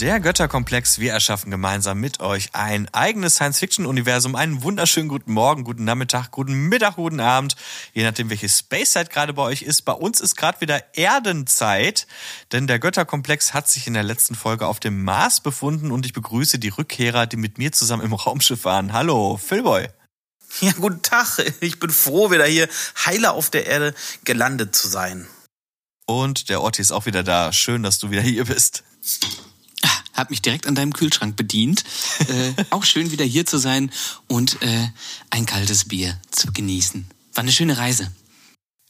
Der 0.00 0.20
Götterkomplex, 0.20 1.00
wir 1.00 1.10
erschaffen 1.12 1.50
gemeinsam 1.50 1.98
mit 1.98 2.20
euch 2.20 2.50
ein 2.52 2.88
eigenes 2.94 3.34
Science-Fiction-Universum. 3.34 4.36
Einen 4.36 4.62
wunderschönen 4.62 5.08
guten 5.08 5.32
Morgen, 5.32 5.64
guten 5.64 5.82
Nachmittag, 5.82 6.30
guten 6.30 6.52
Mittag, 6.68 6.94
guten 6.94 7.18
Abend, 7.18 7.56
je 7.94 8.04
nachdem, 8.04 8.30
welche 8.30 8.48
Space-Zeit 8.48 9.10
gerade 9.10 9.32
bei 9.32 9.42
euch 9.42 9.62
ist. 9.62 9.82
Bei 9.82 9.92
uns 9.92 10.20
ist 10.20 10.36
gerade 10.36 10.60
wieder 10.60 10.84
Erdenzeit, 10.96 12.06
denn 12.52 12.68
der 12.68 12.78
Götterkomplex 12.78 13.54
hat 13.54 13.68
sich 13.68 13.88
in 13.88 13.94
der 13.94 14.04
letzten 14.04 14.36
Folge 14.36 14.68
auf 14.68 14.78
dem 14.78 15.02
Mars 15.02 15.40
befunden 15.40 15.90
und 15.90 16.06
ich 16.06 16.12
begrüße 16.12 16.60
die 16.60 16.68
Rückkehrer, 16.68 17.26
die 17.26 17.36
mit 17.36 17.58
mir 17.58 17.72
zusammen 17.72 18.04
im 18.04 18.12
Raumschiff 18.12 18.64
waren. 18.64 18.92
Hallo, 18.92 19.36
Philboy. 19.36 19.88
Ja, 20.60 20.70
guten 20.78 21.02
Tag. 21.02 21.40
Ich 21.60 21.80
bin 21.80 21.90
froh, 21.90 22.30
wieder 22.30 22.46
hier 22.46 22.68
heile 23.04 23.32
auf 23.32 23.50
der 23.50 23.66
Erde 23.66 23.92
gelandet 24.22 24.76
zu 24.76 24.86
sein. 24.86 25.26
Und 26.06 26.50
der 26.50 26.62
Otti 26.62 26.82
ist 26.82 26.92
auch 26.92 27.06
wieder 27.06 27.24
da. 27.24 27.52
Schön, 27.52 27.82
dass 27.82 27.98
du 27.98 28.12
wieder 28.12 28.22
hier 28.22 28.44
bist. 28.44 28.84
Hab 30.18 30.30
mich 30.30 30.42
direkt 30.42 30.66
an 30.66 30.74
deinem 30.74 30.92
Kühlschrank 30.92 31.36
bedient. 31.36 31.84
Äh, 32.26 32.64
auch 32.70 32.84
schön 32.84 33.12
wieder 33.12 33.24
hier 33.24 33.46
zu 33.46 33.56
sein 33.58 33.92
und 34.26 34.60
äh, 34.62 34.88
ein 35.30 35.46
kaltes 35.46 35.84
Bier 35.84 36.18
zu 36.32 36.52
genießen. 36.52 37.06
War 37.34 37.42
eine 37.42 37.52
schöne 37.52 37.78
Reise. 37.78 38.10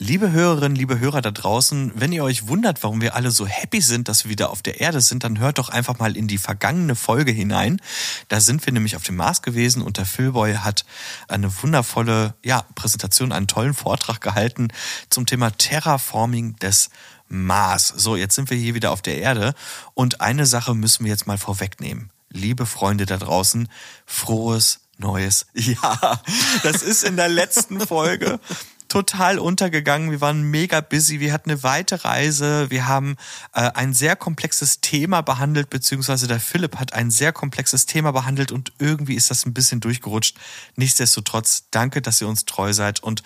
Liebe 0.00 0.30
Hörerinnen, 0.30 0.76
liebe 0.76 1.00
Hörer 1.00 1.20
da 1.22 1.32
draußen, 1.32 1.90
wenn 1.96 2.12
ihr 2.12 2.22
euch 2.22 2.46
wundert, 2.46 2.84
warum 2.84 3.00
wir 3.00 3.16
alle 3.16 3.32
so 3.32 3.48
happy 3.48 3.80
sind, 3.80 4.08
dass 4.08 4.24
wir 4.24 4.30
wieder 4.30 4.50
auf 4.50 4.62
der 4.62 4.80
Erde 4.80 5.00
sind, 5.00 5.24
dann 5.24 5.40
hört 5.40 5.58
doch 5.58 5.70
einfach 5.70 5.98
mal 5.98 6.16
in 6.16 6.28
die 6.28 6.38
vergangene 6.38 6.94
Folge 6.94 7.32
hinein. 7.32 7.82
Da 8.28 8.40
sind 8.40 8.64
wir 8.64 8.72
nämlich 8.72 8.94
auf 8.94 9.02
dem 9.02 9.16
Mars 9.16 9.42
gewesen 9.42 9.82
und 9.82 9.96
der 9.96 10.06
Philboy 10.06 10.54
hat 10.54 10.84
eine 11.26 11.50
wundervolle 11.62 12.34
ja, 12.44 12.64
Präsentation, 12.76 13.32
einen 13.32 13.48
tollen 13.48 13.74
Vortrag 13.74 14.20
gehalten 14.20 14.68
zum 15.10 15.26
Thema 15.26 15.50
Terraforming 15.50 16.54
des 16.56 16.90
Mars. 17.28 17.88
So, 17.96 18.16
jetzt 18.16 18.34
sind 18.34 18.50
wir 18.50 18.56
hier 18.56 18.74
wieder 18.74 18.90
auf 18.90 19.02
der 19.02 19.18
Erde 19.18 19.54
und 19.94 20.20
eine 20.20 20.46
Sache 20.46 20.74
müssen 20.74 21.04
wir 21.04 21.10
jetzt 21.10 21.26
mal 21.26 21.38
vorwegnehmen. 21.38 22.10
Liebe 22.30 22.66
Freunde 22.66 23.06
da 23.06 23.16
draußen, 23.16 23.68
frohes 24.06 24.80
Neues. 24.98 25.46
Ja, 25.54 26.20
das 26.62 26.82
ist 26.82 27.04
in 27.04 27.16
der 27.16 27.28
letzten 27.28 27.80
Folge 27.80 28.40
total 28.88 29.38
untergegangen. 29.38 30.10
Wir 30.10 30.20
waren 30.20 30.42
mega 30.42 30.80
busy. 30.80 31.20
Wir 31.20 31.32
hatten 31.32 31.50
eine 31.50 31.62
weite 31.62 32.04
Reise. 32.04 32.70
Wir 32.70 32.88
haben 32.88 33.16
äh, 33.52 33.70
ein 33.74 33.94
sehr 33.94 34.16
komplexes 34.16 34.80
Thema 34.80 35.20
behandelt, 35.20 35.70
beziehungsweise 35.70 36.26
der 36.26 36.40
Philipp 36.40 36.76
hat 36.76 36.94
ein 36.94 37.10
sehr 37.10 37.32
komplexes 37.32 37.86
Thema 37.86 38.12
behandelt 38.12 38.50
und 38.50 38.72
irgendwie 38.78 39.14
ist 39.14 39.30
das 39.30 39.46
ein 39.46 39.54
bisschen 39.54 39.80
durchgerutscht. 39.80 40.36
Nichtsdestotrotz, 40.76 41.64
danke, 41.70 42.02
dass 42.02 42.20
ihr 42.20 42.28
uns 42.28 42.44
treu 42.46 42.72
seid 42.72 43.00
und 43.00 43.22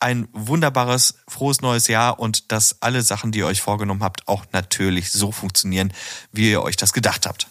ein 0.00 0.28
wunderbares, 0.32 1.14
frohes 1.28 1.60
neues 1.60 1.88
Jahr 1.88 2.18
und 2.18 2.52
dass 2.52 2.76
alle 2.80 3.02
Sachen, 3.02 3.32
die 3.32 3.40
ihr 3.40 3.46
euch 3.46 3.62
vorgenommen 3.62 4.02
habt, 4.02 4.28
auch 4.28 4.44
natürlich 4.52 5.10
so 5.12 5.32
funktionieren, 5.32 5.92
wie 6.32 6.50
ihr 6.50 6.62
euch 6.62 6.76
das 6.76 6.92
gedacht 6.92 7.26
habt. 7.26 7.48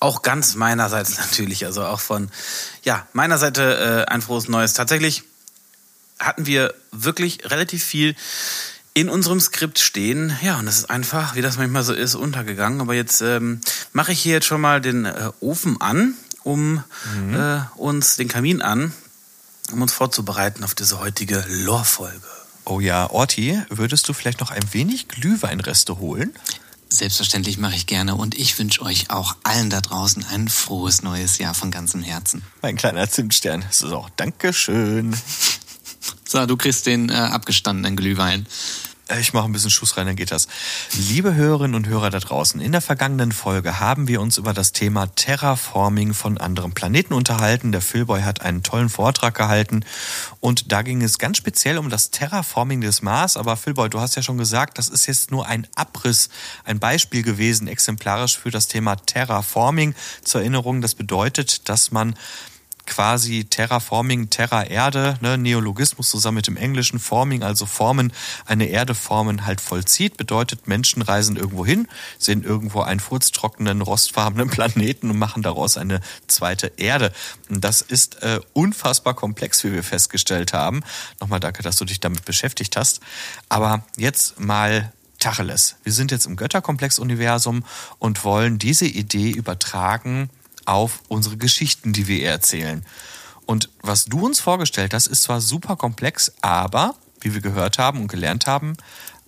Auch 0.00 0.22
ganz 0.22 0.54
meinerseits 0.54 1.18
natürlich, 1.18 1.64
also 1.64 1.84
auch 1.84 2.00
von 2.00 2.30
ja 2.84 3.06
meiner 3.12 3.38
Seite 3.38 4.06
äh, 4.08 4.12
ein 4.12 4.22
frohes 4.22 4.48
neues. 4.48 4.74
Tatsächlich 4.74 5.24
hatten 6.18 6.46
wir 6.46 6.74
wirklich 6.92 7.50
relativ 7.50 7.82
viel 7.84 8.14
in 8.94 9.08
unserem 9.08 9.40
Skript 9.40 9.80
stehen. 9.80 10.32
Ja, 10.40 10.58
und 10.58 10.66
das 10.66 10.78
ist 10.78 10.90
einfach, 10.90 11.34
wie 11.34 11.42
das 11.42 11.58
manchmal 11.58 11.82
so 11.82 11.92
ist, 11.92 12.14
untergegangen. 12.14 12.80
Aber 12.80 12.94
jetzt 12.94 13.20
ähm, 13.20 13.60
mache 13.92 14.12
ich 14.12 14.20
hier 14.20 14.34
jetzt 14.34 14.46
schon 14.46 14.60
mal 14.60 14.80
den 14.80 15.04
äh, 15.04 15.30
Ofen 15.40 15.80
an, 15.80 16.14
um 16.44 16.84
mhm. 17.12 17.34
äh, 17.34 17.60
uns 17.76 18.16
den 18.16 18.28
Kamin 18.28 18.62
an, 18.62 18.92
um 19.72 19.82
uns 19.82 19.92
vorzubereiten 19.92 20.64
auf 20.64 20.74
diese 20.74 21.00
heutige 21.00 21.44
Lore-Folge. 21.48 22.26
Oh 22.64 22.80
ja, 22.80 23.10
Orti, 23.10 23.60
würdest 23.68 24.08
du 24.08 24.12
vielleicht 24.12 24.40
noch 24.40 24.50
ein 24.50 24.72
wenig 24.72 25.08
Glühweinreste 25.08 25.98
holen? 25.98 26.32
Selbstverständlich 26.88 27.58
mache 27.58 27.74
ich 27.74 27.86
gerne 27.86 28.14
und 28.14 28.36
ich 28.36 28.58
wünsche 28.58 28.82
euch 28.82 29.10
auch 29.10 29.36
allen 29.42 29.68
da 29.68 29.80
draußen 29.80 30.24
ein 30.30 30.48
frohes 30.48 31.02
neues 31.02 31.38
Jahr 31.38 31.52
von 31.52 31.70
ganzem 31.70 32.02
Herzen. 32.02 32.42
Mein 32.62 32.76
kleiner 32.76 33.10
Zimtstern. 33.10 33.64
So, 33.70 34.06
Dankeschön. 34.16 35.16
So, 36.26 36.44
du 36.46 36.56
kriegst 36.56 36.86
den 36.86 37.10
äh, 37.10 37.14
abgestandenen 37.14 37.96
Glühwein. 37.96 38.46
Äh, 39.08 39.20
ich 39.20 39.32
mache 39.32 39.44
ein 39.44 39.52
bisschen 39.52 39.70
Schuss 39.70 39.96
rein, 39.96 40.06
dann 40.06 40.16
geht 40.16 40.30
das. 40.30 40.48
Liebe 40.92 41.34
Hörerinnen 41.34 41.74
und 41.74 41.86
Hörer 41.86 42.10
da 42.10 42.18
draußen, 42.18 42.60
in 42.60 42.72
der 42.72 42.80
vergangenen 42.80 43.32
Folge 43.32 43.80
haben 43.80 44.08
wir 44.08 44.20
uns 44.20 44.38
über 44.38 44.52
das 44.52 44.72
Thema 44.72 45.06
Terraforming 45.14 46.14
von 46.14 46.38
anderen 46.38 46.72
Planeten 46.72 47.14
unterhalten. 47.14 47.72
Der 47.72 47.80
Philboy 47.80 48.22
hat 48.22 48.42
einen 48.42 48.62
tollen 48.62 48.88
Vortrag 48.88 49.34
gehalten 49.34 49.84
und 50.40 50.72
da 50.72 50.82
ging 50.82 51.02
es 51.02 51.18
ganz 51.18 51.36
speziell 51.36 51.78
um 51.78 51.90
das 51.90 52.10
Terraforming 52.10 52.80
des 52.80 53.02
Mars. 53.02 53.36
Aber 53.36 53.56
Philboy, 53.56 53.90
du 53.90 54.00
hast 54.00 54.16
ja 54.16 54.22
schon 54.22 54.38
gesagt, 54.38 54.78
das 54.78 54.88
ist 54.88 55.06
jetzt 55.06 55.30
nur 55.30 55.46
ein 55.46 55.66
Abriss, 55.74 56.28
ein 56.64 56.78
Beispiel 56.78 57.22
gewesen, 57.22 57.68
exemplarisch 57.68 58.38
für 58.38 58.50
das 58.50 58.68
Thema 58.68 58.96
Terraforming. 58.96 59.94
Zur 60.22 60.40
Erinnerung, 60.40 60.80
das 60.80 60.94
bedeutet, 60.94 61.68
dass 61.68 61.90
man 61.90 62.14
quasi 62.86 63.44
Terraforming, 63.44 64.30
Terra 64.30 64.64
Erde, 64.64 65.18
ne, 65.20 65.38
Neologismus 65.38 66.10
zusammen 66.10 66.36
mit 66.36 66.46
dem 66.46 66.56
englischen 66.56 66.98
Forming, 66.98 67.42
also 67.42 67.66
formen, 67.66 68.12
eine 68.46 68.66
Erde 68.66 68.94
formen 68.94 69.46
halt 69.46 69.60
vollzieht, 69.60 70.16
bedeutet 70.16 70.68
Menschen 70.68 71.02
reisen 71.02 71.36
irgendwo 71.36 71.64
hin, 71.64 71.88
sehen 72.18 72.42
irgendwo 72.42 72.80
einen 72.80 73.00
furztrockenen, 73.00 73.80
rostfarbenen 73.80 74.48
Planeten 74.54 75.10
und 75.10 75.18
machen 75.18 75.42
daraus 75.42 75.76
eine 75.76 76.00
zweite 76.26 76.72
Erde. 76.76 77.12
Und 77.48 77.64
das 77.64 77.82
ist 77.82 78.22
äh, 78.22 78.40
unfassbar 78.52 79.14
komplex, 79.14 79.64
wie 79.64 79.72
wir 79.72 79.82
festgestellt 79.82 80.52
haben. 80.52 80.82
Nochmal 81.20 81.40
danke, 81.40 81.62
dass 81.62 81.76
du 81.76 81.84
dich 81.84 82.00
damit 82.00 82.24
beschäftigt 82.24 82.76
hast. 82.76 83.00
Aber 83.48 83.84
jetzt 83.96 84.40
mal 84.40 84.92
Tacheles. 85.18 85.76
Wir 85.84 85.92
sind 85.92 86.10
jetzt 86.10 86.26
im 86.26 86.36
Götterkomplex-Universum 86.36 87.64
und 87.98 88.24
wollen 88.24 88.58
diese 88.58 88.86
Idee 88.86 89.30
übertragen 89.30 90.28
auf 90.66 91.00
unsere 91.08 91.36
Geschichten, 91.36 91.92
die 91.92 92.06
wir 92.06 92.28
erzählen. 92.28 92.84
Und 93.46 93.68
was 93.82 94.06
du 94.06 94.24
uns 94.24 94.40
vorgestellt 94.40 94.94
hast, 94.94 95.06
ist 95.06 95.22
zwar 95.22 95.40
super 95.40 95.76
komplex, 95.76 96.32
aber, 96.40 96.94
wie 97.20 97.34
wir 97.34 97.40
gehört 97.40 97.78
haben 97.78 98.00
und 98.00 98.08
gelernt 98.08 98.46
haben, 98.46 98.76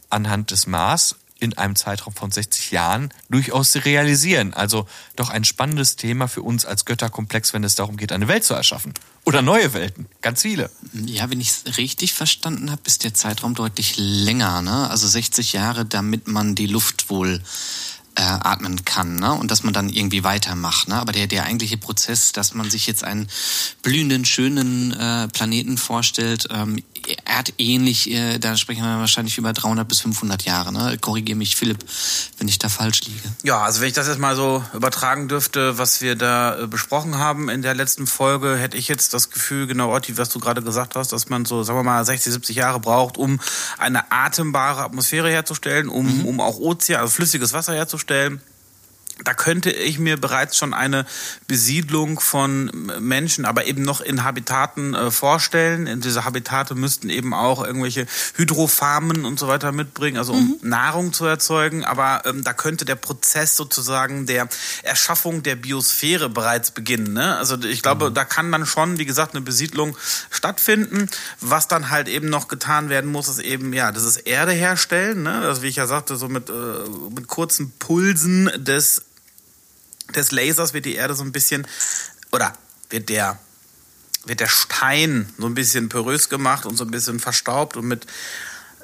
anhand 0.08 0.50
des 0.50 0.66
Mars 0.66 1.16
in 1.38 1.56
einem 1.58 1.76
Zeitraum 1.76 2.14
von 2.14 2.30
60 2.30 2.70
Jahren 2.70 3.12
durchaus 3.28 3.76
realisieren. 3.76 4.54
Also 4.54 4.86
doch 5.16 5.28
ein 5.28 5.44
spannendes 5.44 5.96
Thema 5.96 6.28
für 6.28 6.42
uns 6.42 6.64
als 6.64 6.84
Götterkomplex, 6.84 7.52
wenn 7.52 7.64
es 7.64 7.74
darum 7.74 7.96
geht, 7.96 8.12
eine 8.12 8.28
Welt 8.28 8.44
zu 8.44 8.54
erschaffen. 8.54 8.94
Oder 9.24 9.42
neue 9.42 9.74
Welten, 9.74 10.06
ganz 10.22 10.42
viele. 10.42 10.70
Ja, 10.92 11.28
wenn 11.30 11.40
ich 11.40 11.48
es 11.48 11.76
richtig 11.76 12.14
verstanden 12.14 12.70
habe, 12.70 12.82
ist 12.86 13.04
der 13.04 13.12
Zeitraum 13.12 13.54
deutlich 13.54 13.94
länger. 13.98 14.62
Ne? 14.62 14.88
Also 14.88 15.06
60 15.06 15.52
Jahre, 15.52 15.84
damit 15.84 16.26
man 16.26 16.54
die 16.54 16.66
Luft 16.66 17.10
wohl 17.10 17.42
äh, 18.16 18.22
atmen 18.22 18.84
kann 18.84 19.16
ne? 19.16 19.32
und 19.34 19.50
dass 19.50 19.62
man 19.62 19.74
dann 19.74 19.88
irgendwie 19.88 20.24
weitermacht. 20.24 20.88
Ne? 20.88 20.96
Aber 20.96 21.12
der, 21.12 21.26
der 21.26 21.44
eigentliche 21.44 21.76
Prozess, 21.76 22.32
dass 22.32 22.54
man 22.54 22.70
sich 22.70 22.86
jetzt 22.86 23.04
einen 23.04 23.28
blühenden, 23.82 24.24
schönen 24.24 24.92
äh, 24.92 25.28
Planeten 25.28 25.78
vorstellt, 25.78 26.48
ähm, 26.50 26.82
erdähnlich, 27.36 28.10
äh, 28.10 28.38
da 28.38 28.56
sprechen 28.56 28.82
wir 28.82 28.98
wahrscheinlich 28.98 29.36
über 29.36 29.52
300 29.52 29.86
bis 29.86 30.00
500 30.00 30.44
Jahre. 30.44 30.72
Ne? 30.72 30.96
Korrigiere 30.98 31.36
mich, 31.36 31.54
Philipp, 31.56 31.84
wenn 32.38 32.48
ich 32.48 32.58
da 32.58 32.68
falsch 32.68 33.02
liege. 33.02 33.28
Ja, 33.42 33.62
also 33.62 33.80
wenn 33.80 33.88
ich 33.88 33.94
das 33.94 34.08
jetzt 34.08 34.18
mal 34.18 34.34
so 34.34 34.64
übertragen 34.72 35.28
dürfte, 35.28 35.78
was 35.78 36.00
wir 36.00 36.16
da 36.16 36.62
äh, 36.62 36.66
besprochen 36.66 37.18
haben 37.18 37.48
in 37.48 37.62
der 37.62 37.74
letzten 37.74 38.06
Folge, 38.06 38.56
hätte 38.56 38.76
ich 38.76 38.88
jetzt 38.88 39.12
das 39.12 39.30
Gefühl, 39.30 39.66
genau, 39.66 39.94
Otti, 39.94 40.16
was 40.16 40.30
du 40.30 40.40
gerade 40.40 40.62
gesagt 40.62 40.96
hast, 40.96 41.12
dass 41.12 41.28
man 41.28 41.44
so, 41.44 41.62
sagen 41.62 41.78
wir 41.78 41.82
mal, 41.82 42.04
60, 42.04 42.32
70 42.32 42.56
Jahre 42.56 42.80
braucht, 42.80 43.18
um 43.18 43.40
eine 43.78 44.10
atembare 44.10 44.82
Atmosphäre 44.82 45.30
herzustellen, 45.30 45.88
um, 45.88 46.20
mhm. 46.20 46.24
um 46.24 46.40
auch 46.40 46.58
Ozean, 46.58 47.00
also 47.00 47.12
flüssiges 47.12 47.52
Wasser 47.52 47.74
herzustellen 47.74 48.40
da 49.24 49.32
könnte 49.32 49.70
ich 49.70 49.98
mir 49.98 50.20
bereits 50.20 50.58
schon 50.58 50.74
eine 50.74 51.06
Besiedlung 51.46 52.20
von 52.20 52.70
Menschen, 53.00 53.46
aber 53.46 53.66
eben 53.66 53.82
noch 53.82 54.02
in 54.02 54.24
Habitaten 54.24 54.94
äh, 54.94 55.10
vorstellen. 55.10 55.86
In 55.86 56.02
diese 56.02 56.26
Habitate 56.26 56.74
müssten 56.74 57.08
eben 57.08 57.32
auch 57.32 57.64
irgendwelche 57.64 58.06
Hydrofarmen 58.34 59.24
und 59.24 59.38
so 59.38 59.48
weiter 59.48 59.72
mitbringen, 59.72 60.18
also 60.18 60.34
um 60.34 60.58
mhm. 60.62 60.68
Nahrung 60.68 61.14
zu 61.14 61.24
erzeugen. 61.24 61.84
Aber 61.84 62.22
ähm, 62.26 62.44
da 62.44 62.52
könnte 62.52 62.84
der 62.84 62.96
Prozess 62.96 63.56
sozusagen 63.56 64.26
der 64.26 64.48
Erschaffung 64.82 65.42
der 65.42 65.56
Biosphäre 65.56 66.28
bereits 66.28 66.70
beginnen. 66.70 67.14
Ne? 67.14 67.36
Also 67.36 67.56
ich 67.62 67.82
glaube, 67.82 68.10
mhm. 68.10 68.14
da 68.14 68.24
kann 68.26 68.52
dann 68.52 68.66
schon, 68.66 68.98
wie 68.98 69.06
gesagt, 69.06 69.34
eine 69.34 69.42
Besiedlung 69.42 69.96
stattfinden. 70.30 71.08
Was 71.40 71.68
dann 71.68 71.88
halt 71.90 72.08
eben 72.08 72.28
noch 72.28 72.48
getan 72.48 72.90
werden 72.90 73.10
muss, 73.10 73.28
ist 73.28 73.38
eben, 73.38 73.72
ja, 73.72 73.92
das 73.92 74.04
ist 74.04 74.18
Erde 74.18 74.52
herstellen. 74.52 75.22
Ne? 75.22 75.40
Also 75.40 75.62
wie 75.62 75.68
ich 75.68 75.76
ja 75.76 75.86
sagte, 75.86 76.16
so 76.16 76.28
mit, 76.28 76.50
äh, 76.50 76.52
mit 77.14 77.28
kurzen 77.28 77.72
Pulsen 77.78 78.50
des 78.56 79.05
des 80.14 80.32
Lasers 80.32 80.74
wird 80.74 80.84
die 80.84 80.94
Erde 80.94 81.14
so 81.14 81.24
ein 81.24 81.32
bisschen, 81.32 81.66
oder 82.32 82.52
wird 82.90 83.08
der, 83.08 83.38
wird 84.24 84.40
der 84.40 84.48
Stein 84.48 85.32
so 85.38 85.46
ein 85.46 85.54
bisschen 85.54 85.88
porös 85.88 86.28
gemacht 86.28 86.66
und 86.66 86.76
so 86.76 86.84
ein 86.84 86.90
bisschen 86.90 87.20
verstaubt 87.20 87.76
und 87.76 87.86
mit 87.86 88.06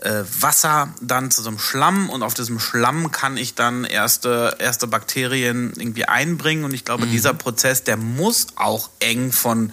äh, 0.03 0.25
Wasser 0.41 0.93
dann 1.01 1.31
zu 1.31 1.43
so 1.43 1.49
einem 1.49 1.59
Schlamm 1.59 2.11
und 2.11 2.23
auf 2.23 2.35
diesem 2.35 2.59
Schlamm 2.59 3.13
kann 3.13 3.37
ich 3.37 3.55
dann 3.55 3.85
erste, 3.85 4.57
erste 4.59 4.87
Bakterien 4.87 5.73
irgendwie 5.77 6.07
einbringen 6.07 6.65
und 6.65 6.75
ich 6.75 6.85
glaube, 6.85 7.07
mhm. 7.07 7.13
dieser 7.13 7.35
Prozess, 7.35 7.85
der 7.85 7.97
muss 7.97 8.49
auch 8.57 8.91
eng 8.99 9.33
von 9.33 9.73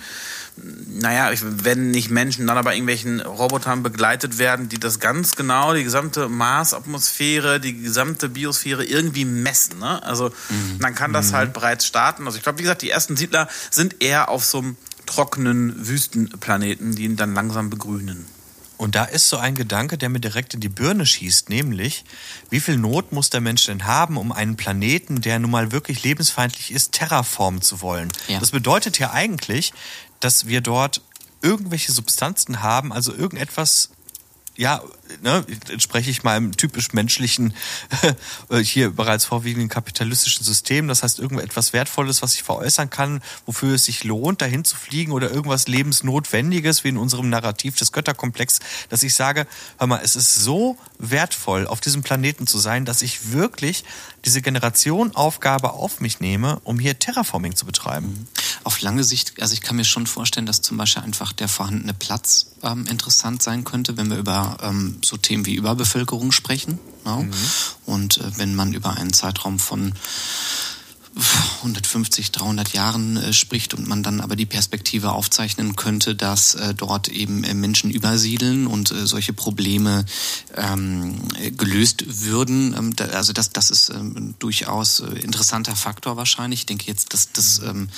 naja, 0.88 1.32
wenn 1.42 1.92
nicht 1.92 2.10
Menschen, 2.10 2.48
dann 2.48 2.58
aber 2.58 2.74
irgendwelchen 2.74 3.22
Robotern 3.22 3.84
begleitet 3.84 4.38
werden, 4.38 4.70
die 4.70 4.80
das 4.80 5.00
ganz 5.00 5.36
genau, 5.36 5.74
die 5.74 5.84
gesamte 5.84 6.30
Marsatmosphäre, 6.30 7.60
die 7.60 7.80
gesamte 7.82 8.30
Biosphäre 8.30 8.84
irgendwie 8.84 9.26
messen. 9.26 9.80
Ne? 9.80 10.04
Also 10.04 10.30
mhm. 10.50 10.78
man 10.80 10.96
kann 10.96 11.14
das 11.14 11.32
mhm. 11.32 11.36
halt 11.36 11.54
bereits 11.54 11.86
starten. 11.86 12.26
Also 12.26 12.38
ich 12.38 12.44
glaube, 12.44 12.60
wie 12.60 12.64
gesagt, 12.64 12.82
die 12.82 12.90
ersten 12.90 13.16
Siedler 13.16 13.48
sind 13.72 14.02
eher 14.02 14.30
auf 14.30 14.44
so 14.46 14.60
einem 14.60 14.78
trockenen 15.06 15.88
Wüstenplaneten, 15.88 16.96
die 16.96 17.04
ihn 17.04 17.16
dann 17.16 17.34
langsam 17.34 17.70
begrünen. 17.70 18.26
Und 18.80 18.96
da 18.96 19.04
ist 19.04 19.28
so 19.28 19.36
ein 19.36 19.56
Gedanke, 19.56 19.98
der 19.98 20.08
mir 20.08 20.22
direkt 20.22 20.54
in 20.54 20.62
die 20.62 20.70
Birne 20.70 21.06
schießt, 21.06 21.50
nämlich, 21.50 22.06
wie 22.50 22.62
viel 22.62 22.78
Not 22.78 23.12
muss 23.12 23.30
der 23.30 23.42
Mensch 23.42 23.66
denn 23.66 23.86
haben, 23.86 24.16
um 24.16 24.32
einen 24.32 24.56
Planeten, 24.56 25.20
der 25.20 25.38
nun 25.38 25.52
mal 25.52 25.74
wirklich 25.74 26.04
lebensfeindlich 26.04 26.72
ist, 26.72 26.94
terraformen 26.94 27.62
zu 27.62 27.82
wollen? 27.82 28.10
Ja. 28.30 28.40
Das 28.40 28.52
bedeutet 28.52 28.98
ja 28.98 29.12
eigentlich, 29.12 29.74
dass 30.20 30.48
wir 30.48 30.62
dort 30.62 31.02
irgendwelche 31.42 31.92
Substanzen 31.92 32.62
haben, 32.62 32.92
also 32.92 33.14
irgendetwas, 33.14 33.90
ja, 34.58 34.82
ne, 35.22 35.46
spreche 35.78 36.12
ich 36.12 36.24
im 36.24 36.56
typisch 36.56 36.94
menschlichen, 36.94 37.54
hier 38.62 38.92
bereits 38.92 39.26
vorwiegenden 39.26 39.70
kapitalistischen 39.70 40.44
System. 40.44 40.88
Das 40.88 41.04
heißt, 41.04 41.20
irgendetwas 41.20 41.74
Wertvolles, 41.74 42.22
was 42.22 42.36
ich 42.36 42.44
veräußern 42.44 42.90
kann, 42.90 43.22
wofür 43.46 43.76
es 43.76 43.86
sich 43.86 44.04
lohnt, 44.04 44.42
dahin 44.42 44.64
zu 44.64 44.76
fliegen 44.76 45.12
oder 45.12 45.32
irgendwas 45.32 45.68
Lebensnotwendiges, 45.68 46.84
wie 46.84 46.90
in 46.90 46.98
unserem 46.98 47.30
Narrativ 47.30 47.76
des 47.76 47.92
Götterkomplex, 47.92 48.60
dass 48.90 49.04
ich 49.04 49.14
sage, 49.16 49.48
hör 49.78 49.88
mal, 49.88 50.02
es 50.04 50.16
ist 50.16 50.36
so 50.36 50.78
wertvoll, 50.98 51.68
auf 51.68 51.82
diesem 51.82 52.04
Planeten 52.04 52.48
zu 52.48 52.58
sein, 52.58 52.86
dass 52.86 53.02
ich 53.02 53.32
wirklich 53.32 53.84
diese 54.26 54.42
Generationaufgabe 54.42 55.74
auf 55.74 56.00
mich 56.00 56.20
nehme, 56.20 56.60
um 56.64 56.80
hier 56.80 57.00
Terraforming 57.00 57.56
zu 57.56 57.66
betreiben. 57.66 58.08
Mhm. 58.08 58.28
Auf 58.64 58.82
lange 58.82 59.04
Sicht, 59.04 59.42
also 59.42 59.54
ich 59.54 59.62
kann 59.62 59.78
mir 59.78 59.86
schon 59.86 60.06
vorstellen, 60.06 60.46
dass 60.46 60.62
zum 60.62 60.78
Beispiel 60.78 61.04
einfach 61.04 61.32
der 61.32 61.48
vorhandene 61.48 61.94
Platz 61.94 62.48
ähm, 62.64 62.86
interessant 62.88 63.42
sein 63.42 63.64
könnte, 63.64 63.98
wenn 63.98 64.10
wir 64.10 64.18
über 64.18 64.58
ähm, 64.62 64.99
so 65.04 65.18
Themen 65.18 65.46
wie 65.46 65.56
Überbevölkerung 65.56 66.32
sprechen. 66.32 66.80
Ja? 67.06 67.18
Mhm. 67.18 67.32
Und 67.86 68.18
äh, 68.18 68.38
wenn 68.38 68.56
man 68.56 68.74
über 68.74 68.98
einen 68.98 69.14
Zeitraum 69.14 69.60
von 69.60 69.94
150, 71.60 72.32
300 72.32 72.74
Jahren 72.74 73.18
äh, 73.18 73.34
spricht 73.34 73.74
und 73.74 73.88
man 73.88 74.04
dann 74.04 74.22
aber 74.22 74.36
die 74.36 74.46
Perspektive 74.46 75.12
aufzeichnen 75.12 75.76
könnte, 75.76 76.16
dass 76.16 76.56
äh, 76.56 76.74
dort 76.74 77.08
eben 77.10 77.44
äh, 77.44 77.54
Menschen 77.54 77.90
übersiedeln 77.90 78.68
und 78.68 78.92
äh, 78.92 79.06
solche 79.06 79.34
Probleme 79.34 80.06
ähm, 80.56 81.16
gelöst 81.58 82.06
würden. 82.08 82.76
Ähm, 82.78 82.96
da, 82.96 83.06
also 83.06 83.34
das, 83.34 83.50
das 83.50 83.72
ist 83.72 83.90
ähm, 83.90 84.36
durchaus 84.40 85.02
äh, 85.02 85.20
interessanter 85.20 85.76
Faktor 85.76 86.16
wahrscheinlich. 86.16 86.62
Ich 86.62 86.66
denke 86.68 86.86
jetzt, 86.88 87.14
dass 87.14 87.32
das 87.32 87.60
ähm, 87.60 87.90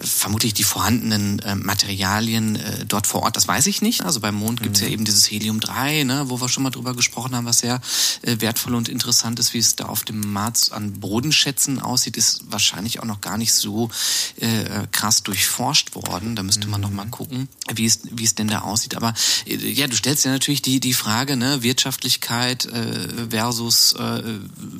vermutlich 0.00 0.54
die 0.54 0.64
vorhandenen 0.64 1.40
äh, 1.40 1.54
Materialien 1.56 2.58
dort 2.88 3.06
vor 3.06 3.22
Ort, 3.22 3.36
das 3.36 3.48
weiß 3.48 3.66
ich 3.66 3.82
nicht. 3.82 4.02
Also 4.02 4.20
beim 4.20 4.34
Mond 4.34 4.62
gibt 4.62 4.76
es 4.76 4.82
ja 4.82 4.88
mhm. 4.88 4.94
eben 4.94 5.04
dieses 5.04 5.30
Helium-3, 5.30 6.04
ne, 6.04 6.24
wo 6.28 6.40
wir 6.40 6.48
schon 6.48 6.62
mal 6.62 6.70
drüber 6.70 6.94
gesprochen 6.94 7.34
haben, 7.34 7.46
was 7.46 7.58
sehr 7.58 7.80
wertvoll 8.22 8.74
und 8.74 8.88
interessant 8.88 9.38
ist, 9.38 9.54
wie 9.54 9.58
es 9.58 9.76
da 9.76 9.86
auf 9.86 10.04
dem 10.04 10.32
Mars 10.32 10.70
an 10.72 11.00
Bodenschätzen 11.00 11.80
aussieht, 11.80 12.16
ist 12.16 12.43
wahrscheinlich 12.48 13.00
auch 13.00 13.04
noch 13.04 13.20
gar 13.20 13.38
nicht 13.38 13.52
so 13.52 13.90
äh, 14.36 14.86
krass 14.92 15.22
durchforscht 15.22 15.94
worden. 15.94 16.36
Da 16.36 16.42
müsste 16.42 16.68
man 16.68 16.80
mhm. 16.80 16.86
noch 16.86 16.92
mal 16.92 17.06
gucken, 17.06 17.48
wie 17.74 17.86
es, 17.86 18.00
wie 18.10 18.24
es 18.24 18.34
denn 18.34 18.48
da 18.48 18.60
aussieht. 18.60 18.96
Aber 18.96 19.14
äh, 19.46 19.56
ja, 19.56 19.86
du 19.86 19.96
stellst 19.96 20.24
ja 20.24 20.32
natürlich 20.32 20.62
die, 20.62 20.80
die 20.80 20.94
Frage, 20.94 21.36
ne, 21.36 21.62
Wirtschaftlichkeit 21.62 22.66
äh, 22.66 23.28
versus 23.30 23.92
äh, 23.94 24.22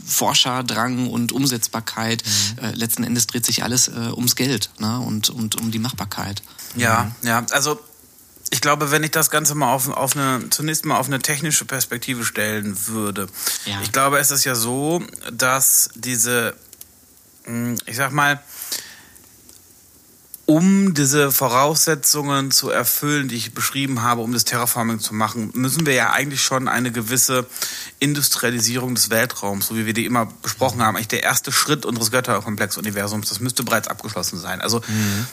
Forscherdrang 0.06 1.08
und 1.08 1.32
Umsetzbarkeit. 1.32 2.22
Mhm. 2.24 2.64
Äh, 2.64 2.72
letzten 2.72 3.04
Endes 3.04 3.26
dreht 3.26 3.46
sich 3.46 3.62
alles 3.62 3.88
äh, 3.88 4.12
ums 4.14 4.36
Geld 4.36 4.70
ne, 4.78 5.00
und, 5.00 5.30
und 5.30 5.56
um 5.60 5.70
die 5.70 5.78
Machbarkeit. 5.78 6.42
Ja, 6.76 7.12
mhm. 7.20 7.28
ja, 7.28 7.46
also 7.50 7.78
ich 8.54 8.60
glaube, 8.60 8.92
wenn 8.92 9.02
ich 9.02 9.10
das 9.10 9.30
Ganze 9.30 9.56
mal 9.56 9.72
auf, 9.72 9.88
auf 9.88 10.16
eine, 10.16 10.48
zunächst 10.50 10.84
mal 10.84 10.96
auf 10.96 11.06
eine 11.06 11.18
technische 11.18 11.64
Perspektive 11.64 12.24
stellen 12.24 12.86
würde. 12.86 13.28
Ja. 13.64 13.80
Ich 13.82 13.90
glaube, 13.90 14.18
es 14.18 14.30
ist 14.30 14.44
ja 14.44 14.54
so, 14.54 15.02
dass 15.32 15.90
diese 15.96 16.54
ich 17.86 17.96
sag 17.96 18.12
mal, 18.12 18.40
um 20.46 20.92
diese 20.92 21.32
Voraussetzungen 21.32 22.50
zu 22.50 22.68
erfüllen, 22.68 23.28
die 23.28 23.36
ich 23.36 23.54
beschrieben 23.54 24.02
habe, 24.02 24.20
um 24.20 24.32
das 24.32 24.44
Terraforming 24.44 24.98
zu 25.00 25.14
machen, 25.14 25.50
müssen 25.54 25.86
wir 25.86 25.94
ja 25.94 26.12
eigentlich 26.12 26.42
schon 26.42 26.68
eine 26.68 26.92
gewisse 26.92 27.46
Industrialisierung 27.98 28.94
des 28.94 29.08
Weltraums, 29.08 29.68
so 29.68 29.76
wie 29.76 29.86
wir 29.86 29.94
die 29.94 30.04
immer 30.04 30.26
besprochen 30.42 30.82
haben, 30.82 30.96
eigentlich 30.96 31.08
der 31.08 31.22
erste 31.22 31.50
Schritt 31.50 31.86
unseres 31.86 32.10
Götterkomplex-Universums, 32.10 33.30
das 33.30 33.40
müsste 33.40 33.62
bereits 33.62 33.88
abgeschlossen 33.88 34.38
sein. 34.38 34.60
Also 34.60 34.80
mhm 34.86 35.26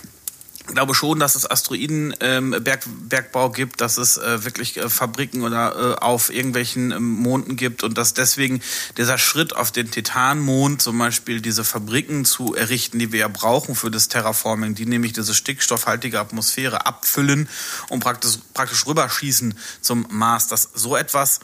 ich 0.72 0.76
glaube 0.76 0.96
schon, 0.96 1.20
dass 1.20 1.36
es 1.36 1.50
Asteroidenbergbau 1.50 3.46
ähm, 3.48 3.54
gibt, 3.54 3.82
dass 3.82 3.98
es 3.98 4.16
äh, 4.16 4.46
wirklich 4.46 4.78
äh, 4.78 4.90
Fabriken 4.90 5.44
oder 5.44 5.76
äh, 5.76 6.02
auf 6.02 6.34
irgendwelchen 6.34 6.92
ähm, 6.92 7.12
Monden 7.12 7.58
gibt 7.58 7.84
und 7.84 7.98
dass 7.98 8.14
deswegen 8.14 8.62
dieser 8.98 9.18
Schritt 9.18 9.54
auf 9.54 9.74
den 9.74 9.92
Titanmond 9.92 10.82
zum 10.82 10.98
Beispiel 10.98 11.42
diese 11.42 11.66
Fabriken 11.66 12.24
zu 12.24 12.56
errichten, 12.56 13.00
die 13.00 13.12
wir 13.12 13.20
ja 13.20 13.28
brauchen 13.28 13.76
für 13.76 13.92
das 13.92 14.08
Terraforming, 14.08 14.74
die 14.74 14.86
nämlich 14.86 15.12
diese 15.12 15.34
stickstoffhaltige 15.34 16.22
Atmosphäre 16.22 16.86
abfüllen 16.86 17.50
und 17.90 18.00
praktisch, 18.00 18.38
praktisch 18.54 18.88
rüberschießen 18.88 19.54
zum 19.82 20.08
Mars, 20.10 20.48
dass 20.48 20.70
so 20.74 20.96
etwas 20.96 21.42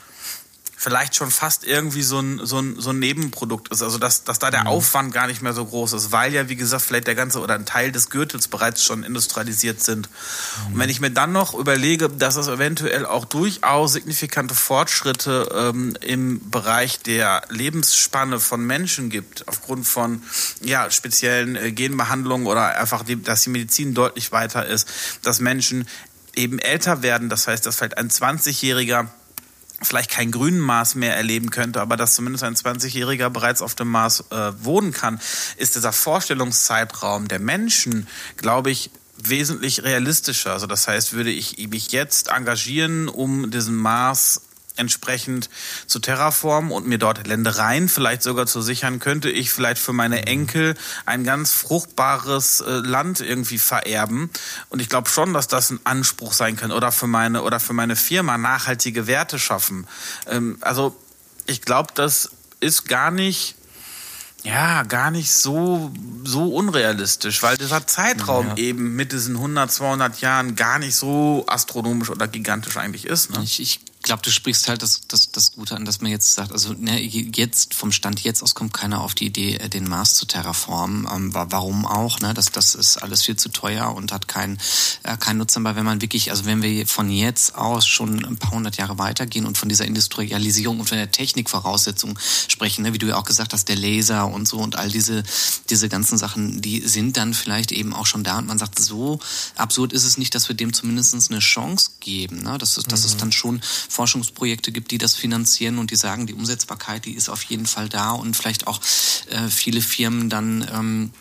vielleicht 0.80 1.16
schon 1.16 1.32
fast 1.32 1.66
irgendwie 1.66 2.04
so 2.04 2.20
ein, 2.20 2.40
so 2.46 2.60
ein, 2.60 2.80
so 2.80 2.92
ein 2.92 3.00
Nebenprodukt 3.00 3.70
ist. 3.70 3.82
Also 3.82 3.98
dass, 3.98 4.24
dass 4.24 4.38
da 4.38 4.52
der 4.52 4.62
mhm. 4.62 4.68
Aufwand 4.68 5.12
gar 5.12 5.26
nicht 5.26 5.42
mehr 5.42 5.54
so 5.54 5.66
groß 5.66 5.94
ist, 5.94 6.12
weil 6.12 6.32
ja, 6.32 6.50
wie 6.50 6.56
gesagt, 6.56 6.84
vielleicht 6.84 7.08
der 7.08 7.16
ganze 7.16 7.40
oder 7.40 7.56
ein 7.56 7.66
Teil 7.66 7.92
des 7.92 8.12
Gürtels 8.12 8.48
bereits 8.48 8.84
schon 8.84 9.04
industrialisiert 9.04 9.82
sind. 9.82 10.08
Mhm. 10.08 10.74
Und 10.74 10.80
wenn 10.80 10.90
ich 10.90 11.02
mir 11.02 11.10
dann 11.10 11.32
noch 11.32 11.56
überlege, 11.56 12.10
dass 12.10 12.36
es 12.36 12.48
eventuell 12.48 13.08
auch 13.08 13.26
durchaus 13.26 13.94
signifikante 13.94 14.54
Fortschritte 14.54 15.50
ähm, 15.52 15.98
im 16.02 16.48
Bereich 16.52 17.00
der 17.00 17.42
Lebensspanne 17.50 18.40
von 18.40 18.64
Menschen 18.64 19.10
gibt, 19.10 19.48
aufgrund 19.48 19.88
von 19.88 20.22
ja, 20.62 20.92
speziellen 20.92 21.56
äh, 21.56 21.72
Genbehandlungen 21.72 22.46
oder 22.46 22.78
einfach, 22.78 23.02
die, 23.02 23.20
dass 23.20 23.42
die 23.42 23.50
Medizin 23.50 23.96
deutlich 23.96 24.32
weiter 24.32 24.64
ist, 24.68 24.88
dass 25.24 25.40
Menschen 25.40 25.88
eben 26.36 26.60
älter 26.60 27.02
werden. 27.02 27.30
Das 27.30 27.48
heißt, 27.48 27.66
dass 27.66 27.78
vielleicht 27.78 27.98
ein 27.98 28.10
20-Jähriger 28.10 29.08
vielleicht 29.82 30.10
kein 30.10 30.32
grünen 30.32 30.60
Mars 30.60 30.96
mehr 30.96 31.16
erleben 31.16 31.52
könnte, 31.52 31.82
aber 31.82 31.98
dass 31.98 32.16
zumindest 32.16 32.44
ein 32.44 32.56
20-Jähriger 32.56 33.30
bereits 33.30 33.62
auf 33.62 33.76
dem 33.76 33.90
Mars 33.90 34.24
äh, 34.32 34.52
wohnen 34.60 34.92
kann, 34.92 35.20
ist 35.58 35.76
dieser 35.76 35.94
Vorstellungszeitraum 35.94 37.28
der 37.28 37.40
Menschen, 37.40 38.08
glaube 38.38 38.72
ich, 38.72 38.90
wesentlich 39.18 39.84
realistischer. 39.84 40.54
Also 40.54 40.68
das 40.68 40.88
heißt, 40.88 41.14
würde 41.14 41.32
ich 41.32 41.68
mich 41.70 41.92
jetzt 41.92 42.30
engagieren, 42.30 43.08
um 43.08 43.50
diesen 43.52 43.76
Mars 43.76 44.42
entsprechend 44.78 45.50
zu 45.86 46.00
terraformen 46.00 46.72
und 46.72 46.88
mir 46.88 46.98
dort 46.98 47.26
Ländereien 47.28 47.90
vielleicht 47.90 48.24
sogar 48.24 48.46
zu 48.46 48.62
sichern, 48.62 49.00
könnte 49.00 49.30
ich 49.30 49.52
vielleicht 49.52 49.82
für 49.82 49.94
meine 49.94 50.26
Enkel 50.28 50.76
ein 51.06 51.24
ganz 51.24 51.52
fruchtbares 51.52 52.62
äh, 52.62 52.70
Land 52.70 53.22
irgendwie 53.22 53.60
vererben. 53.60 54.30
Und 54.70 54.82
ich 54.82 54.90
glaube 54.90 55.10
schon, 55.10 55.34
dass 55.34 55.48
das 55.48 55.70
ein 55.70 55.80
Anspruch 55.84 56.34
sein 56.34 56.56
kann 56.56 56.72
oder 56.72 56.92
für 56.92 57.08
meine 57.08 57.44
oder 57.44 57.60
für 57.60 57.74
meine 57.74 57.96
Firma 57.96 58.38
nachhaltige 58.38 59.08
Werte 59.08 59.40
schaffen. 59.40 59.88
Ähm, 60.28 60.58
also 60.62 60.96
ich 61.46 61.62
glaube, 61.62 61.92
das 61.96 62.32
ist 62.60 62.88
gar 62.88 63.12
nicht 63.12 63.56
ja, 64.44 64.84
gar 64.84 65.12
nicht 65.12 65.34
so, 65.34 65.92
so 66.24 66.54
unrealistisch, 66.54 67.44
weil 67.44 67.58
dieser 67.58 67.86
Zeitraum 67.86 68.50
ja. 68.50 68.58
eben 68.58 68.96
mit 68.96 69.12
diesen 69.12 69.36
100, 69.36 69.72
200 69.72 70.22
Jahren 70.22 70.56
gar 70.56 70.80
nicht 70.80 70.96
so 70.96 71.44
astronomisch 71.48 72.10
oder 72.10 72.28
gigantisch 72.28 72.78
eigentlich 72.78 73.06
ist. 73.06 73.32
Ne? 73.32 73.42
Ich, 73.44 73.60
ich 73.60 73.82
glaube, 74.08 74.24
du 74.24 74.32
sprichst 74.32 74.68
halt 74.68 74.82
das, 74.82 75.02
das, 75.08 75.32
das 75.32 75.52
Gute 75.52 75.76
an, 75.76 75.86
dass 75.86 76.02
man 76.02 76.10
jetzt 76.10 76.34
sagt, 76.34 76.52
also 76.52 76.74
ne, 76.74 77.00
jetzt 77.00 77.74
vom 77.74 77.92
Stand 77.92 78.24
jetzt 78.24 78.42
aus 78.42 78.56
kommt 78.56 78.74
keiner 78.74 79.02
auf 79.02 79.14
die 79.14 79.28
Idee, 79.28 79.56
äh, 79.56 79.70
den 79.70 79.88
Mars 79.88 80.16
zu 80.16 80.26
terraformen. 80.26 81.08
Ähm, 81.14 81.34
warum 81.34 81.86
auch? 81.86 82.20
Ne? 82.20 82.34
Das, 82.34 82.48
das 82.48 82.74
ist 82.74 82.98
alles 82.98 83.24
viel 83.24 83.36
zu 83.36 83.50
teuer 83.50 83.94
und 83.94 84.12
hat 84.12 84.28
keinen 84.28 84.58
äh, 85.04 85.16
keinen 85.18 85.38
Nutzen. 85.38 85.66
Aber 85.66 85.76
wenn 85.76 85.86
man 85.86 86.02
wirklich, 86.02 86.32
also 86.32 86.46
wenn 86.46 86.62
wir 86.62 86.88
von 86.88 87.10
jetzt 87.10 87.56
aus 87.56 87.86
schon 87.86 88.26
ein 88.26 88.38
paar 88.38 88.52
hundert 88.52 88.78
Jahre 88.78 88.98
weitergehen 88.98 89.46
und 89.46 89.58
von 89.58 89.70
dieser 89.70 89.86
Industrialisierung 89.86 90.80
und 90.80 90.90
von 90.90 90.98
der 90.98 91.12
Technikvoraussetzung 91.12 92.18
sprechen, 92.48 92.84
ne, 92.84 92.94
wie 92.94 92.98
du 92.98 93.08
ja 93.08 93.18
auch 93.18 93.26
gesagt 93.26 93.54
hast, 93.54 93.68
der 93.68 93.76
Laser 93.76 94.28
und 94.28 94.48
so 94.48 94.58
und 94.58 94.78
all 94.78 94.90
diese 94.90 95.24
diese 95.70 95.90
ganzen 95.90 96.18
Sachen, 96.18 96.62
die 96.62 96.80
sind 96.88 97.18
dann 97.18 97.34
vielleicht 97.34 97.72
eben 97.72 97.94
auch 97.94 98.06
schon 98.06 98.24
da 98.24 98.38
und 98.38 98.48
man 98.48 98.58
sagt, 98.58 98.80
so 98.80 99.20
absurd 99.56 99.94
ist 99.94 100.06
es 100.06 100.18
nicht, 100.18 100.34
dass 100.34 100.48
wir 100.48 100.56
dem 100.56 100.74
zumindest 100.74 101.14
eine 101.30 101.40
Chance 101.40 101.92
geben. 102.00 102.44
Ne? 102.44 102.58
Das, 102.58 102.78
ist, 102.78 102.92
das 102.92 103.02
mhm. 103.02 103.06
ist 103.08 103.22
dann 103.22 103.32
schon 103.32 103.62
Forschungsprojekte 103.98 104.72
gibt, 104.72 104.92
die 104.92 105.00
das 105.00 105.16
finanzieren 105.16 105.80
und 105.80 105.90
die 105.90 105.96
sagen, 105.96 106.28
die 106.28 106.36
Umsetzbarkeit, 106.36 107.06
die 107.06 107.14
ist 107.14 107.30
auf 107.30 107.42
jeden 107.42 107.66
Fall 107.66 107.90
da 107.90 108.12
und 108.12 108.38
vielleicht 108.38 108.68
auch 108.68 108.80
äh, 109.32 109.50
viele 109.50 109.82
Firmen 109.82 110.30
dann 110.30 110.68
ähm, 110.72 111.12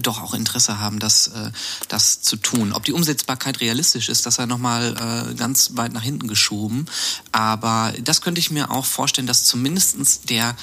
doch 0.00 0.20
auch 0.20 0.34
Interesse 0.34 0.80
haben, 0.80 0.98
das, 0.98 1.28
äh, 1.28 1.52
das 1.86 2.20
zu 2.20 2.36
tun. 2.36 2.72
Ob 2.72 2.84
die 2.84 2.92
Umsetzbarkeit 2.92 3.60
realistisch 3.60 4.08
ist, 4.08 4.26
das 4.26 4.34
sei 4.34 4.46
nochmal 4.46 5.30
äh, 5.30 5.34
ganz 5.34 5.76
weit 5.76 5.92
nach 5.92 6.02
hinten 6.02 6.26
geschoben. 6.26 6.86
Aber 7.30 7.94
das 8.02 8.20
könnte 8.20 8.40
ich 8.40 8.50
mir 8.50 8.72
auch 8.72 8.86
vorstellen, 8.86 9.28
dass 9.28 9.44
zumindestens 9.44 10.22
der 10.22 10.56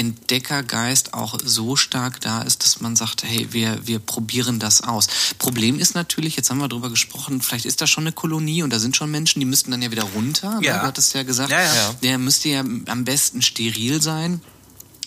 Entdeckergeist 0.00 1.12
auch 1.12 1.38
so 1.44 1.76
stark 1.76 2.22
da 2.22 2.40
ist, 2.40 2.64
dass 2.64 2.80
man 2.80 2.96
sagt, 2.96 3.22
hey, 3.22 3.48
wir, 3.50 3.86
wir 3.86 3.98
probieren 3.98 4.58
das 4.58 4.82
aus. 4.82 5.08
Problem 5.38 5.78
ist 5.78 5.94
natürlich, 5.94 6.36
jetzt 6.36 6.48
haben 6.48 6.58
wir 6.58 6.68
darüber 6.68 6.88
gesprochen, 6.88 7.42
vielleicht 7.42 7.66
ist 7.66 7.82
da 7.82 7.86
schon 7.86 8.04
eine 8.04 8.12
Kolonie 8.12 8.62
und 8.62 8.70
da 8.72 8.78
sind 8.78 8.96
schon 8.96 9.10
Menschen, 9.10 9.40
die 9.40 9.46
müssten 9.46 9.70
dann 9.70 9.82
ja 9.82 9.90
wieder 9.90 10.04
runter. 10.04 10.58
Ne? 10.60 10.66
Ja. 10.66 10.78
Du 10.78 10.86
hattest 10.86 11.14
ja 11.14 11.22
gesagt, 11.22 11.50
Ja, 11.50 11.62
ja. 11.62 11.94
der 12.02 12.16
müsste 12.16 12.48
ja 12.48 12.60
am 12.60 13.04
besten 13.04 13.42
steril 13.42 14.00
sein. 14.00 14.40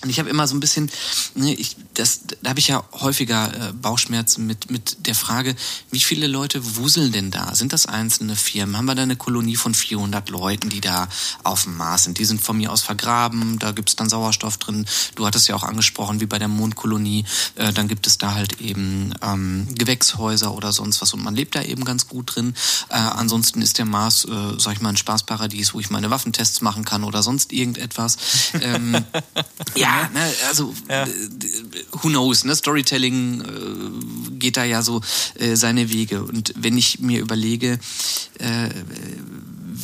Und 0.03 0.09
ich 0.09 0.19
habe 0.19 0.29
immer 0.29 0.47
so 0.47 0.55
ein 0.55 0.59
bisschen, 0.59 0.91
ne, 1.33 1.53
ich, 1.53 1.77
das, 1.93 2.21
da 2.41 2.49
habe 2.49 2.59
ich 2.59 2.67
ja 2.67 2.83
häufiger 2.91 3.69
äh, 3.69 3.73
Bauchschmerzen 3.73 4.45
mit, 4.45 4.69
mit 4.69 5.07
der 5.07 5.15
Frage, 5.15 5.55
wie 5.91 6.01
viele 6.01 6.27
Leute 6.27 6.75
wuseln 6.75 7.13
denn 7.13 7.31
da? 7.31 7.55
Sind 7.55 7.71
das 7.71 7.85
einzelne 7.85 8.35
Firmen? 8.35 8.75
Haben 8.75 8.85
wir 8.85 8.95
da 8.95 9.03
eine 9.03 9.15
Kolonie 9.15 9.55
von 9.55 9.73
400 9.73 10.29
Leuten, 10.29 10.69
die 10.69 10.81
da 10.81 11.07
auf 11.43 11.63
dem 11.63 11.77
Mars 11.77 12.03
sind? 12.03 12.19
Die 12.19 12.25
sind 12.25 12.41
von 12.41 12.57
mir 12.57 12.71
aus 12.71 12.81
vergraben, 12.81 13.59
da 13.59 13.71
gibt's 13.71 13.95
dann 13.95 14.09
Sauerstoff 14.09 14.57
drin. 14.57 14.85
Du 15.15 15.25
hattest 15.25 15.47
ja 15.47 15.55
auch 15.55 15.63
angesprochen, 15.63 16.19
wie 16.19 16.25
bei 16.25 16.37
der 16.37 16.49
Mondkolonie, 16.49 17.23
äh, 17.55 17.71
dann 17.71 17.87
gibt 17.87 18.05
es 18.05 18.17
da 18.17 18.33
halt 18.33 18.59
eben 18.59 19.13
ähm, 19.21 19.67
Gewächshäuser 19.73 20.53
oder 20.53 20.73
sonst 20.73 21.01
was 21.01 21.13
und 21.13 21.23
man 21.23 21.35
lebt 21.35 21.55
da 21.55 21.61
eben 21.61 21.85
ganz 21.85 22.09
gut 22.09 22.35
drin. 22.35 22.55
Äh, 22.89 22.95
ansonsten 22.95 23.61
ist 23.61 23.77
der 23.77 23.85
Mars, 23.85 24.25
äh, 24.25 24.59
sag 24.59 24.73
ich 24.73 24.81
mal, 24.81 24.89
ein 24.89 24.97
Spaßparadies, 24.97 25.73
wo 25.73 25.79
ich 25.79 25.89
meine 25.89 26.09
Waffentests 26.09 26.59
machen 26.59 26.83
kann 26.83 27.05
oder 27.05 27.23
sonst 27.23 27.53
irgendetwas. 27.53 28.17
ähm, 28.61 29.05
ja, 29.75 29.92
ne, 30.13 30.33
also 30.47 30.73
Ja. 30.89 31.03
äh, 31.03 31.09
who 31.91 32.09
knows, 32.09 32.43
ne? 32.43 32.55
Storytelling 32.55 33.41
äh, 33.41 34.35
geht 34.39 34.57
da 34.57 34.63
ja 34.63 34.81
so 34.81 35.01
äh, 35.35 35.55
seine 35.55 35.89
Wege. 35.89 36.23
Und 36.23 36.53
wenn 36.57 36.77
ich 36.77 36.99
mir 36.99 37.19
überlege, 37.19 37.79
äh, 38.39 38.69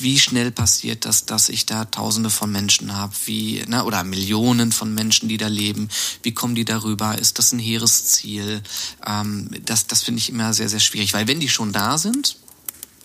wie 0.02 0.20
schnell 0.20 0.52
passiert 0.52 1.06
das, 1.06 1.26
dass 1.26 1.50
ich 1.50 1.66
da 1.66 1.84
Tausende 1.86 2.30
von 2.30 2.52
Menschen 2.52 2.96
habe, 2.96 3.14
wie 3.26 3.64
ne, 3.68 3.84
oder 3.84 4.04
Millionen 4.04 4.72
von 4.72 4.94
Menschen, 4.94 5.28
die 5.30 5.38
da 5.38 5.48
leben. 5.48 5.90
Wie 6.24 6.34
kommen 6.34 6.56
die 6.56 6.66
darüber? 6.66 7.18
Ist 7.18 7.38
das 7.40 7.52
ein 7.52 7.60
hehres 7.60 8.06
Ziel? 8.06 8.62
Ähm, 9.06 9.50
das 9.66 9.88
das 9.88 10.04
finde 10.04 10.20
ich 10.20 10.30
immer 10.30 10.54
sehr 10.54 10.70
sehr 10.70 10.80
schwierig, 10.80 11.14
weil 11.14 11.28
wenn 11.28 11.40
die 11.40 11.50
schon 11.50 11.72
da 11.74 11.98
sind, 11.98 12.38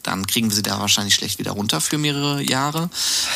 dann 0.04 0.26
kriegen 0.26 0.48
wir 0.50 0.54
sie 0.56 0.62
da 0.62 0.78
wahrscheinlich 0.80 1.14
schlecht 1.14 1.38
wieder 1.38 1.50
runter 1.52 1.80
für 1.80 1.98
mehrere 1.98 2.42
Jahre. 2.42 2.88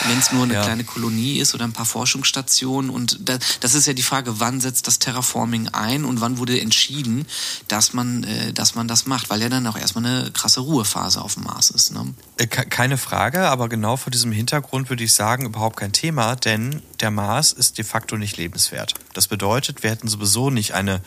Wenn 0.06 0.18
es 0.18 0.30
nur 0.32 0.44
eine 0.44 0.54
Ja. 0.54 0.62
kleine 0.62 0.84
Kolonie 0.84 1.38
ist 1.40 1.54
oder 1.54 1.64
ein 1.64 1.72
paar 1.72 1.84
Forschungsstationen. 1.86 2.90
Und 2.90 3.28
da, 3.28 3.38
das 3.60 3.74
ist 3.74 3.86
ja 3.86 3.92
die 3.92 4.02
Frage, 4.02 4.38
wann 4.40 4.60
setzt 4.60 4.86
das 4.86 4.98
Terraforming 4.98 5.68
ein 5.68 6.04
und 6.04 6.20
wann 6.20 6.38
wurde 6.38 6.60
entschieden, 6.60 7.26
dass 7.68 7.92
man, 7.92 8.24
äh, 8.24 8.52
dass 8.52 8.74
man 8.74 8.86
das 8.88 9.06
macht, 9.06 9.30
weil 9.30 9.40
ja 9.42 9.48
dann 9.48 9.66
auch 9.66 9.76
erstmal 9.76 10.04
eine 10.06 10.30
krasse 10.30 10.60
Ruhephase 10.60 11.20
auf 11.20 11.34
dem 11.34 11.44
Mars 11.44 11.70
ist. 11.70 11.92
Ne? 11.92 12.14
Äh, 12.36 12.46
ke- 12.46 12.66
Keine 12.66 12.98
Frage, 12.98 13.48
aber 13.48 13.68
genau 13.68 13.96
vor 13.96 14.10
diesem 14.10 14.30
Hintergrund 14.32 14.90
würde 14.90 15.04
ich 15.04 15.12
sagen, 15.14 15.46
überhaupt 15.46 15.76
kein 15.78 15.92
Thema, 15.92 16.36
denn 16.36 16.82
der 17.00 17.10
Mars 17.10 17.52
ist 17.52 17.78
de 17.78 17.84
facto 17.84 18.16
nicht 18.16 18.36
lebenswert. 18.36 18.94
Das 19.14 19.26
bedeutet, 19.28 19.82
wir 19.82 19.90
hätten 19.90 20.08
sowieso 20.08 20.50
nicht 20.50 20.74
eine 20.74 21.00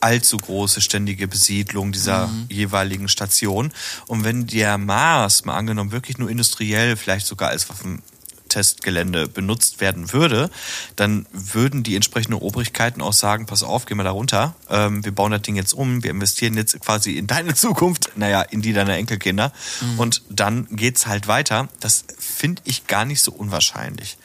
allzu 0.00 0.36
große 0.36 0.80
ständige 0.80 1.26
Besiedlung 1.26 1.90
dieser 1.92 2.30
jeweiligen 2.48 3.08
Station. 3.08 3.72
Und 4.06 4.22
wenn 4.24 4.46
der 4.46 4.78
Mars, 4.78 5.07
mal 5.44 5.56
angenommen, 5.56 5.92
wirklich 5.92 6.18
nur 6.18 6.30
industriell, 6.30 6.96
vielleicht 6.96 7.26
sogar 7.26 7.50
als 7.50 7.68
Waffentestgelände 7.68 9.28
benutzt 9.28 9.80
werden 9.80 10.12
würde, 10.12 10.50
dann 10.96 11.26
würden 11.32 11.82
die 11.82 11.96
entsprechenden 11.96 12.38
Obrigkeiten 12.38 13.00
auch 13.02 13.12
sagen, 13.12 13.46
pass 13.46 13.62
auf, 13.62 13.86
geh 13.86 13.94
mal 13.94 14.04
da 14.04 14.10
runter, 14.10 14.54
ähm, 14.70 15.04
wir 15.04 15.12
bauen 15.12 15.32
das 15.32 15.42
Ding 15.42 15.56
jetzt 15.56 15.72
um, 15.72 16.02
wir 16.02 16.10
investieren 16.10 16.54
jetzt 16.54 16.78
quasi 16.80 17.16
in 17.16 17.26
deine 17.26 17.54
Zukunft, 17.54 18.10
naja, 18.16 18.42
in 18.42 18.62
die 18.62 18.72
deiner 18.72 18.96
Enkelkinder 18.96 19.52
und 19.96 20.22
dann 20.28 20.66
geht's 20.70 21.06
halt 21.06 21.28
weiter. 21.28 21.68
Das 21.80 22.04
finde 22.18 22.62
ich 22.64 22.86
gar 22.86 23.04
nicht 23.04 23.22
so 23.22 23.32
unwahrscheinlich. 23.32 24.18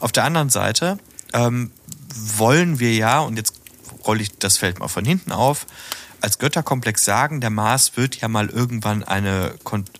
Auf 0.00 0.12
der 0.12 0.24
anderen 0.24 0.50
Seite 0.50 0.98
ähm, 1.32 1.70
wollen 2.14 2.78
wir 2.78 2.94
ja, 2.94 3.20
und 3.20 3.36
jetzt 3.36 3.54
rolle 4.06 4.22
ich 4.22 4.38
das 4.38 4.56
Feld 4.56 4.78
mal 4.78 4.88
von 4.88 5.04
hinten 5.04 5.32
auf, 5.32 5.66
als 6.22 6.38
Götterkomplex 6.38 7.04
sagen, 7.04 7.40
der 7.40 7.50
Mars 7.50 7.96
wird 7.96 8.20
ja 8.20 8.28
mal 8.28 8.48
irgendwann 8.48 9.02
eine, 9.02 9.54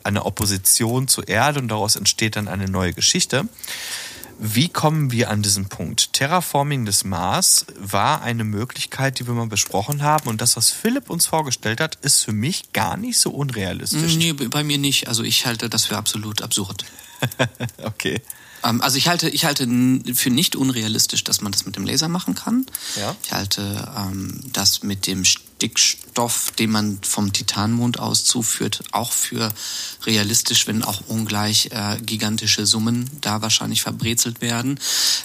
eine 0.04 0.24
Opposition 0.24 1.08
zur 1.08 1.28
Erde 1.28 1.60
und 1.60 1.68
daraus 1.68 1.96
entsteht 1.96 2.36
dann 2.36 2.48
eine 2.48 2.68
neue 2.68 2.92
Geschichte. 2.92 3.48
Wie 4.44 4.68
kommen 4.68 5.12
wir 5.12 5.30
an 5.30 5.42
diesen 5.42 5.68
Punkt? 5.68 6.14
Terraforming 6.14 6.84
des 6.84 7.04
Mars 7.04 7.66
war 7.78 8.22
eine 8.22 8.42
Möglichkeit, 8.42 9.20
die 9.20 9.26
wir 9.28 9.34
mal 9.34 9.46
besprochen 9.46 10.02
haben. 10.02 10.28
Und 10.28 10.40
das, 10.40 10.56
was 10.56 10.70
Philipp 10.70 11.10
uns 11.10 11.26
vorgestellt 11.26 11.80
hat, 11.80 11.96
ist 12.02 12.24
für 12.24 12.32
mich 12.32 12.72
gar 12.72 12.96
nicht 12.96 13.20
so 13.20 13.30
unrealistisch. 13.30 14.16
Nee, 14.16 14.32
bei 14.32 14.64
mir 14.64 14.78
nicht. 14.78 15.06
Also 15.06 15.22
ich 15.22 15.46
halte 15.46 15.68
das 15.68 15.84
für 15.86 15.96
absolut 15.96 16.42
absurd. 16.42 16.84
Okay. 17.78 18.20
Ähm, 18.64 18.80
also 18.80 18.96
ich 18.96 19.08
halte, 19.08 19.28
ich 19.28 19.44
halte 19.44 19.64
für 20.14 20.30
nicht 20.30 20.56
unrealistisch, 20.56 21.24
dass 21.24 21.40
man 21.40 21.52
das 21.52 21.66
mit 21.66 21.76
dem 21.76 21.84
Laser 21.84 22.08
machen 22.08 22.34
kann. 22.34 22.66
Ja. 22.96 23.14
Ich 23.24 23.32
halte 23.32 23.92
ähm, 23.96 24.40
das 24.52 24.82
mit 24.82 25.06
dem 25.06 25.24
Stickstoff, 25.62 26.50
den 26.58 26.70
man 26.70 26.98
vom 27.02 27.32
Titanmond 27.32 28.00
aus 28.00 28.24
zuführt, 28.24 28.82
auch 28.90 29.12
für 29.12 29.48
realistisch, 30.04 30.66
wenn 30.66 30.82
auch 30.82 31.02
ungleich 31.06 31.68
äh, 31.70 31.98
gigantische 32.02 32.66
Summen 32.66 33.08
da 33.20 33.42
wahrscheinlich 33.42 33.82
verbrezelt 33.82 34.40
werden. 34.40 34.80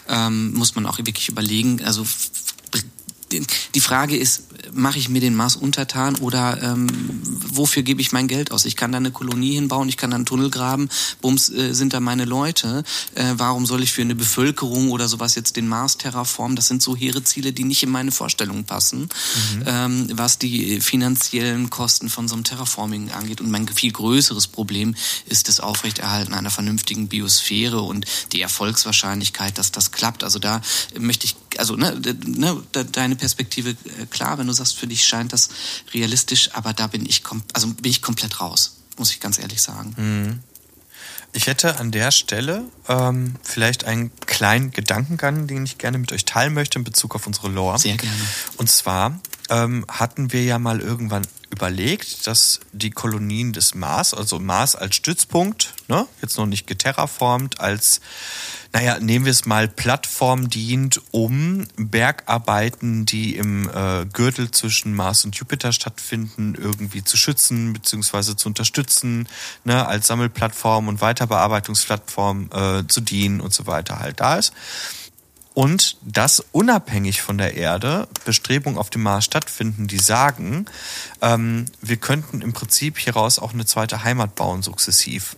Ähm, 0.08 0.54
muss 0.54 0.76
man 0.76 0.86
auch 0.86 1.00
wirklich 1.00 1.28
überlegen. 1.30 1.84
Also 1.84 2.06
die 3.74 3.82
Frage 3.82 4.16
ist, 4.16 4.44
mache 4.74 5.00
ich 5.00 5.10
mir 5.10 5.22
den 5.22 5.36
Mars 5.36 5.56
untertan 5.56 6.16
oder 6.16 6.62
ähm, 6.62 6.88
wofür 7.24 7.84
gebe 7.84 8.02
ich 8.02 8.12
mein 8.12 8.28
Geld 8.28 8.52
aus? 8.52 8.66
Ich 8.66 8.76
kann 8.76 8.92
da 8.92 8.98
eine 8.98 9.12
Kolonie 9.12 9.56
hinbauen, 9.56 9.90
ich 9.90 9.98
kann 9.98 10.12
da 10.12 10.16
einen 10.16 10.26
Tunnel 10.26 10.50
graben, 10.50 10.90
bums 11.22 11.50
äh, 11.50 11.74
sind 11.74 11.94
da 11.94 12.00
meine 12.00 12.26
Leute. 12.26 12.84
Äh, 13.16 13.34
warum 13.38 13.66
soll 13.66 13.84
ich 13.84 13.92
für 13.92 14.02
eine 14.02 14.16
Bevölkerung 14.16 14.92
oder 14.92 15.08
sowas 15.08 15.36
jetzt 15.36 15.56
den 15.56 15.68
Mars 15.68 15.98
terraformen? 15.98 16.56
Das 16.56 16.68
sind 16.68 16.82
so 16.82 16.96
hehre 16.96 17.24
Ziele, 17.24 17.54
die 17.54 17.64
nicht 17.64 17.84
in 17.84 17.90
meine 17.90 18.12
Vorstellungen 18.12 18.66
passen, 18.66 19.10
ähm, 19.66 20.08
was 20.14 20.38
die 20.38 20.82
finanziellen 20.82 21.70
Kosten 21.70 22.10
von 22.10 22.28
so 22.28 22.36
einem 22.36 22.44
Terraforming 22.44 23.12
angeht. 23.12 23.42
Und 23.42 23.50
mein 23.52 23.68
viel 23.68 23.92
größeres 23.92 24.48
Problem 24.48 24.96
ist 25.26 25.48
das 25.48 25.60
Aufrechterhalten 25.60 26.34
einer 26.34 26.52
vernünftigen 26.52 27.08
Biosphäre 27.08 27.82
und 27.82 28.06
die 28.32 28.42
Erfolgswahrscheinlichkeit, 28.42 29.58
dass 29.58 29.72
das 29.72 29.92
klappt. 29.92 30.24
Also 30.24 30.40
da 30.40 30.62
möchte 31.00 31.26
ich, 31.26 31.36
also 31.58 31.76
ne, 31.76 32.00
ne, 32.26 32.62
de- 32.74 32.86
deine 32.92 33.16
Perspektive 33.16 33.72
äh, 33.72 34.06
klar, 34.10 34.38
wenn 34.38 34.48
du 34.48 34.54
sagst, 34.58 34.78
für 34.78 34.88
dich 34.88 35.06
scheint 35.06 35.34
das 35.34 35.50
realistisch, 35.94 36.52
aber 36.54 36.74
da 36.74 36.88
bin 36.88 37.06
ich, 37.06 37.24
also 37.54 37.68
bin 37.68 37.92
ich 37.92 38.02
komplett 38.02 38.40
raus, 38.40 38.78
muss 38.98 39.12
ich 39.12 39.20
ganz 39.20 39.40
ehrlich 39.40 39.62
sagen. 39.62 40.44
Ich 41.34 41.48
hätte 41.48 41.78
an 41.80 41.92
der 41.92 42.12
Stelle 42.12 42.64
ähm, 42.88 43.36
vielleicht 43.44 43.84
einen 43.84 44.12
kleinen 44.26 44.72
Gedankengang, 44.72 45.48
den 45.48 45.66
ich 45.66 45.78
gerne 45.78 45.98
mit 45.98 46.12
euch 46.12 46.26
teilen 46.26 46.54
möchte 46.54 46.80
in 46.80 46.84
Bezug 46.84 47.16
auf 47.16 47.28
unsere 47.28 47.50
Lore. 47.50 47.78
Sehr 47.78 47.98
gerne. 47.98 48.16
Und 48.58 48.70
zwar 48.70 49.20
ähm, 49.50 49.86
hatten 49.88 50.32
wir 50.34 50.44
ja 50.44 50.60
mal 50.60 50.80
irgendwann 50.80 51.26
überlegt, 51.50 52.28
dass 52.28 52.60
die 52.74 52.92
Kolonien 52.92 53.54
des 53.54 53.74
Mars, 53.74 54.14
also 54.14 54.40
Mars 54.40 54.76
als 54.76 54.96
Stützpunkt, 54.96 55.74
ne, 55.88 56.06
jetzt 56.22 56.38
noch 56.38 56.46
nicht 56.46 56.68
geterraformt, 56.68 57.60
als, 57.62 58.02
naja, 58.74 59.00
nehmen 59.00 59.26
wir 59.26 59.32
es 59.32 59.46
mal, 59.46 59.68
Plattform 59.68 60.50
dient, 60.50 61.02
um 61.12 61.66
Bergarbeiten, 61.78 63.06
die 63.06 63.36
im 63.36 63.70
äh, 63.70 64.06
Gürtel 64.12 64.52
zwischen 64.52 64.94
Mars 64.94 65.24
und 65.26 65.36
Jupiter 65.36 65.72
stattfinden, 65.72 66.56
irgendwie 66.56 67.04
zu 67.04 67.16
schützen 67.18 67.74
bzw. 67.74 68.36
zu 68.36 68.50
unterstützen, 68.50 69.28
ne, 69.64 69.88
als 69.88 70.08
Sammelplattform 70.08 70.88
und 70.88 71.02
Weiterbearbeitungsplattform 71.02 72.50
äh, 72.52 72.88
zu 72.88 73.02
dienen 73.02 73.40
und 73.40 73.54
so 73.54 73.68
weiter 73.68 74.00
halt 74.00 74.20
da 74.20 74.36
ist. 74.36 74.54
Und 75.58 75.98
dass 76.04 76.46
unabhängig 76.52 77.24
von 77.24 77.40
der 77.40 77.56
Erde 77.56 78.08
Bestrebungen 78.26 78.78
auf 78.78 78.92
dem 78.92 79.02
Mars 79.02 79.26
stattfinden, 79.26 79.88
die 79.88 79.98
sagen, 79.98 80.68
ähm, 81.20 81.66
wir 81.82 81.98
könnten 81.98 82.42
im 82.42 82.54
Prinzip 82.54 83.00
hieraus 83.00 83.40
auch 83.40 83.56
eine 83.56 83.66
zweite 83.66 84.04
Heimat 84.04 84.36
bauen, 84.36 84.62
sukzessiv. 84.62 85.36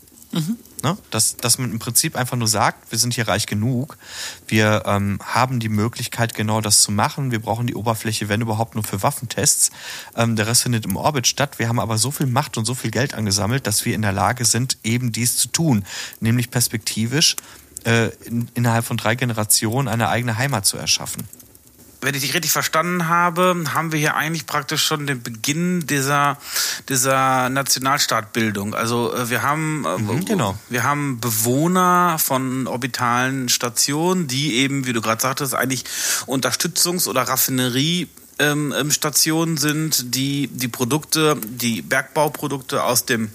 Ne? 0.83 0.97
Dass, 1.09 1.38
dass 1.38 1.57
man 1.57 1.71
im 1.71 1.79
Prinzip 1.79 2.17
einfach 2.17 2.35
nur 2.35 2.49
sagt, 2.49 2.91
wir 2.91 2.99
sind 2.99 3.13
hier 3.13 3.29
reich 3.29 3.45
genug, 3.45 3.97
wir 4.45 4.83
ähm, 4.88 5.19
haben 5.23 5.61
die 5.61 5.69
Möglichkeit, 5.69 6.33
genau 6.35 6.59
das 6.59 6.81
zu 6.81 6.91
machen, 6.91 7.31
wir 7.31 7.39
brauchen 7.39 7.65
die 7.65 7.75
Oberfläche, 7.75 8.27
wenn 8.27 8.41
überhaupt, 8.41 8.75
nur 8.75 8.83
für 8.83 9.01
Waffentests. 9.01 9.71
Ähm, 10.17 10.35
der 10.35 10.47
Rest 10.47 10.63
findet 10.63 10.83
im 10.83 10.97
Orbit 10.97 11.27
statt. 11.27 11.59
Wir 11.59 11.69
haben 11.69 11.79
aber 11.79 11.97
so 11.97 12.11
viel 12.11 12.27
Macht 12.27 12.57
und 12.57 12.65
so 12.65 12.75
viel 12.75 12.91
Geld 12.91 13.13
angesammelt, 13.13 13.65
dass 13.67 13.85
wir 13.85 13.95
in 13.95 14.01
der 14.01 14.11
Lage 14.11 14.43
sind, 14.43 14.79
eben 14.83 15.13
dies 15.13 15.38
zu 15.38 15.47
tun, 15.47 15.85
nämlich 16.19 16.51
perspektivisch 16.51 17.38
äh, 17.86 18.07
in, 18.25 18.48
innerhalb 18.53 18.86
von 18.86 18.98
drei 18.98 19.15
Generationen 19.15 19.88
eine 19.88 20.09
eigene 20.09 20.38
Heimat 20.38 20.65
zu 20.65 20.77
erschaffen. 20.77 21.27
wenn 22.01 22.15
ich 22.15 22.21
dich 22.21 22.33
richtig 22.33 22.53
verstanden 22.53 23.09
habe, 23.09 23.62
haben 23.74 23.91
wir 23.91 24.00
hier 24.00 24.15
eigentlich 24.15 24.45
praktisch 24.45 24.86
schon 24.86 25.05
den 25.05 25.21
Beginn 25.21 25.86
dieser, 25.86 26.38
dieser 26.88 27.50
Nationalstaatbildung. 27.50 28.74
Also 28.74 29.13
äh, 29.13 29.29
wir 29.29 29.41
haben, 29.43 29.86
äh, 29.86 29.98
Mhm, 29.98 30.24
genau. 30.25 30.57
wir 30.69 30.83
haben 30.83 31.19
Bewohner 31.19 32.17
von 32.17 32.67
orbitalen 32.67 33.50
Stationen, 33.50 34.27
die 34.27 34.55
eben, 34.55 34.86
wie 34.86 34.93
du 34.93 35.01
gerade 35.01 35.21
sagtest, 35.21 35.53
eigentlich 35.55 35.83
Unterstützungs- 36.25 37.07
oder 37.09 37.24
Raffinerie 37.24 38.07
ähm, 38.39 38.74
ähm, 38.77 38.91
Stationen 38.91 39.57
sind, 39.57 40.15
die 40.15 40.48
die 40.48 40.69
Produkte, 40.69 41.36
die 41.45 41.81
Bergbauprodukte 41.81 42.81
aus 42.83 43.03
dem 43.05 43.29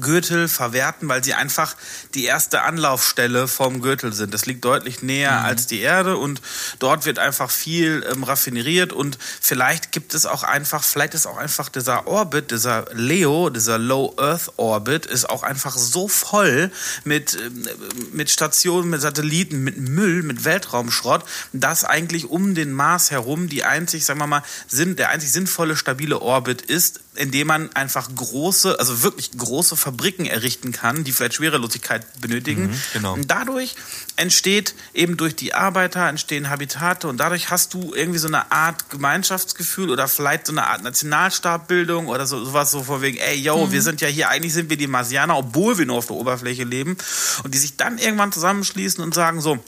Gürtel 0.00 0.48
verwerten, 0.48 1.08
weil 1.08 1.22
sie 1.24 1.34
einfach 1.34 1.76
die 2.14 2.24
erste 2.24 2.62
Anlaufstelle 2.62 3.48
vom 3.48 3.82
Gürtel 3.82 4.12
sind. 4.12 4.32
Das 4.34 4.46
liegt 4.46 4.64
deutlich 4.64 5.02
näher 5.02 5.40
mhm. 5.40 5.44
als 5.46 5.66
die 5.66 5.80
Erde 5.80 6.16
und 6.16 6.40
dort 6.78 7.06
wird 7.06 7.18
einfach 7.18 7.50
viel 7.50 8.04
ähm, 8.10 8.24
raffineriert 8.24 8.92
und 8.92 9.18
vielleicht 9.40 9.92
gibt 9.92 10.14
es 10.14 10.26
auch 10.26 10.42
einfach, 10.42 10.82
vielleicht 10.84 11.14
ist 11.14 11.26
auch 11.26 11.36
einfach 11.36 11.68
dieser 11.68 12.06
Orbit, 12.06 12.50
dieser 12.50 12.86
LEO, 12.92 13.50
dieser 13.50 13.78
Low 13.78 14.14
Earth 14.18 14.52
Orbit 14.56 15.06
ist 15.06 15.28
auch 15.28 15.42
einfach 15.42 15.76
so 15.76 16.08
voll 16.08 16.70
mit, 17.04 17.34
ähm, 17.34 17.68
mit 18.12 18.30
Stationen, 18.30 18.90
mit 18.90 19.00
Satelliten, 19.00 19.62
mit 19.62 19.78
Müll, 19.78 20.22
mit 20.22 20.44
Weltraumschrott, 20.44 21.24
dass 21.52 21.84
eigentlich 21.84 22.26
um 22.26 22.54
den 22.54 22.72
Mars 22.72 23.10
herum 23.10 23.48
die 23.48 23.64
einzig, 23.64 24.04
sagen 24.04 24.20
wir 24.20 24.26
mal, 24.26 24.42
sind, 24.68 24.98
der 24.98 25.10
einzig 25.10 25.32
sinnvolle, 25.32 25.76
stabile 25.76 26.20
Orbit 26.20 26.62
ist, 26.62 27.00
indem 27.16 27.48
man 27.48 27.72
einfach 27.74 28.08
große, 28.14 28.78
also 28.78 29.02
wirklich 29.02 29.32
große 29.32 29.76
Fabriken 29.76 30.26
errichten 30.26 30.72
kann, 30.72 31.04
die 31.04 31.12
vielleicht 31.12 31.34
Schwerelosigkeit 31.34 32.04
benötigen. 32.20 32.68
Mhm, 32.68 32.80
genau. 32.92 33.14
Und 33.14 33.30
dadurch 33.30 33.74
entsteht 34.16 34.74
eben 34.94 35.16
durch 35.16 35.36
die 35.36 35.54
Arbeiter 35.54 36.08
entstehen 36.08 36.48
Habitate 36.48 37.08
und 37.08 37.18
dadurch 37.18 37.50
hast 37.50 37.74
du 37.74 37.94
irgendwie 37.94 38.18
so 38.18 38.28
eine 38.28 38.52
Art 38.52 38.90
Gemeinschaftsgefühl 38.90 39.90
oder 39.90 40.08
vielleicht 40.08 40.46
so 40.46 40.52
eine 40.52 40.66
Art 40.66 40.82
Nationalstaabbildung 40.82 42.06
oder 42.08 42.26
so, 42.26 42.44
sowas 42.44 42.70
so 42.70 42.82
vor 42.82 43.02
wegen, 43.02 43.18
ey, 43.18 43.36
yo, 43.36 43.66
mhm. 43.66 43.72
wir 43.72 43.82
sind 43.82 44.00
ja 44.00 44.08
hier, 44.08 44.28
eigentlich 44.28 44.52
sind 44.52 44.70
wir 44.70 44.76
die 44.76 44.86
Marsianer, 44.86 45.36
obwohl 45.36 45.78
wir 45.78 45.86
nur 45.86 45.98
auf 45.98 46.06
der 46.06 46.16
Oberfläche 46.16 46.64
leben 46.64 46.96
und 47.44 47.54
die 47.54 47.58
sich 47.58 47.76
dann 47.76 47.98
irgendwann 47.98 48.32
zusammenschließen 48.32 49.02
und 49.02 49.14
sagen 49.14 49.40
so, 49.40 49.58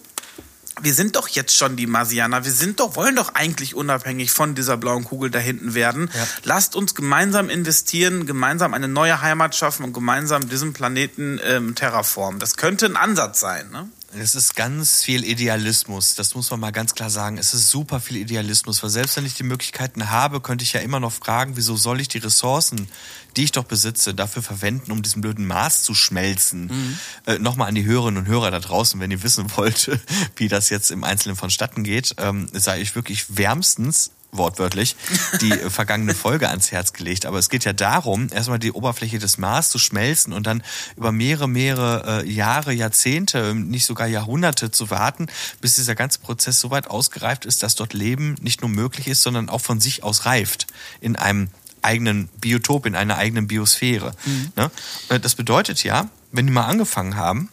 wir 0.82 0.94
sind 0.94 1.16
doch 1.16 1.28
jetzt 1.28 1.56
schon 1.56 1.76
die 1.76 1.87
Marsianer, 1.87 2.44
wir 2.44 2.52
sind 2.52 2.80
doch, 2.80 2.97
wollen 2.97 3.16
doch 3.16 3.35
eigentlich 3.35 3.75
unabhängig 3.75 4.30
von 4.30 4.54
dieser 4.54 4.76
blauen 4.76 5.04
Kugel 5.04 5.30
da 5.30 5.38
hinten 5.38 5.75
werden. 5.75 6.11
Ja. 6.14 6.26
Lasst 6.44 6.76
uns 6.76 6.94
gemeinsam 6.94 7.49
investieren, 7.50 8.26
gemeinsam 8.26 8.75
eine 8.75 8.88
neue 8.88 9.20
Heimat 9.20 9.54
schaffen 9.54 9.85
und 9.85 9.92
gemeinsam 9.92 10.49
diesen 10.49 10.73
Planeten 10.73 11.40
ähm, 11.44 11.75
terraformen. 11.75 12.40
Das 12.40 12.56
könnte 12.56 12.87
ein 12.87 12.97
Ansatz 12.97 13.40
sein, 13.40 13.70
ne? 13.70 13.88
Es 14.20 14.34
ist 14.34 14.56
ganz 14.56 15.02
viel 15.02 15.25
Idealismus, 15.25 16.14
das 16.14 16.34
muss 16.34 16.50
man 16.50 16.60
mal 16.60 16.72
ganz 16.72 16.94
klar 16.94 17.10
sagen. 17.10 17.38
Es 17.38 17.54
ist 17.54 17.70
super 17.70 18.00
viel 18.00 18.16
Idealismus, 18.16 18.82
weil 18.82 18.90
selbst 18.90 19.16
wenn 19.16 19.26
ich 19.26 19.34
die 19.34 19.42
Möglichkeiten 19.42 20.10
habe, 20.10 20.40
könnte 20.40 20.64
ich 20.64 20.72
ja 20.72 20.80
immer 20.80 21.00
noch 21.00 21.12
fragen, 21.12 21.56
wieso 21.56 21.76
soll 21.76 22.00
ich 22.00 22.08
die 22.08 22.18
Ressourcen, 22.18 22.88
die 23.37 23.44
ich 23.44 23.52
doch 23.52 23.64
besitze, 23.64 24.14
dafür 24.14 24.42
verwenden, 24.42 24.92
um 24.92 25.02
diesen 25.02 25.22
blöden 25.22 25.46
Mars 25.46 25.82
zu 25.82 25.94
schmelzen. 25.94 26.66
Mhm. 26.66 26.98
Äh, 27.26 27.38
Nochmal 27.38 27.68
an 27.68 27.75
die 27.75 27.84
Hörerinnen 27.84 28.25
und 28.25 28.28
Hörer 28.28 28.50
da 28.50 28.60
draußen, 28.60 28.98
wenn 29.00 29.10
ihr 29.10 29.22
wissen 29.22 29.46
wollt, 29.56 29.90
wie 30.37 30.48
das 30.48 30.70
jetzt 30.70 30.90
im 30.90 31.04
Einzelnen 31.04 31.37
vonstatten 31.37 31.84
geht, 31.84 32.14
ähm, 32.18 32.48
sei 32.52 32.80
ich 32.80 32.94
wirklich 32.94 33.37
wärmstens 33.37 34.10
wortwörtlich, 34.32 34.97
die 35.40 35.52
vergangene 35.70 36.14
Folge 36.14 36.49
ans 36.49 36.70
Herz 36.70 36.92
gelegt. 36.92 37.26
Aber 37.26 37.38
es 37.38 37.49
geht 37.49 37.64
ja 37.64 37.73
darum, 37.73 38.28
erstmal 38.30 38.58
die 38.58 38.73
Oberfläche 38.73 39.18
des 39.18 39.38
Mars 39.38 39.70
zu 39.70 39.78
schmelzen 39.78 40.32
und 40.32 40.47
dann 40.47 40.62
über 40.97 41.12
mehrere, 41.12 41.49
mehrere 41.49 42.23
äh, 42.25 42.30
Jahre, 42.30 42.73
Jahrzehnte, 42.73 43.54
nicht 43.54 43.87
sogar 43.87 44.06
Jahrhunderte 44.06 44.70
zu 44.70 44.90
warten, 44.90 45.26
bis 45.61 45.75
dieser 45.75 45.94
ganze 45.94 46.20
Prozess 46.20 46.61
so 46.61 46.70
weit 46.70 46.88
ausgereift 46.88 47.44
ist, 47.44 47.62
dass 47.62 47.75
dort 47.75 47.94
Leben 47.94 48.37
nicht 48.40 48.61
nur 48.61 48.70
möglich 48.70 49.08
ist, 49.08 49.23
sondern 49.23 49.49
auch 49.49 49.61
von 49.61 49.80
sich 49.80 50.02
aus 50.02 50.26
reift 50.26 50.66
in 51.00 51.16
einem 51.16 51.49
eigenen 51.82 52.28
Biotop, 52.40 52.87
in 52.87 52.97
einer 52.97 53.16
eigenen 53.16 53.47
Biosphäre. 53.47 54.12
Mhm. 54.25 54.52
Ne? 54.56 54.70
Äh, 55.08 55.20
das 55.20 55.35
bedeutet 55.35 55.85
ja, 55.85 56.08
wenn 56.32 56.47
die 56.47 56.52
mal 56.52 56.66
angefangen 56.66 57.16
haben, 57.16 57.49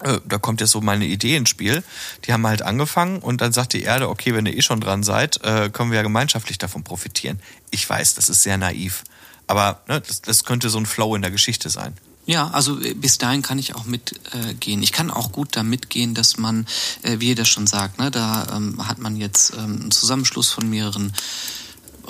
da 0.00 0.38
kommt 0.38 0.60
jetzt 0.60 0.70
so 0.70 0.80
meine 0.80 1.04
Idee 1.04 1.36
ins 1.36 1.48
Spiel. 1.48 1.82
Die 2.24 2.32
haben 2.32 2.46
halt 2.46 2.62
angefangen 2.62 3.18
und 3.18 3.40
dann 3.40 3.52
sagt 3.52 3.72
die 3.72 3.82
Erde, 3.82 4.08
okay, 4.08 4.34
wenn 4.34 4.46
ihr 4.46 4.56
eh 4.56 4.62
schon 4.62 4.80
dran 4.80 5.02
seid, 5.02 5.42
äh, 5.44 5.70
können 5.70 5.90
wir 5.90 5.96
ja 5.96 6.02
gemeinschaftlich 6.02 6.58
davon 6.58 6.84
profitieren. 6.84 7.40
Ich 7.70 7.88
weiß, 7.88 8.14
das 8.14 8.28
ist 8.28 8.42
sehr 8.42 8.56
naiv. 8.56 9.04
Aber 9.46 9.82
ne, 9.88 10.00
das, 10.00 10.22
das 10.22 10.44
könnte 10.44 10.70
so 10.70 10.78
ein 10.78 10.86
Flow 10.86 11.14
in 11.16 11.22
der 11.22 11.30
Geschichte 11.30 11.70
sein. 11.70 11.96
Ja, 12.26 12.48
also 12.50 12.80
äh, 12.80 12.94
bis 12.94 13.18
dahin 13.18 13.42
kann 13.42 13.58
ich 13.58 13.74
auch 13.74 13.84
mitgehen. 13.84 14.80
Äh, 14.80 14.84
ich 14.84 14.92
kann 14.92 15.10
auch 15.10 15.32
gut 15.32 15.56
da 15.56 15.62
mitgehen, 15.62 16.14
dass 16.14 16.36
man, 16.36 16.66
äh, 17.02 17.18
wie 17.18 17.30
ihr 17.30 17.34
das 17.34 17.48
schon 17.48 17.66
sagt, 17.66 17.98
ne, 17.98 18.10
da 18.10 18.46
ähm, 18.54 18.86
hat 18.86 18.98
man 18.98 19.16
jetzt 19.16 19.52
ähm, 19.54 19.80
einen 19.80 19.90
Zusammenschluss 19.90 20.48
von 20.50 20.70
mehreren 20.70 21.12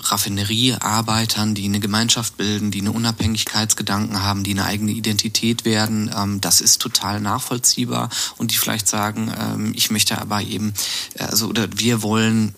Raffineriearbeitern, 0.02 1.54
die 1.54 1.64
eine 1.64 1.80
Gemeinschaft 1.80 2.36
bilden, 2.36 2.70
die 2.70 2.80
eine 2.80 2.92
Unabhängigkeitsgedanken 2.92 4.22
haben, 4.22 4.42
die 4.42 4.52
eine 4.52 4.64
eigene 4.64 4.92
Identität 4.92 5.64
werden. 5.64 6.10
Ähm, 6.16 6.40
das 6.40 6.60
ist 6.60 6.80
total 6.80 7.20
nachvollziehbar 7.20 8.10
und 8.36 8.50
die 8.50 8.56
vielleicht 8.56 8.88
sagen, 8.88 9.32
ähm, 9.38 9.72
ich 9.74 9.90
möchte 9.90 10.18
aber 10.20 10.42
eben, 10.42 10.74
also 11.18 11.48
oder 11.48 11.68
wir 11.76 12.02
wollen 12.02 12.54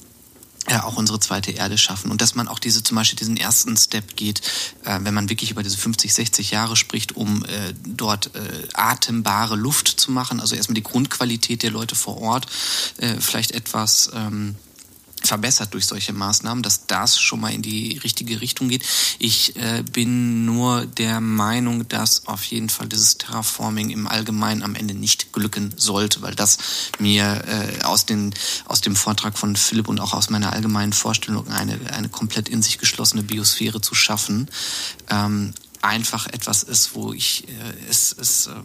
ja, 0.68 0.84
auch 0.84 0.96
unsere 0.96 1.18
zweite 1.18 1.50
Erde 1.50 1.76
schaffen. 1.76 2.10
Und 2.10 2.20
dass 2.20 2.34
man 2.34 2.46
auch 2.46 2.58
diese 2.58 2.82
zum 2.82 2.96
Beispiel 2.96 3.18
diesen 3.18 3.36
ersten 3.36 3.76
Step 3.76 4.16
geht, 4.16 4.42
äh, 4.84 4.98
wenn 5.02 5.14
man 5.14 5.28
wirklich 5.28 5.50
über 5.50 5.62
diese 5.62 5.76
50, 5.76 6.14
60 6.14 6.50
Jahre 6.52 6.76
spricht, 6.76 7.16
um 7.16 7.44
äh, 7.44 7.74
dort 7.84 8.34
äh, 8.36 8.68
atembare 8.74 9.56
Luft 9.56 9.88
zu 9.88 10.12
machen, 10.12 10.40
also 10.40 10.54
erstmal 10.54 10.74
die 10.74 10.82
Grundqualität 10.82 11.62
der 11.62 11.72
Leute 11.72 11.96
vor 11.96 12.20
Ort 12.20 12.46
äh, 12.98 13.16
vielleicht 13.18 13.50
etwas 13.52 14.10
ähm, 14.14 14.54
verbessert 15.26 15.74
durch 15.74 15.86
solche 15.86 16.12
Maßnahmen, 16.12 16.62
dass 16.62 16.86
das 16.86 17.18
schon 17.18 17.40
mal 17.40 17.52
in 17.52 17.62
die 17.62 17.98
richtige 17.98 18.40
Richtung 18.40 18.68
geht. 18.68 18.84
Ich 19.18 19.56
äh, 19.56 19.82
bin 19.82 20.44
nur 20.44 20.86
der 20.86 21.20
Meinung, 21.20 21.88
dass 21.88 22.26
auf 22.26 22.44
jeden 22.44 22.68
Fall 22.68 22.88
dieses 22.88 23.18
Terraforming 23.18 23.90
im 23.90 24.06
Allgemeinen 24.06 24.62
am 24.62 24.74
Ende 24.74 24.94
nicht 24.94 25.32
glücken 25.32 25.72
sollte, 25.76 26.22
weil 26.22 26.34
das 26.34 26.58
mir 26.98 27.44
äh, 27.46 27.84
aus, 27.84 28.06
den, 28.06 28.34
aus 28.66 28.80
dem 28.80 28.96
Vortrag 28.96 29.38
von 29.38 29.56
Philipp 29.56 29.88
und 29.88 30.00
auch 30.00 30.14
aus 30.14 30.30
meiner 30.30 30.52
allgemeinen 30.52 30.92
Vorstellung 30.92 31.48
eine, 31.48 31.78
eine 31.92 32.08
komplett 32.08 32.48
in 32.48 32.62
sich 32.62 32.78
geschlossene 32.78 33.22
Biosphäre 33.22 33.80
zu 33.80 33.94
schaffen, 33.94 34.48
ähm, 35.10 35.52
einfach 35.82 36.26
etwas 36.28 36.62
ist, 36.62 36.94
wo 36.94 37.12
ich 37.12 37.48
äh, 37.48 37.52
es, 37.90 38.14
es 38.18 38.46
ähm, 38.46 38.64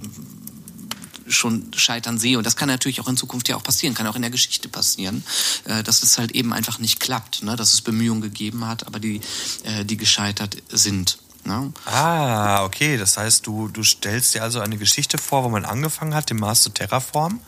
schon 1.28 1.72
scheitern 1.76 2.18
sehe. 2.18 2.38
Und 2.38 2.46
das 2.46 2.56
kann 2.56 2.68
natürlich 2.68 3.02
auch 3.02 3.08
in 3.08 3.18
Zukunft 3.18 3.50
ja 3.50 3.56
auch 3.56 3.64
passieren, 3.64 3.94
kann 3.94 4.08
auch 4.08 4.16
in 4.16 4.22
der 4.22 4.32
Geschichte 4.32 4.70
passieren, 4.70 5.24
äh, 5.66 5.84
dass 5.84 6.04
es 6.04 6.18
halt 6.18 6.32
eben 6.32 6.54
einfach 6.54 6.80
nicht 6.80 7.00
klappt, 7.00 7.44
ne? 7.44 7.56
dass 7.56 7.74
es 7.74 7.82
Bemühungen 7.82 8.22
gegeben 8.22 8.66
hat, 8.66 8.88
aber 8.88 9.00
die, 9.00 9.22
äh, 9.64 9.86
die 9.86 9.98
gescheitert 9.98 10.58
sind. 10.70 11.20
Ne? 11.44 11.72
Ah, 11.86 12.64
okay. 12.64 12.98
Das 12.98 13.18
heißt, 13.18 13.48
du, 13.48 13.70
du 13.70 13.84
stellst 13.84 14.36
dir 14.36 14.44
also 14.44 14.60
eine 14.60 14.78
Geschichte 14.78 15.18
vor, 15.18 15.44
wo 15.44 15.50
man 15.50 15.66
angefangen 15.66 16.14
hat, 16.14 16.30
den 16.30 16.38
Mars 16.38 16.62
zu 16.62 16.70
terraformen. 16.70 17.40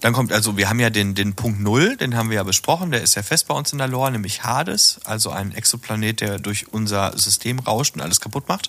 Dann 0.00 0.12
kommt 0.12 0.32
also, 0.32 0.56
wir 0.56 0.68
haben 0.68 0.80
ja 0.80 0.90
den, 0.90 1.14
den 1.14 1.34
Punkt 1.34 1.60
Null, 1.60 1.96
den 1.96 2.16
haben 2.16 2.28
wir 2.28 2.36
ja 2.36 2.42
besprochen, 2.42 2.90
der 2.90 3.02
ist 3.02 3.14
ja 3.14 3.22
fest 3.22 3.46
bei 3.46 3.54
uns 3.54 3.70
in 3.70 3.78
der 3.78 3.86
Lore, 3.86 4.10
nämlich 4.10 4.42
Hades, 4.42 4.98
also 5.04 5.30
ein 5.30 5.52
Exoplanet, 5.52 6.20
der 6.20 6.40
durch 6.40 6.72
unser 6.72 7.16
System 7.16 7.60
rauscht 7.60 7.94
und 7.94 8.00
alles 8.00 8.20
kaputt 8.20 8.48
macht. 8.48 8.68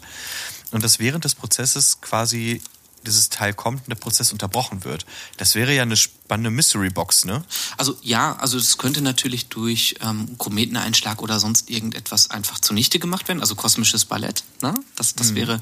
Und 0.69 0.84
das 0.84 1.00
während 1.00 1.24
des 1.24 1.34
Prozesses 1.34 2.02
quasi 2.02 2.62
dieses 3.06 3.30
Teil 3.30 3.54
kommt 3.54 3.82
und 3.82 3.89
der 3.89 3.96
Prozess 3.96 4.32
unterbrochen 4.32 4.84
wird. 4.84 5.06
Das 5.38 5.56
wäre 5.56 5.74
ja 5.74 5.84
eine 5.84 5.96
spannende 5.96 6.50
Mystery 6.50 6.89
Box, 6.89 7.26
ne? 7.26 7.44
Also 7.78 7.98
ja, 8.02 8.36
also 8.38 8.58
es 8.58 8.78
könnte 8.78 9.02
natürlich 9.02 9.48
durch 9.48 9.96
ähm, 10.02 10.38
Kometeneinschlag 10.38 11.22
oder 11.22 11.39
sonst 11.39 11.70
irgendetwas 11.70 12.30
einfach 12.30 12.60
zunichte 12.60 13.00
gemacht 13.00 13.28
werden, 13.28 13.42
also 13.42 13.56
kosmisches 13.56 14.06
Ballett, 14.06 14.44
ne? 14.62 14.74
Das, 14.96 15.16
das 15.16 15.32
mhm. 15.32 15.36
wäre 15.36 15.60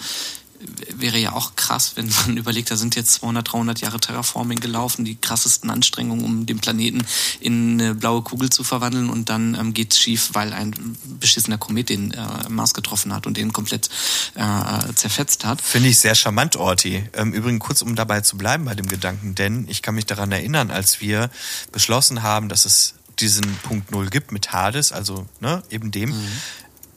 wäre 0.96 1.18
ja 1.18 1.34
auch 1.34 1.56
krass, 1.56 1.94
wenn 1.96 2.10
man 2.10 2.38
überlegt, 2.38 2.72
da 2.72 2.76
sind 2.76 2.96
jetzt 2.96 3.14
200, 3.14 3.52
300 3.52 3.82
Jahre 3.82 4.00
Terraforming 4.00 4.60
gelaufen, 4.60 5.06
die 5.06 5.16
krassesten 5.16 5.70
Anstrengungen, 5.70 6.24
um 6.24 6.46
den 6.46 6.60
Planeten 6.60 7.06
in 7.40 7.80
eine 7.80 7.96
blaue 7.96 8.22
Kugel 8.22 8.50
zu 8.50 8.64
verwandeln 8.64 9.10
und 9.10 9.30
dann 9.30 9.56
ähm, 9.56 9.74
geht's 9.74 10.00
schief, 10.00 10.30
weil 10.34 10.54
ein 10.54 10.98
beschissener 11.20 11.58
Komet 11.58 11.90
den 11.90 12.12
äh, 12.12 12.50
Mars 12.50 12.74
getroffen 12.74 13.14
hat 13.14 13.28
und 13.28 13.38
den 13.38 13.54
komplett 13.54 13.90
äh, 14.36 14.94
zerfetzt 14.94 15.46
hat. 15.46 15.62
Finde 15.62 15.90
ich 15.90 16.00
sehr 16.00 16.16
charmant, 16.16 16.56
Orti. 16.56 17.04
Ähm, 17.14 17.34
übrigens 17.34 17.64
kurz, 17.64 17.82
um 17.82 17.96
dabei 17.96 18.22
zu 18.22 18.38
bleiben 18.38 18.66
bei 18.66 18.76
dem 18.76 18.88
Gedanken, 18.88 19.36
denn 19.36 19.68
ich 19.70 19.82
kann 19.82 19.96
mich 19.96 20.06
daran 20.06 20.32
erinnern, 20.32 20.72
als 20.72 21.02
wir 21.02 21.30
beschlossen 21.72 22.24
haben, 22.24 22.50
dass 22.50 22.66
es 22.66 22.96
diesen 23.20 23.44
Punkt 23.58 23.92
Null 23.92 24.10
gibt 24.10 24.32
mit 24.32 24.52
Hades, 24.52 24.92
also 24.92 25.28
ne, 25.40 25.62
eben 25.70 25.92
dem, 25.92 26.10
mhm 26.10 26.28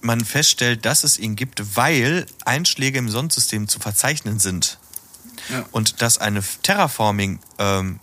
man 0.05 0.25
feststellt, 0.25 0.85
dass 0.85 1.05
es 1.05 1.19
ihn 1.19 1.37
gibt, 1.37 1.77
weil 1.77 2.27
Einschläge 2.45 2.99
im 2.99 3.09
Sonnensystem 3.09 3.69
zu 3.69 3.81
verzeichnen 3.81 4.39
sind. 4.39 4.79
Ja. 5.51 5.65
Und 5.73 6.03
dass 6.03 6.19
eine 6.19 6.43
Terraforming 6.63 7.41
ähm, 7.59 8.01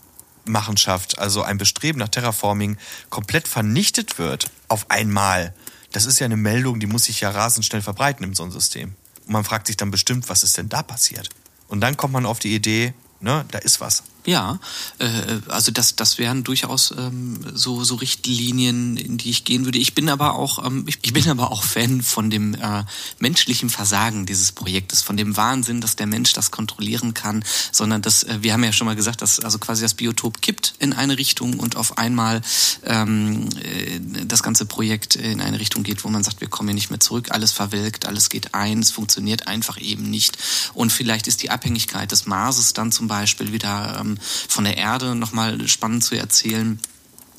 also 1.17 1.43
ein 1.43 1.57
Bestreben 1.57 1.99
nach 1.99 2.09
Terraforming, 2.09 2.77
komplett 3.09 3.47
vernichtet 3.47 4.17
wird 4.17 4.51
auf 4.67 4.89
einmal. 4.89 5.53
Das 5.91 6.05
ist 6.05 6.19
ja 6.19 6.25
eine 6.25 6.37
Meldung, 6.37 6.79
die 6.79 6.87
muss 6.87 7.05
sich 7.05 7.21
ja 7.21 7.29
rasend 7.29 7.65
schnell 7.65 7.81
verbreiten 7.81 8.23
im 8.23 8.33
Sonnensystem. 8.33 8.95
Und 9.25 9.33
man 9.33 9.43
fragt 9.43 9.67
sich 9.67 9.77
dann 9.77 9.91
bestimmt, 9.91 10.29
was 10.29 10.43
ist 10.43 10.57
denn 10.57 10.69
da 10.69 10.81
passiert? 10.81 11.29
Und 11.67 11.81
dann 11.81 11.95
kommt 11.95 12.13
man 12.13 12.25
auf 12.25 12.39
die 12.39 12.55
Idee, 12.55 12.93
ne, 13.19 13.45
da 13.51 13.59
ist 13.59 13.79
was. 13.79 14.03
Ja, 14.25 14.59
äh, 14.99 15.39
also 15.47 15.71
das, 15.71 15.95
das 15.95 16.19
wären 16.19 16.43
durchaus 16.43 16.93
ähm, 16.95 17.39
so, 17.55 17.83
so 17.83 17.95
Richtlinien, 17.95 18.95
in 18.95 19.17
die 19.17 19.31
ich 19.31 19.45
gehen 19.45 19.65
würde. 19.65 19.79
Ich 19.79 19.95
bin 19.95 20.09
aber 20.09 20.35
auch, 20.35 20.63
ähm, 20.63 20.83
ich, 20.87 20.99
ich 21.01 21.11
bin 21.11 21.27
aber 21.27 21.51
auch 21.51 21.63
Fan 21.63 22.03
von 22.03 22.29
dem 22.29 22.53
äh, 22.53 22.83
menschlichen 23.17 23.71
Versagen 23.71 24.27
dieses 24.27 24.51
Projektes, 24.51 25.01
von 25.01 25.17
dem 25.17 25.37
Wahnsinn, 25.37 25.81
dass 25.81 25.95
der 25.95 26.05
Mensch 26.05 26.33
das 26.33 26.51
kontrollieren 26.51 27.15
kann, 27.15 27.43
sondern 27.71 28.03
dass 28.03 28.21
äh, 28.21 28.37
wir 28.41 28.53
haben 28.53 28.63
ja 28.63 28.71
schon 28.71 28.85
mal 28.85 28.95
gesagt, 28.95 29.23
dass 29.23 29.39
also 29.39 29.57
quasi 29.57 29.81
das 29.81 29.95
Biotop 29.95 30.39
kippt 30.43 30.75
in 30.77 30.93
eine 30.93 31.17
Richtung 31.17 31.59
und 31.59 31.75
auf 31.75 31.97
einmal 31.97 32.41
ähm, 32.85 33.49
äh, 33.63 33.99
das 34.25 34.43
ganze 34.43 34.67
Projekt 34.67 35.15
in 35.15 35.41
eine 35.41 35.59
Richtung 35.59 35.81
geht, 35.81 36.03
wo 36.03 36.09
man 36.09 36.23
sagt, 36.23 36.41
wir 36.41 36.47
kommen 36.47 36.69
hier 36.69 36.75
nicht 36.75 36.91
mehr 36.91 36.99
zurück, 36.99 37.31
alles 37.31 37.51
verwelkt, 37.53 38.05
alles 38.05 38.29
geht 38.29 38.53
ein, 38.53 38.79
es 38.79 38.91
funktioniert 38.91 39.47
einfach 39.47 39.81
eben 39.81 40.11
nicht. 40.11 40.37
Und 40.75 40.91
vielleicht 40.91 41.25
ist 41.25 41.41
die 41.41 41.49
Abhängigkeit 41.49 42.11
des 42.11 42.27
Marses 42.27 42.73
dann 42.73 42.91
zum 42.91 43.07
Beispiel 43.07 43.51
wieder 43.51 43.97
ähm, 43.99 44.10
von 44.19 44.63
der 44.63 44.77
Erde 44.77 45.15
nochmal 45.15 45.67
spannend 45.67 46.03
zu 46.03 46.15
erzählen 46.15 46.79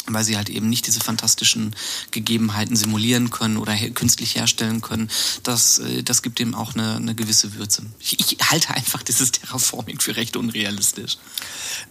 weil 0.07 0.25
sie 0.25 0.37
halt 0.37 0.49
eben 0.49 0.69
nicht 0.69 0.87
diese 0.87 1.01
fantastischen 1.01 1.77
Gegebenheiten 2.11 2.75
simulieren 2.75 3.31
können 3.31 3.57
oder 3.57 3.73
her 3.73 3.91
künstlich 3.91 4.35
herstellen 4.35 4.81
können. 4.81 5.09
Das, 5.43 5.79
äh, 5.79 6.03
das 6.03 6.23
gibt 6.23 6.39
dem 6.39 6.55
auch 6.55 6.75
eine, 6.75 6.97
eine 6.97 7.15
gewisse 7.15 7.55
Würze. 7.55 7.87
Ich, 8.01 8.19
ich 8.19 8.39
halte 8.51 8.75
einfach 8.75 9.03
dieses 9.03 9.31
Terraforming 9.31 10.01
für 10.01 10.17
recht 10.17 10.37
unrealistisch. 10.37 11.19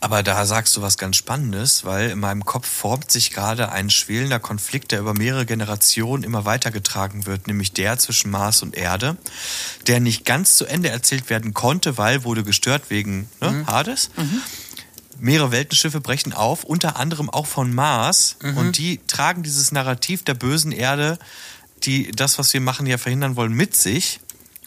Aber 0.02 0.24
da 0.24 0.46
sagst 0.46 0.76
du 0.76 0.82
was 0.82 0.98
ganz 0.98 1.16
Spannendes, 1.16 1.86
weil 1.86 2.10
in 2.10 2.20
meinem 2.20 2.44
Kopf 2.44 2.68
formt 2.68 3.12
sich 3.12 3.32
gerade 3.32 3.72
ein 3.72 3.90
schwelender 3.90 4.40
Konflikt, 4.40 4.92
der 4.92 5.00
über 5.00 5.14
mehrere 5.14 5.46
Generationen 5.46 6.24
immer 6.24 6.44
weitergetragen 6.44 7.26
wird, 7.26 7.48
nämlich 7.48 7.72
der 7.72 7.98
zwischen 7.98 8.32
Mars 8.32 8.62
und 8.62 8.76
Erde, 8.76 9.18
der 9.88 10.00
nicht 10.00 10.26
ganz 10.26 10.58
zu 10.58 10.66
Ende 10.66 10.90
erzählt 10.90 11.30
werden 11.30 11.54
konnte, 11.54 11.98
weil 11.98 12.24
wurde 12.24 12.44
gestört 12.44 12.90
wegen 12.90 13.30
ne, 13.40 13.52
mhm. 13.52 13.68
Hades. 13.68 14.10
Mhm 14.18 14.42
mehrere 15.22 15.52
Weltenschiffe 15.52 16.02
brechen 16.02 16.34
auf, 16.34 16.64
unter 16.64 16.98
anderem 16.98 17.30
auch 17.30 17.46
von 17.46 17.74
Mars. 17.74 18.38
Mhm. 18.42 18.58
Und 18.58 18.78
die 18.78 19.00
tragen 19.08 19.44
dieses 19.44 19.72
Narrativ 19.72 20.24
der 20.24 20.34
bösen 20.34 20.72
Erde, 20.72 21.18
die 21.84 22.12
das, 22.12 22.38
was 22.40 22.54
wir 22.54 22.62
machen, 22.62 22.86
ja 22.86 22.98
verhindern 22.98 23.36
wollen, 23.36 23.54
mit 23.54 23.76
sich. 23.76 24.20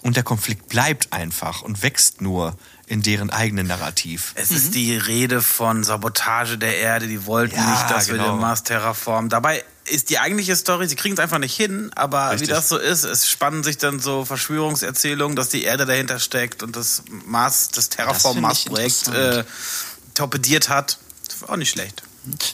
Und 0.02 0.16
der 0.16 0.22
Konflikt 0.22 0.68
bleibt 0.68 1.12
einfach 1.12 1.62
und 1.62 1.82
wächst 1.82 2.20
nur 2.20 2.56
in 2.86 3.00
deren 3.00 3.30
eigenen 3.30 3.66
Narrativ. 3.66 4.32
Es 4.34 4.50
mhm. 4.50 4.56
ist 4.56 4.74
die 4.74 4.96
Rede 4.96 5.40
von 5.40 5.82
Sabotage 5.82 6.58
der 6.58 6.76
Erde. 6.76 7.08
Die 7.08 7.24
wollten 7.24 7.56
ja, 7.56 7.70
nicht, 7.70 7.90
dass 7.90 8.08
genau. 8.08 8.24
wir 8.24 8.32
den 8.32 8.40
Mars 8.40 8.62
terraformen. 8.62 9.30
Dabei 9.30 9.64
ist 9.86 10.10
die 10.10 10.18
eigentliche 10.18 10.56
Story, 10.56 10.88
sie 10.88 10.96
kriegen 10.96 11.14
es 11.14 11.20
einfach 11.20 11.38
nicht 11.38 11.56
hin, 11.56 11.90
aber 11.94 12.30
Richtig. 12.30 12.48
wie 12.48 12.52
das 12.52 12.68
so 12.68 12.78
ist, 12.78 13.04
es 13.04 13.28
spannen 13.28 13.62
sich 13.62 13.78
dann 13.78 14.00
so 14.00 14.24
Verschwörungserzählungen, 14.24 15.36
dass 15.36 15.48
die 15.50 15.64
Erde 15.64 15.86
dahinter 15.86 16.18
steckt 16.18 16.62
und 16.62 16.76
das 16.76 17.02
Mars, 17.26 17.68
das 17.68 17.90
Terraform-Mars-Projekt 17.90 19.08
äh, 19.08 19.44
torpediert 20.14 20.68
hat. 20.68 20.98
Das 21.28 21.42
war 21.42 21.50
auch 21.50 21.56
nicht 21.56 21.70
schlecht. 21.70 22.02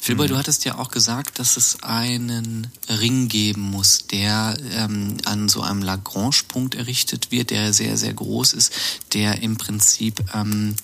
Filboy, 0.01 0.27
du 0.27 0.37
hattest 0.37 0.65
ja 0.65 0.79
auch 0.79 0.91
gesagt, 0.91 1.39
dass 1.39 1.57
es 1.57 1.83
einen 1.83 2.73
Ring 2.89 3.29
geben 3.29 3.61
muss, 3.61 4.07
der 4.09 4.57
ähm, 4.73 5.19
an 5.27 5.49
so 5.49 5.63
einem 5.63 5.83
Lagrange-Punkt 5.83 6.75
errichtet 6.75 7.31
wird, 7.31 7.51
der 7.51 7.73
sehr, 7.73 7.97
sehr 7.97 8.13
groß 8.13 8.55
ist, 8.55 8.73
der 9.13 9.43
im 9.43 9.57
Prinzip 9.57 10.25
ähm, 10.35 10.75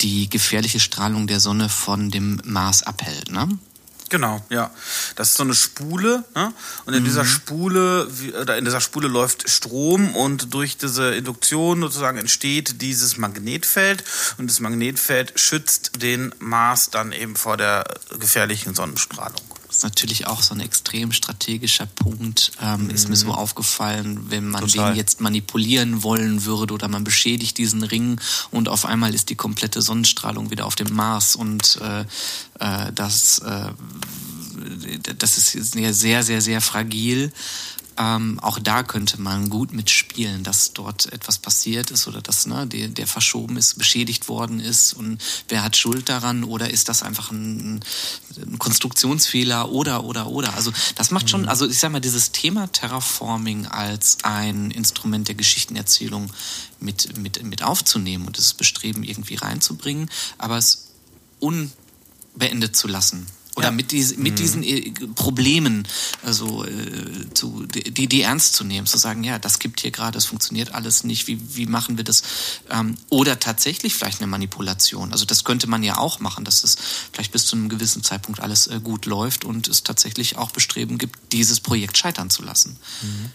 die 0.00 0.30
gefährliche 0.30 0.78
Strahlung 0.78 1.26
der 1.26 1.40
Sonne 1.40 1.68
von 1.68 2.10
dem 2.10 2.40
Mars 2.44 2.84
abhält. 2.84 3.32
Ne? 3.32 3.48
Genau, 4.10 4.44
ja. 4.50 4.70
Das 5.14 5.28
ist 5.28 5.36
so 5.36 5.44
eine 5.44 5.54
Spule, 5.54 6.24
ne? 6.34 6.52
Und 6.84 6.94
in 6.94 7.02
mhm. 7.02 7.06
dieser 7.06 7.24
Spule, 7.24 8.08
oder 8.40 8.58
in 8.58 8.64
dieser 8.64 8.80
Spule 8.80 9.06
läuft 9.08 9.48
Strom 9.48 10.14
und 10.16 10.52
durch 10.52 10.76
diese 10.76 11.14
Induktion 11.14 11.80
sozusagen 11.80 12.18
entsteht 12.18 12.82
dieses 12.82 13.16
Magnetfeld 13.16 14.04
und 14.36 14.50
das 14.50 14.58
Magnetfeld 14.60 15.38
schützt 15.38 16.02
den 16.02 16.34
Mars 16.40 16.90
dann 16.90 17.12
eben 17.12 17.36
vor 17.36 17.56
der 17.56 17.84
gefährlichen 18.18 18.74
Sonnenstrahlung. 18.74 19.59
Das 19.70 19.76
ist 19.76 19.82
natürlich 19.84 20.26
auch 20.26 20.42
so 20.42 20.52
ein 20.52 20.58
extrem 20.58 21.12
strategischer 21.12 21.86
Punkt. 21.86 22.50
Ähm, 22.60 22.86
mhm. 22.86 22.90
Ist 22.90 23.08
mir 23.08 23.14
so 23.14 23.26
mhm. 23.26 23.34
aufgefallen, 23.34 24.28
wenn 24.28 24.48
man 24.48 24.66
Total. 24.66 24.90
den 24.90 24.96
jetzt 24.96 25.20
manipulieren 25.20 26.02
wollen 26.02 26.44
würde 26.44 26.74
oder 26.74 26.88
man 26.88 27.04
beschädigt 27.04 27.56
diesen 27.56 27.84
Ring 27.84 28.20
und 28.50 28.68
auf 28.68 28.84
einmal 28.84 29.14
ist 29.14 29.30
die 29.30 29.36
komplette 29.36 29.80
Sonnenstrahlung 29.80 30.50
wieder 30.50 30.66
auf 30.66 30.74
dem 30.74 30.92
Mars 30.92 31.36
und 31.36 31.78
äh, 31.80 32.00
äh, 32.58 32.92
das, 32.92 33.38
äh, 33.38 33.70
das 35.16 35.38
ist 35.38 35.72
sehr, 35.72 36.24
sehr, 36.24 36.40
sehr 36.40 36.60
fragil. 36.60 37.32
Ähm, 38.00 38.40
auch 38.40 38.58
da 38.58 38.82
könnte 38.82 39.20
man 39.20 39.50
gut 39.50 39.74
mitspielen, 39.74 40.42
dass 40.42 40.72
dort 40.72 41.12
etwas 41.12 41.36
passiert 41.36 41.90
ist 41.90 42.08
oder 42.08 42.22
dass 42.22 42.46
ne, 42.46 42.66
der, 42.66 42.88
der 42.88 43.06
verschoben 43.06 43.58
ist, 43.58 43.76
beschädigt 43.76 44.26
worden 44.26 44.58
ist 44.58 44.94
und 44.94 45.20
wer 45.48 45.62
hat 45.62 45.76
Schuld 45.76 46.08
daran 46.08 46.44
oder 46.44 46.70
ist 46.70 46.88
das 46.88 47.02
einfach 47.02 47.30
ein, 47.30 47.80
ein 48.38 48.58
Konstruktionsfehler 48.58 49.70
oder 49.70 50.04
oder 50.04 50.28
oder. 50.28 50.54
Also 50.54 50.72
das 50.94 51.10
macht 51.10 51.28
schon, 51.28 51.42
mhm. 51.42 51.48
also 51.48 51.68
ich 51.68 51.78
sag 51.78 51.92
mal, 51.92 52.00
dieses 52.00 52.32
Thema 52.32 52.68
Terraforming 52.68 53.66
als 53.66 54.16
ein 54.22 54.70
Instrument 54.70 55.28
der 55.28 55.34
Geschichtenerzählung 55.34 56.32
mit, 56.78 57.18
mit, 57.18 57.42
mit 57.42 57.62
aufzunehmen 57.62 58.26
und 58.26 58.38
das 58.38 58.54
Bestreben 58.54 59.04
irgendwie 59.04 59.34
reinzubringen, 59.34 60.08
aber 60.38 60.56
es 60.56 60.88
unbeendet 61.38 62.74
zu 62.76 62.88
lassen 62.88 63.26
oder 63.60 63.68
ja. 63.68 63.72
mit, 63.72 63.92
dies, 63.92 64.16
mit 64.16 64.32
mhm. 64.32 64.36
diesen 64.36 64.62
äh, 64.62 64.90
Problemen 65.14 65.86
also 66.24 66.64
äh, 66.64 67.32
zu, 67.34 67.66
die, 67.66 68.06
die 68.08 68.22
ernst 68.22 68.54
zu 68.54 68.64
nehmen, 68.64 68.86
zu 68.86 68.96
sagen, 68.96 69.22
ja, 69.22 69.38
das 69.38 69.58
gibt 69.58 69.80
hier 69.80 69.90
gerade, 69.90 70.16
es 70.16 70.24
funktioniert 70.24 70.74
alles 70.74 71.04
nicht, 71.04 71.26
wie, 71.26 71.38
wie 71.56 71.66
machen 71.66 71.98
wir 71.98 72.04
das? 72.04 72.22
Ähm, 72.70 72.96
oder 73.10 73.38
tatsächlich 73.38 73.94
vielleicht 73.94 74.20
eine 74.20 74.26
Manipulation. 74.26 75.12
Also 75.12 75.26
das 75.26 75.44
könnte 75.44 75.66
man 75.66 75.82
ja 75.82 75.98
auch 75.98 76.20
machen, 76.20 76.44
dass 76.44 76.64
es 76.64 76.76
vielleicht 77.12 77.32
bis 77.32 77.44
zu 77.44 77.56
einem 77.56 77.68
gewissen 77.68 78.02
Zeitpunkt 78.02 78.40
alles 78.40 78.66
äh, 78.66 78.80
gut 78.82 79.04
läuft 79.04 79.44
und 79.44 79.68
es 79.68 79.82
tatsächlich 79.82 80.36
auch 80.36 80.50
Bestreben 80.50 80.96
gibt, 80.96 81.32
dieses 81.32 81.60
Projekt 81.60 81.98
scheitern 81.98 82.30
zu 82.30 82.42
lassen. 82.42 82.78
Mhm. 83.02 83.30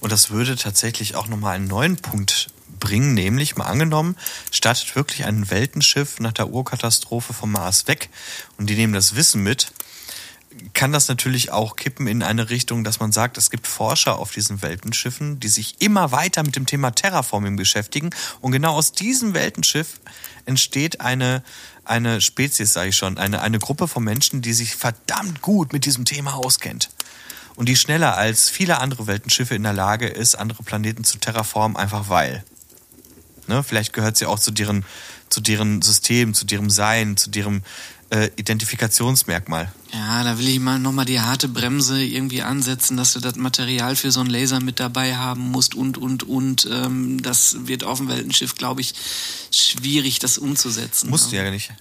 Und 0.00 0.12
das 0.12 0.30
würde 0.30 0.56
tatsächlich 0.56 1.14
auch 1.14 1.28
nochmal 1.28 1.56
einen 1.56 1.68
neuen 1.68 1.96
Punkt 1.96 2.48
bringen, 2.80 3.14
nämlich 3.14 3.56
mal 3.56 3.66
angenommen, 3.66 4.16
startet 4.50 4.94
wirklich 4.96 5.24
ein 5.24 5.50
Weltenschiff 5.50 6.20
nach 6.20 6.32
der 6.32 6.48
Urkatastrophe 6.48 7.32
vom 7.32 7.52
Mars 7.52 7.86
weg 7.88 8.10
und 8.58 8.68
die 8.68 8.74
nehmen 8.74 8.92
das 8.92 9.14
Wissen 9.14 9.42
mit, 9.42 9.72
kann 10.74 10.92
das 10.92 11.08
natürlich 11.08 11.50
auch 11.50 11.76
kippen 11.76 12.06
in 12.06 12.22
eine 12.22 12.50
Richtung, 12.50 12.84
dass 12.84 13.00
man 13.00 13.10
sagt, 13.10 13.38
es 13.38 13.50
gibt 13.50 13.66
Forscher 13.66 14.18
auf 14.18 14.32
diesen 14.32 14.60
Weltenschiffen, 14.60 15.40
die 15.40 15.48
sich 15.48 15.80
immer 15.80 16.12
weiter 16.12 16.42
mit 16.42 16.56
dem 16.56 16.66
Thema 16.66 16.90
Terraforming 16.90 17.56
beschäftigen 17.56 18.10
und 18.40 18.52
genau 18.52 18.74
aus 18.74 18.92
diesem 18.92 19.34
Weltenschiff 19.34 20.00
entsteht 20.44 21.00
eine 21.00 21.42
eine 21.84 22.20
Spezies, 22.20 22.74
sage 22.74 22.90
ich 22.90 22.96
schon, 22.96 23.18
eine, 23.18 23.40
eine 23.40 23.58
Gruppe 23.58 23.88
von 23.88 24.04
Menschen, 24.04 24.40
die 24.40 24.52
sich 24.52 24.76
verdammt 24.76 25.42
gut 25.42 25.72
mit 25.72 25.84
diesem 25.84 26.04
Thema 26.04 26.34
auskennt 26.34 26.90
und 27.56 27.68
die 27.68 27.76
schneller 27.76 28.16
als 28.16 28.48
viele 28.48 28.78
andere 28.78 29.06
Weltenschiffe 29.06 29.54
in 29.54 29.62
der 29.62 29.72
Lage 29.72 30.06
ist, 30.06 30.34
andere 30.34 30.62
Planeten 30.62 31.04
zu 31.04 31.18
terraformen, 31.18 31.76
einfach 31.76 32.08
weil. 32.08 32.44
Ne? 33.52 33.62
Vielleicht 33.62 33.92
gehört 33.92 34.16
sie 34.16 34.26
auch 34.26 34.38
zu 34.38 34.50
deren, 34.50 34.84
zu 35.28 35.42
deren 35.42 35.82
System, 35.82 36.32
zu 36.32 36.46
deren 36.46 36.70
Sein, 36.70 37.18
zu 37.18 37.28
deren 37.28 37.62
äh, 38.08 38.30
Identifikationsmerkmal. 38.36 39.70
Ja, 39.92 40.24
da 40.24 40.38
will 40.38 40.48
ich 40.48 40.58
mal 40.58 40.78
nochmal 40.78 41.04
die 41.04 41.20
harte 41.20 41.48
Bremse 41.48 42.02
irgendwie 42.02 42.40
ansetzen, 42.40 42.96
dass 42.96 43.12
du 43.12 43.20
das 43.20 43.36
Material 43.36 43.94
für 43.94 44.10
so 44.10 44.20
einen 44.20 44.30
Laser 44.30 44.60
mit 44.60 44.80
dabei 44.80 45.16
haben 45.16 45.50
musst 45.50 45.74
und, 45.74 45.98
und, 45.98 46.22
und. 46.22 46.66
Ähm, 46.70 47.22
das 47.22 47.66
wird 47.66 47.84
auf 47.84 47.98
dem 47.98 48.08
Weltenschiff, 48.08 48.54
glaube 48.54 48.80
ich, 48.80 48.94
schwierig, 49.50 50.18
das 50.18 50.38
umzusetzen. 50.38 51.10
Musst 51.10 51.30
du 51.30 51.36
ja 51.36 51.50
nicht. 51.50 51.72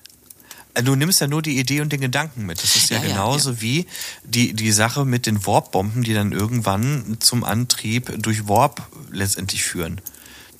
Äh, 0.73 0.84
du 0.84 0.95
nimmst 0.95 1.21
ja 1.21 1.27
nur 1.27 1.41
die 1.41 1.57
Idee 1.57 1.79
und 1.79 1.93
den 1.93 2.01
Gedanken 2.01 2.45
mit. 2.45 2.62
Das 2.62 2.75
ist 2.75 2.89
ja, 2.89 2.97
ja 2.97 3.07
genauso 3.07 3.51
ja, 3.51 3.55
ja. 3.55 3.62
wie 3.62 3.86
die, 4.25 4.53
die 4.53 4.71
Sache 4.73 5.05
mit 5.05 5.25
den 5.25 5.45
Warp-Bomben, 5.45 6.03
die 6.03 6.13
dann 6.13 6.34
irgendwann 6.34 7.17
zum 7.21 7.45
Antrieb 7.45 8.12
durch 8.21 8.49
Warp 8.49 8.89
letztendlich 9.12 9.63
führen. 9.63 10.01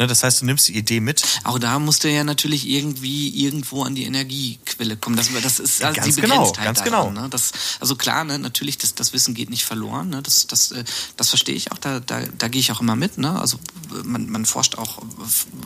Ne, 0.02 0.08
das 0.08 0.24
heißt, 0.24 0.42
du 0.42 0.46
nimmst 0.46 0.68
die 0.68 0.76
Idee 0.76 1.00
mit. 1.00 1.22
Auch 1.44 1.60
da 1.60 1.78
musst 1.78 2.04
du 2.04 2.12
ja 2.12 2.24
natürlich 2.24 2.68
irgendwie 2.68 3.30
irgendwo 3.46 3.84
an 3.84 3.94
die 3.94 4.06
Energiequelle 4.06 4.98
kommen. 4.98 5.16
Das, 5.16 5.30
das 5.44 5.60
ist 5.60 5.84
also 5.84 5.96
ganz 5.96 6.16
die 6.16 6.22
genau, 6.22 6.38
Begrenztheit 6.38 6.66
ganz 6.66 6.80
daran, 6.80 7.10
genau. 7.10 7.22
Ne? 7.22 7.30
Das, 7.30 7.52
also 7.80 7.96
klar, 7.96 8.24
ne, 8.24 8.40
natürlich, 8.40 8.80
das, 8.80 8.96
das 8.96 9.14
Wissen 9.14 9.36
geht 9.36 9.52
nicht 9.52 9.64
verloren. 9.64 10.10
Ne? 10.10 10.24
Das, 10.24 10.48
das, 10.48 10.72
äh, 10.72 10.84
das 11.18 11.30
verstehe 11.30 11.54
ich 11.54 11.72
auch, 11.72 11.78
da, 11.78 12.00
da, 12.00 12.22
da 12.36 12.48
gehe 12.48 12.60
ich 12.60 12.72
auch 12.72 12.82
immer 12.82 12.96
mit. 12.96 13.20
Ne? 13.20 13.40
Also 13.40 13.60
man, 14.04 14.28
man 14.28 14.48
forscht 14.48 14.76
auch 14.80 15.04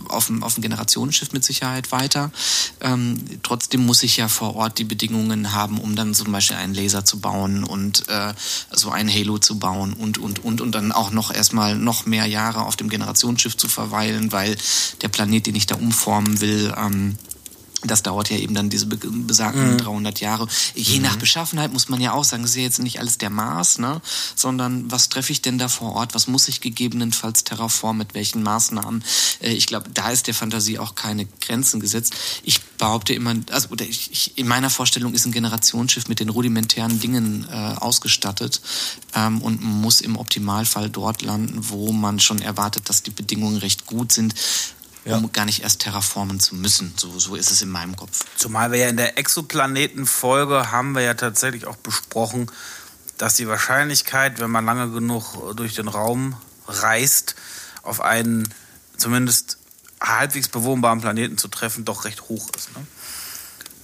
auf 0.10 0.26
dem, 0.26 0.44
auf 0.44 0.56
dem 0.56 0.64
Generationenschiff 0.64 1.32
mit 1.32 1.46
Sicherheit 1.46 1.94
weiter. 1.94 2.30
Ähm, 2.82 3.24
trotzdem 3.42 3.86
muss 3.86 4.04
ich 4.04 4.18
ja 4.18 4.28
vor 4.28 4.58
Ort 4.58 4.80
die 4.80 4.84
Bedingungen 4.84 5.54
haben, 5.54 5.80
um 5.80 5.96
dann 5.96 6.14
zum 6.14 6.34
Beispiel 6.34 6.58
einen 6.58 6.74
Laser 6.74 7.06
zu 7.06 7.22
bauen 7.22 7.64
und 7.64 8.10
äh, 8.10 8.34
so 8.72 8.90
ein 8.90 9.10
Halo 9.10 9.38
zu 9.38 9.60
bauen 9.60 9.94
und, 9.94 10.18
und, 10.18 10.44
und, 10.44 10.60
und 10.60 10.76
dann 10.76 10.92
auch 10.92 11.12
noch 11.12 11.34
erstmal 11.34 11.76
noch 11.78 12.06
mehr 12.06 12.26
Jahre 12.26 12.66
auf 12.66 12.76
dem 12.76 12.90
Generationsschiff 12.90 13.56
zu 13.56 13.70
verweilen, 13.70 14.25
weil 14.32 14.56
der 15.02 15.10
Planet, 15.10 15.48
den 15.48 15.56
ich 15.56 15.66
da 15.66 15.76
umformen 15.76 16.42
will, 16.42 16.74
ähm, 16.78 17.18
Das 17.88 18.04
dauert 18.04 18.30
ja 18.30 18.38
eben 18.38 18.54
dann 18.54 18.70
diese 18.70 18.86
besagten 18.86 19.74
mhm. 19.74 19.78
300 19.78 20.20
Jahre. 20.20 20.48
Je 20.74 20.98
mhm. 20.98 21.04
nach 21.04 21.16
Beschaffenheit 21.18 21.74
muss 21.74 21.90
man 21.90 22.02
ja 22.02 22.14
auch 22.14 22.24
sagen, 22.24 22.44
das 22.44 22.52
ist 22.52 22.58
ja 22.58 22.64
jetzt 22.64 22.80
nicht 22.80 23.00
alles 23.00 23.18
der 23.18 23.30
Maß, 23.30 23.80
ne? 23.80 24.02
sondern 24.36 24.92
was 24.92 25.10
treffe 25.10 25.32
ich 25.32 25.42
denn 25.42 25.58
da 25.58 25.68
vor 25.68 25.94
Ort? 25.94 26.16
Was 26.16 26.28
muss 26.28 26.48
ich 26.48 26.62
gegebenenfalls 26.62 27.44
terraformen? 27.44 28.00
Mit 28.00 28.14
welchen 28.14 28.44
Maßnahmen? 28.44 29.04
Äh, 29.42 29.54
ich 29.54 29.68
glaube, 29.68 29.90
da 29.94 30.10
ist 30.10 30.28
der 30.28 30.34
Fantasie 30.34 30.80
auch 30.80 30.96
keine 30.96 31.26
Grenzen 31.42 31.80
gesetzt. 31.80 32.14
Ich 32.44 32.62
behaupte 32.62 33.14
immer, 33.14 33.36
also 33.52 33.70
oder 33.70 33.86
ich, 33.86 34.12
ich, 34.12 34.38
in 34.38 34.48
meiner 34.48 34.70
Vorstellung 34.70 35.14
ist 35.14 35.26
ein 35.26 35.32
Generationsschiff 35.32 36.08
mit 36.08 36.20
den 36.20 36.30
rudimentären 36.30 37.00
Dingen 37.00 37.48
äh, 37.50 37.54
ausgestattet 37.54 38.62
ähm, 39.14 39.42
und 39.42 39.64
muss 39.64 40.02
im 40.02 40.18
Optimalfall 40.18 40.90
dort 40.90 41.22
landen, 41.22 41.70
wo 41.70 41.92
man 41.92 42.20
schon 42.20 42.42
erwartet, 42.42 42.90
dass 42.90 43.04
die 43.04 43.12
Bedingungen 43.12 43.58
recht 43.58 43.86
gut 43.86 44.12
sind 44.12 44.36
ja. 45.06 45.18
um 45.18 45.32
gar 45.32 45.46
nicht 45.46 45.62
erst 45.64 45.82
terraformen 45.82 46.40
zu 46.40 46.56
müssen. 46.56 46.94
So, 46.98 47.18
so 47.20 47.36
ist 47.36 47.52
es 47.52 47.62
in 47.62 47.70
meinem 47.70 47.96
Kopf. 47.96 48.26
Zumal 48.36 48.72
wir 48.72 48.80
ja 48.80 48.90
in 48.90 48.98
der 48.98 49.18
Exoplanetenfolge 49.18 50.72
haben 50.72 50.94
wir 50.94 51.02
ja 51.02 51.14
tatsächlich 51.14 51.68
auch 51.68 51.78
besprochen, 51.78 52.52
dass 53.18 53.36
die 53.36 53.48
Wahrscheinlichkeit, 53.48 54.40
wenn 54.40 54.52
man 54.52 54.66
lange 54.66 54.90
genug 54.90 55.56
durch 55.56 55.76
den 55.76 55.88
Raum 55.88 56.36
reist, 56.68 57.36
auf 57.84 58.02
einen 58.02 58.52
zumindest 58.98 59.58
halbwegs 60.02 60.50
bewohnbaren 60.50 61.02
Planeten 61.02 61.38
zu 61.38 61.48
treffen, 61.48 61.86
doch 61.86 62.06
recht 62.06 62.24
hoch 62.24 62.50
ist. 62.56 62.76
Ne? 62.76 62.86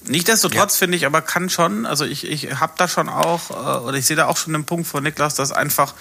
Nichtsdestotrotz 0.07 0.73
ja. 0.73 0.79
finde 0.79 0.97
ich, 0.97 1.05
aber 1.05 1.21
kann 1.21 1.49
schon, 1.49 1.85
also 1.85 2.05
ich, 2.05 2.25
ich 2.25 2.59
habe 2.59 2.73
da 2.77 2.87
schon 2.87 3.07
auch, 3.07 3.51
äh, 3.51 3.83
oder 3.83 3.97
ich 3.97 4.07
sehe 4.07 4.15
da 4.15 4.25
auch 4.25 4.37
schon 4.37 4.53
den 4.53 4.65
Punkt 4.65 4.87
von 4.87 5.03
Niklas, 5.03 5.35
dass 5.35 5.51
einfach 5.51 5.93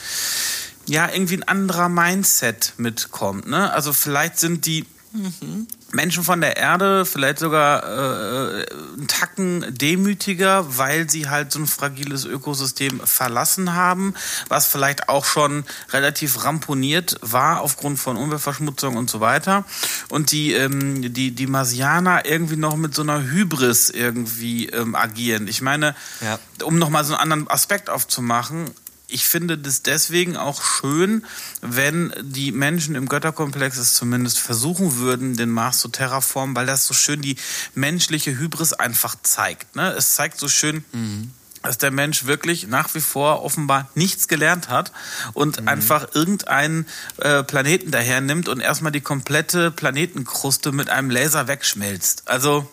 ja 0.87 1.09
irgendwie 1.13 1.37
ein 1.37 1.47
anderer 1.47 1.89
Mindset 1.91 2.73
mitkommt. 2.79 3.47
Ne? 3.47 3.71
Also 3.71 3.93
vielleicht 3.93 4.39
sind 4.39 4.65
die 4.65 4.87
Mhm. 5.13 5.67
Menschen 5.93 6.23
von 6.23 6.41
der 6.41 6.57
Erde 6.57 7.05
vielleicht 7.05 7.41
sogar 7.41 7.83
äh, 7.83 8.67
einen 8.97 9.09
Tacken 9.09 9.67
demütiger, 9.77 10.79
weil 10.79 11.11
sie 11.11 11.29
halt 11.29 11.51
so 11.51 11.59
ein 11.59 11.67
fragiles 11.67 12.25
Ökosystem 12.25 13.01
verlassen 13.01 13.75
haben, 13.75 14.15
was 14.49 14.69
vielleicht 14.69 15.09
auch 15.09 15.25
schon 15.25 15.65
relativ 15.93 16.45
ramponiert 16.45 17.17
war 17.23 17.61
aufgrund 17.61 17.99
von 17.99 18.17
Umweltverschmutzung 18.17 18.97
und 18.97 19.11
so 19.11 19.21
weiter. 19.21 19.65
Und 20.11 20.31
die, 20.31 20.53
ähm, 20.53 21.13
die, 21.13 21.33
die 21.33 21.47
Marsianer 21.49 22.25
irgendwie 22.25 22.57
noch 22.57 22.77
mit 22.77 22.95
so 22.95 23.03
einer 23.03 23.23
Hybris 23.23 23.91
irgendwie 23.91 24.67
ähm, 24.69 24.95
agieren. 24.95 25.49
Ich 25.49 25.61
meine, 25.61 25.97
ja. 26.21 26.39
um 26.63 26.79
nochmal 26.79 27.05
so 27.05 27.15
einen 27.15 27.33
anderen 27.33 27.51
Aspekt 27.51 27.91
aufzumachen, 27.91 28.71
ich 29.11 29.27
finde 29.27 29.59
das 29.59 29.83
deswegen 29.83 30.37
auch 30.37 30.63
schön, 30.63 31.25
wenn 31.61 32.13
die 32.23 32.53
Menschen 32.53 32.95
im 32.95 33.09
Götterkomplex 33.09 33.77
es 33.77 33.95
zumindest 33.95 34.39
versuchen 34.39 34.97
würden, 34.97 35.37
den 35.37 35.51
Mars 35.51 35.79
zu 35.79 35.89
terraformen, 35.89 36.57
weil 36.57 36.67
das 36.67 36.87
so 36.87 36.95
schön 36.95 37.21
die 37.21 37.37
menschliche 37.75 38.39
Hybris 38.39 38.73
einfach 38.73 39.17
zeigt. 39.23 39.77
Ne? 39.77 39.93
Es 39.93 40.15
zeigt 40.15 40.39
so 40.39 40.49
schön, 40.49 40.85
mhm 40.93 41.31
dass 41.63 41.79
der 41.79 41.91
Mensch 41.91 42.25
wirklich 42.25 42.67
nach 42.69 42.95
wie 42.95 43.01
vor 43.01 43.43
offenbar 43.43 43.91
nichts 43.95 44.29
gelernt 44.29 44.69
hat 44.69 44.93
und 45.35 45.61
mhm. 45.61 45.69
einfach 45.69 46.09
irgendeinen 46.15 46.87
äh, 47.19 47.43
Planeten 47.43 47.91
daher 47.91 48.21
nimmt 48.21 48.49
und 48.49 48.61
erstmal 48.61 48.93
die 48.93 49.03
komplette 49.03 49.71
Planetenkruste 49.71 50.73
mit 50.73 50.89
einem 50.89 51.11
Laser 51.11 51.49
wegschmelzt. 51.49 52.29
Also 52.29 52.69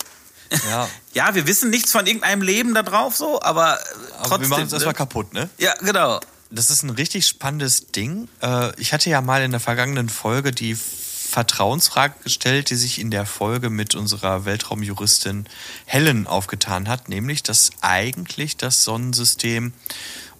ja. 0.69 0.89
ja, 1.13 1.35
wir 1.35 1.47
wissen 1.47 1.69
nichts 1.69 1.91
von 1.91 2.05
irgendeinem 2.05 2.41
Leben 2.41 2.73
da 2.73 2.83
drauf 2.83 3.15
so, 3.15 3.41
aber, 3.41 3.79
aber 4.17 4.29
trotzdem. 4.29 4.41
Wir 4.41 4.47
machen 4.49 4.63
es 4.67 4.73
erstmal 4.73 4.93
ne? 4.93 4.97
kaputt, 4.97 5.33
ne? 5.33 5.49
Ja, 5.57 5.73
genau. 5.81 6.19
Das 6.49 6.69
ist 6.69 6.83
ein 6.83 6.89
richtig 6.91 7.27
spannendes 7.27 7.87
Ding. 7.87 8.29
Äh, 8.41 8.79
ich 8.79 8.93
hatte 8.93 9.09
ja 9.09 9.21
mal 9.21 9.41
in 9.43 9.51
der 9.51 9.59
vergangenen 9.59 10.09
Folge 10.09 10.51
die 10.51 10.75
Vertrauensfrage 10.75 12.15
gestellt, 12.23 12.69
die 12.69 12.75
sich 12.75 12.99
in 12.99 13.11
der 13.11 13.25
Folge 13.25 13.69
mit 13.69 13.95
unserer 13.95 14.45
Weltraumjuristin 14.45 15.45
Helen 15.85 16.25
aufgetan 16.25 16.87
hat, 16.87 17.09
nämlich, 17.09 17.43
dass 17.43 17.71
eigentlich 17.81 18.55
das 18.55 18.85
Sonnensystem 18.85 19.73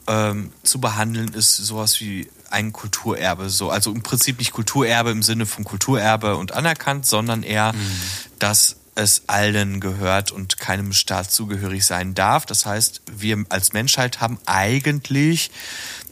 ähm, 0.07 0.51
zu 0.63 0.79
behandeln 0.79 1.33
ist, 1.33 1.57
sowas 1.57 1.99
wie 1.99 2.29
ein 2.49 2.71
Kulturerbe, 2.71 3.49
so 3.49 3.69
also 3.69 3.91
im 3.91 4.01
Prinzip 4.01 4.39
nicht 4.39 4.53
Kulturerbe 4.53 5.11
im 5.11 5.23
Sinne 5.23 5.45
von 5.45 5.65
Kulturerbe 5.65 6.37
und 6.37 6.53
anerkannt, 6.53 7.05
sondern 7.05 7.43
eher, 7.43 7.73
mhm. 7.73 7.91
dass 8.39 8.77
es 8.97 9.23
allen 9.27 9.79
gehört 9.79 10.31
und 10.31 10.57
keinem 10.57 10.91
Staat 10.91 11.31
zugehörig 11.31 11.85
sein 11.85 12.15
darf. 12.15 12.45
Das 12.47 12.65
heißt, 12.65 13.03
wir 13.11 13.45
als 13.49 13.73
Menschheit 13.73 14.21
haben 14.21 14.39
eigentlich 14.45 15.51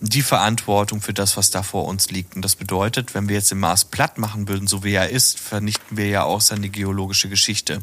die 0.01 0.21
Verantwortung 0.21 1.01
für 1.01 1.13
das, 1.13 1.35
was 1.35 1.49
da 1.49 1.63
vor 1.63 1.85
uns 1.85 2.11
liegt. 2.11 2.35
Und 2.35 2.43
das 2.43 2.55
bedeutet, 2.55 3.15
wenn 3.15 3.27
wir 3.27 3.35
jetzt 3.35 3.49
den 3.49 3.59
Mars 3.59 3.85
platt 3.85 4.17
machen 4.19 4.47
würden, 4.47 4.67
so 4.67 4.83
wie 4.83 4.93
er 4.93 5.09
ist, 5.09 5.39
vernichten 5.39 5.97
wir 5.97 6.07
ja 6.07 6.23
auch 6.23 6.41
seine 6.41 6.69
geologische 6.69 7.27
Geschichte. 7.27 7.81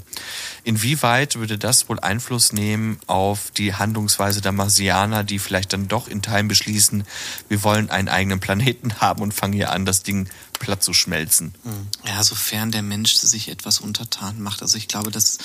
Inwieweit 0.62 1.36
würde 1.36 1.58
das 1.58 1.88
wohl 1.88 1.98
Einfluss 1.98 2.52
nehmen 2.52 2.98
auf 3.06 3.50
die 3.50 3.74
Handlungsweise 3.74 4.40
der 4.40 4.52
Marsianer, 4.52 5.24
die 5.24 5.40
vielleicht 5.40 5.72
dann 5.72 5.88
doch 5.88 6.06
in 6.06 6.22
Teilen 6.22 6.48
beschließen, 6.48 7.04
wir 7.48 7.62
wollen 7.64 7.90
einen 7.90 8.08
eigenen 8.08 8.38
Planeten 8.38 9.00
haben 9.00 9.22
und 9.22 9.34
fangen 9.34 9.54
hier 9.54 9.72
an, 9.72 9.84
das 9.84 10.02
Ding 10.04 10.28
platt 10.62 10.80
zu 10.80 10.94
schmelzen? 10.94 11.52
Hm. 11.64 11.88
Ja, 12.06 12.22
sofern 12.22 12.70
der 12.70 12.82
Mensch 12.82 13.14
sich 13.14 13.48
etwas 13.48 13.80
untertan 13.80 14.40
macht. 14.40 14.62
Also 14.62 14.78
ich 14.78 14.86
glaube, 14.86 15.10
das, 15.10 15.38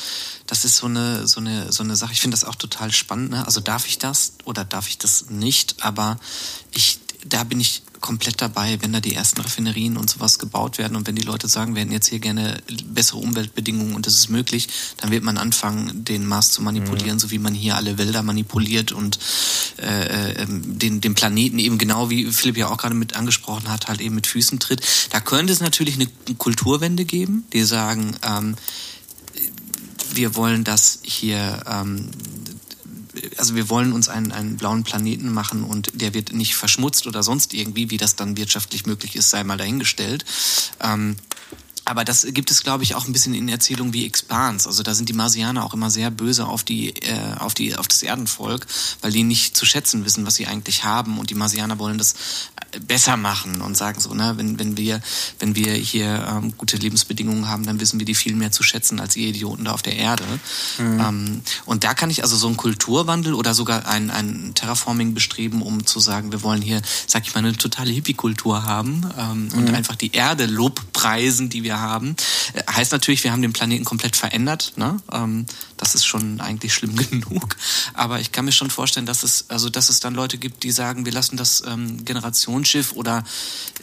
das 0.46 0.64
ist 0.64 0.78
so 0.78 0.86
eine, 0.86 1.28
so 1.28 1.40
eine, 1.40 1.72
so 1.72 1.82
eine 1.82 1.96
Sache. 1.96 2.14
Ich 2.14 2.22
finde 2.22 2.38
das 2.38 2.44
auch 2.44 2.54
total 2.54 2.94
spannend. 2.94 3.32
Ne? 3.32 3.44
Also 3.44 3.60
darf 3.60 3.88
ich 3.88 3.98
das 3.98 4.34
oder 4.46 4.64
darf 4.64 4.88
ich 4.88 5.00
das 5.00 5.32
nicht? 5.32 5.84
Aber 5.84 6.20
ich, 6.72 7.00
da 7.30 7.44
bin 7.44 7.60
ich 7.60 7.84
komplett 8.00 8.42
dabei, 8.42 8.78
wenn 8.82 8.94
da 8.94 9.00
die 9.00 9.16
ersten 9.16 9.42
Raffinerien 9.42 9.98
und 9.98 10.10
sowas 10.10 10.40
gebaut 10.40 10.78
werden 10.78 10.96
und 10.96 11.08
wenn 11.08 11.16
die 11.16 11.26
Leute 11.26 11.48
sagen, 11.48 11.76
wir 11.76 11.82
hätten 11.82 11.92
jetzt 11.92 12.08
hier 12.08 12.20
gerne 12.20 12.62
bessere 12.86 13.18
Umweltbedingungen 13.18 13.96
und 13.96 14.06
das 14.06 14.14
ist 14.14 14.30
möglich, 14.30 14.68
dann 14.98 15.12
wird 15.12 15.24
man 15.24 15.38
anfangen, 15.38 16.06
den 16.06 16.26
Mars 16.26 16.52
zu 16.52 16.62
manipulieren, 16.62 17.16
mhm. 17.16 17.20
so 17.20 17.32
wie 17.32 17.40
man 17.40 17.54
hier 17.54 17.76
alle 17.76 17.98
Wälder 17.98 18.24
manipuliert 18.24 18.92
und 18.92 19.20
äh, 19.78 20.44
ähm, 20.44 20.78
den, 20.78 21.02
den 21.02 21.16
Planeten 21.16 21.60
eben 21.60 21.78
genau 21.78 22.10
wie 22.10 22.32
Philipp 22.32 22.58
ja 22.58 22.70
auch 22.70 22.78
gerade 22.78 22.96
mit 22.96 23.16
angesprochen 23.16 23.70
hat, 23.70 23.88
halt 23.88 24.02
eben 24.02 24.16
mit 24.16 24.28
Füßen 24.28 24.60
tritt. 24.60 24.82
Da 25.10 25.20
könnte 25.20 25.54
es 25.54 25.60
natürlich 25.60 25.96
eine 25.96 26.08
Kulturwende 26.38 27.06
geben, 27.06 27.46
die 27.54 27.64
sagen, 27.64 28.16
ähm, 28.24 28.56
wir 30.14 30.36
wollen 30.36 30.64
das 30.64 31.00
hier 31.04 31.64
ähm, 31.68 32.10
also 33.38 33.56
wir 33.56 33.70
wollen 33.70 33.94
uns 33.94 34.10
einen, 34.10 34.32
einen 34.32 34.58
blauen 34.58 34.84
Planeten 34.84 35.32
machen 35.34 35.64
und 35.64 36.02
der 36.02 36.14
wird 36.14 36.34
nicht 36.34 36.56
verschmutzt 36.56 37.08
oder 37.08 37.24
sonst 37.24 37.54
irgendwie, 37.54 37.90
wie 37.90 37.98
das 37.98 38.16
dann 38.16 38.38
wirtschaftlich 38.38 38.86
möglich 38.86 39.16
ist, 39.16 39.30
sei 39.30 39.44
mal 39.44 39.58
dahingestellt. 39.58 40.26
Ähm, 40.82 41.16
aber 41.88 42.04
das 42.04 42.28
gibt 42.32 42.52
es, 42.52 42.64
glaube 42.64 42.84
ich, 42.84 42.96
auch 42.96 43.08
ein 43.08 43.14
bisschen 43.14 43.34
in 43.34 43.48
Erzählungen 43.48 43.94
wie 43.94 44.06
Expans. 44.06 44.68
Also 44.68 44.84
da 44.84 44.94
sind 44.94 45.08
die 45.08 45.14
Marsianer 45.14 45.64
auch 45.64 45.74
immer 45.74 45.90
sehr 45.90 46.12
böse 46.12 46.46
auf 46.46 46.64
die, 46.64 46.90
äh, 46.96 47.36
auf 47.40 47.54
die, 47.54 47.78
auf 47.78 47.88
das 47.88 48.04
Erdenvolk, 48.04 48.68
weil 49.02 49.12
die 49.12 49.24
nicht 49.24 49.56
zu 49.56 49.66
schätzen 49.66 50.04
wissen, 50.04 50.26
was 50.26 50.36
sie 50.36 50.48
eigentlich 50.48 50.84
haben. 50.84 51.18
Und 51.18 51.30
die 51.30 51.36
Marsianer 51.36 51.80
wollen 51.80 51.98
das 51.98 52.16
besser 52.86 53.16
machen 53.16 53.62
und 53.62 53.78
sagen 53.78 54.02
so, 54.02 54.14
ne, 54.14 54.34
wenn, 54.36 54.60
wenn 54.60 54.76
wir, 54.76 55.02
wenn 55.40 55.56
wir 55.56 55.74
hier 55.74 56.28
ähm, 56.30 56.54
gute 56.58 56.76
Lebensbedingungen 56.76 57.48
haben, 57.48 57.66
dann 57.66 57.80
wissen 57.80 58.00
wir 58.00 58.06
die 58.06 58.16
viel 58.16 58.36
mehr 58.36 58.52
zu 58.52 58.64
schätzen 58.64 59.00
als 59.00 59.16
ihr 59.16 59.30
Idioten 59.30 59.66
da 59.66 59.72
auf 59.72 59.82
der 59.82 59.96
Erde. 59.96 60.26
Mhm. 60.78 61.00
Ähm, 61.00 61.42
und 61.66 61.86
da 61.86 61.94
kann 61.94 62.10
ich 62.10 62.24
also 62.24 62.36
so 62.36 62.48
einen 62.48 62.58
Kulturwandel 62.58 63.34
oder 63.34 63.54
sogar 63.54 63.88
ein, 63.88 64.12
ein 64.12 64.52
Terraforming 64.54 65.14
bestreben, 65.14 65.62
um 65.62 65.86
zu 65.86 66.00
sagen, 66.00 66.32
wir 66.32 66.44
wollen 66.44 66.62
hier, 66.62 66.82
sag 67.08 67.26
ich 67.26 67.34
mal, 67.34 67.40
eine 67.40 67.56
totale 67.56 67.92
Hippie-Kultur 67.92 68.64
haben 68.64 69.10
ähm, 69.18 69.48
mhm. 69.48 69.54
und 69.54 69.74
einfach 69.74 69.96
die 69.96 70.12
Erde 70.12 70.46
lobpreisen, 70.98 71.50
die 71.50 71.64
wir 71.64 71.80
haben. 71.80 72.16
Äh, 72.54 72.64
heißt 72.72 72.92
natürlich, 72.92 73.24
wir 73.24 73.32
haben 73.32 73.42
den 73.42 73.54
Planeten 73.54 73.86
komplett 73.86 74.16
verändert. 74.16 74.74
Ne? 74.76 74.98
Ähm, 75.12 75.46
das 75.78 75.96
ist 75.96 76.06
schon 76.06 76.42
eigentlich 76.42 76.74
schlimm 76.74 76.96
genug. 77.10 77.56
Aber 77.94 78.20
ich 78.20 78.32
kann 78.32 78.46
mir 78.46 78.52
schon 78.52 78.70
vorstellen, 78.70 79.06
dass 79.06 79.24
es, 79.24 79.46
also, 79.50 79.70
dass 79.70 79.90
es 79.90 80.00
dann 80.00 80.16
Leute 80.16 80.38
gibt, 80.38 80.64
die 80.64 80.72
sagen, 80.72 81.06
wir 81.06 81.12
lassen 81.12 81.38
das 81.38 81.64
ähm, 81.66 82.04
Generationsschiff 82.04 82.94
oder 82.94 83.24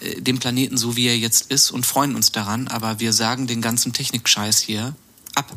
äh, 0.01 0.21
den 0.21 0.39
Planeten 0.39 0.77
so, 0.77 0.97
wie 0.97 1.07
er 1.07 1.17
jetzt 1.17 1.51
ist 1.51 1.71
und 1.71 1.87
freuen 1.87 2.15
uns 2.15 2.33
daran. 2.33 2.69
Aber 2.69 3.01
wir 3.01 3.13
sagen 3.13 3.47
den 3.47 3.63
ganzen 3.63 3.93
Technikscheiß 3.93 4.59
hier 4.59 4.95
ab. 5.35 5.53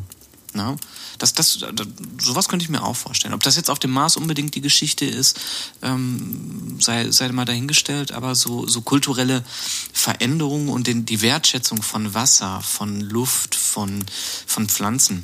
Ne? 0.58 0.76
Das, 1.18 1.32
das, 1.32 1.64
das, 1.72 1.86
sowas 2.20 2.48
könnte 2.48 2.64
ich 2.64 2.68
mir 2.68 2.82
auch 2.82 2.96
vorstellen. 2.96 3.32
Ob 3.32 3.42
das 3.42 3.56
jetzt 3.56 3.70
auf 3.70 3.78
dem 3.78 3.92
Mars 3.92 4.16
unbedingt 4.16 4.54
die 4.56 4.60
Geschichte 4.60 5.04
ist, 5.04 5.38
ähm, 5.82 6.78
sei, 6.80 7.10
sei 7.10 7.30
mal 7.30 7.44
dahingestellt, 7.44 8.12
aber 8.12 8.34
so, 8.34 8.66
so 8.66 8.82
kulturelle 8.82 9.44
Veränderungen 9.92 10.68
und 10.68 10.88
den, 10.88 11.06
die 11.06 11.22
Wertschätzung 11.22 11.82
von 11.82 12.12
Wasser, 12.12 12.60
von 12.60 13.00
Luft, 13.00 13.54
von, 13.54 14.04
von 14.46 14.68
Pflanzen, 14.68 15.22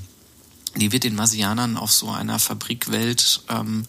die 0.77 0.92
wird 0.92 1.05
den 1.05 1.16
Marsianern 1.16 1.77
auf 1.77 1.92
so 1.92 2.11
einer 2.11 2.38
Fabrikwelt 2.38 3.42
ähm, 3.49 3.87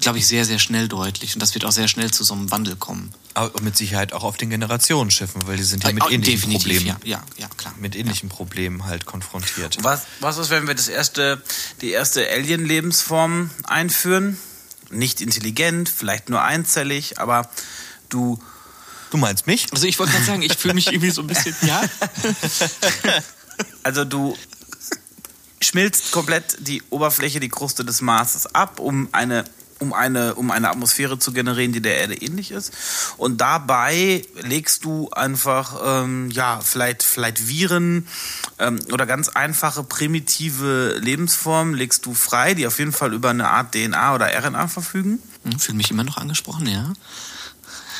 glaube 0.00 0.18
ich, 0.18 0.26
sehr, 0.26 0.44
sehr 0.44 0.58
schnell 0.58 0.88
deutlich. 0.88 1.34
Und 1.34 1.40
das 1.42 1.54
wird 1.54 1.64
auch 1.64 1.72
sehr 1.72 1.88
schnell 1.88 2.10
zu 2.10 2.24
so 2.24 2.34
einem 2.34 2.50
Wandel 2.50 2.76
kommen. 2.76 3.12
Aber 3.34 3.60
mit 3.62 3.76
Sicherheit 3.76 4.12
auch 4.12 4.24
auf 4.24 4.36
den 4.36 4.50
Generationsschiffen, 4.50 5.46
weil 5.46 5.56
die 5.56 5.62
sind 5.62 5.84
ja 5.84 5.92
mit 5.92 6.04
äh, 6.04 6.14
ähnlichen 6.14 6.50
Definitiv, 6.50 6.62
Problemen. 6.62 6.86
Ja, 7.04 7.18
ja, 7.18 7.22
ja, 7.38 7.48
klar. 7.56 7.74
Mit 7.78 7.96
ähnlichen 7.96 8.28
ja. 8.28 8.34
Problemen 8.34 8.84
halt 8.84 9.06
konfrontiert. 9.06 9.78
Was, 9.82 10.02
was 10.20 10.38
ist, 10.38 10.50
wenn 10.50 10.66
wir 10.66 10.74
das 10.74 10.88
erste, 10.88 11.42
die 11.80 11.90
erste 11.90 12.28
Alien-Lebensform 12.28 13.50
einführen? 13.64 14.38
Nicht 14.90 15.20
intelligent, 15.20 15.88
vielleicht 15.88 16.28
nur 16.28 16.42
einzellig, 16.42 17.18
aber 17.18 17.50
du. 18.08 18.38
Du 19.10 19.18
meinst 19.18 19.46
mich? 19.46 19.66
Also 19.72 19.86
ich 19.86 19.98
wollte 19.98 20.12
gerade 20.12 20.24
sagen, 20.24 20.42
ich 20.42 20.56
fühle 20.56 20.74
mich 20.74 20.88
irgendwie 20.88 21.10
so 21.10 21.22
ein 21.22 21.28
bisschen, 21.28 21.54
ja. 21.62 21.80
Also 23.82 24.04
du 24.04 24.36
schmilzt 25.60 26.10
komplett 26.10 26.56
die 26.60 26.82
Oberfläche, 26.90 27.40
die 27.40 27.48
Kruste 27.48 27.84
des 27.84 28.00
Marses 28.00 28.46
ab, 28.54 28.80
um 28.80 29.08
eine 29.12 29.44
um 29.78 29.92
eine, 29.92 30.34
um 30.34 30.50
eine 30.50 30.70
Atmosphäre 30.70 31.18
zu 31.18 31.32
generieren, 31.32 31.72
die 31.72 31.80
der 31.80 31.96
Erde 31.98 32.14
ähnlich 32.14 32.50
ist. 32.50 32.72
Und 33.16 33.40
dabei 33.40 34.24
legst 34.40 34.84
du 34.84 35.10
einfach, 35.10 35.80
ähm, 35.84 36.30
ja, 36.30 36.60
vielleicht, 36.62 37.02
vielleicht 37.02 37.48
Viren 37.48 38.08
ähm, 38.58 38.78
oder 38.92 39.06
ganz 39.06 39.28
einfache 39.28 39.84
primitive 39.84 40.98
Lebensformen 40.98 41.74
legst 41.74 42.06
du 42.06 42.14
frei, 42.14 42.54
die 42.54 42.66
auf 42.66 42.78
jeden 42.78 42.92
Fall 42.92 43.12
über 43.12 43.30
eine 43.30 43.48
Art 43.48 43.72
DNA 43.72 44.14
oder 44.14 44.26
RNA 44.26 44.68
verfügen. 44.68 45.22
Hm, 45.44 45.58
Fühle 45.58 45.76
mich 45.76 45.90
immer 45.90 46.04
noch 46.04 46.16
angesprochen, 46.16 46.66
ja 46.66 46.92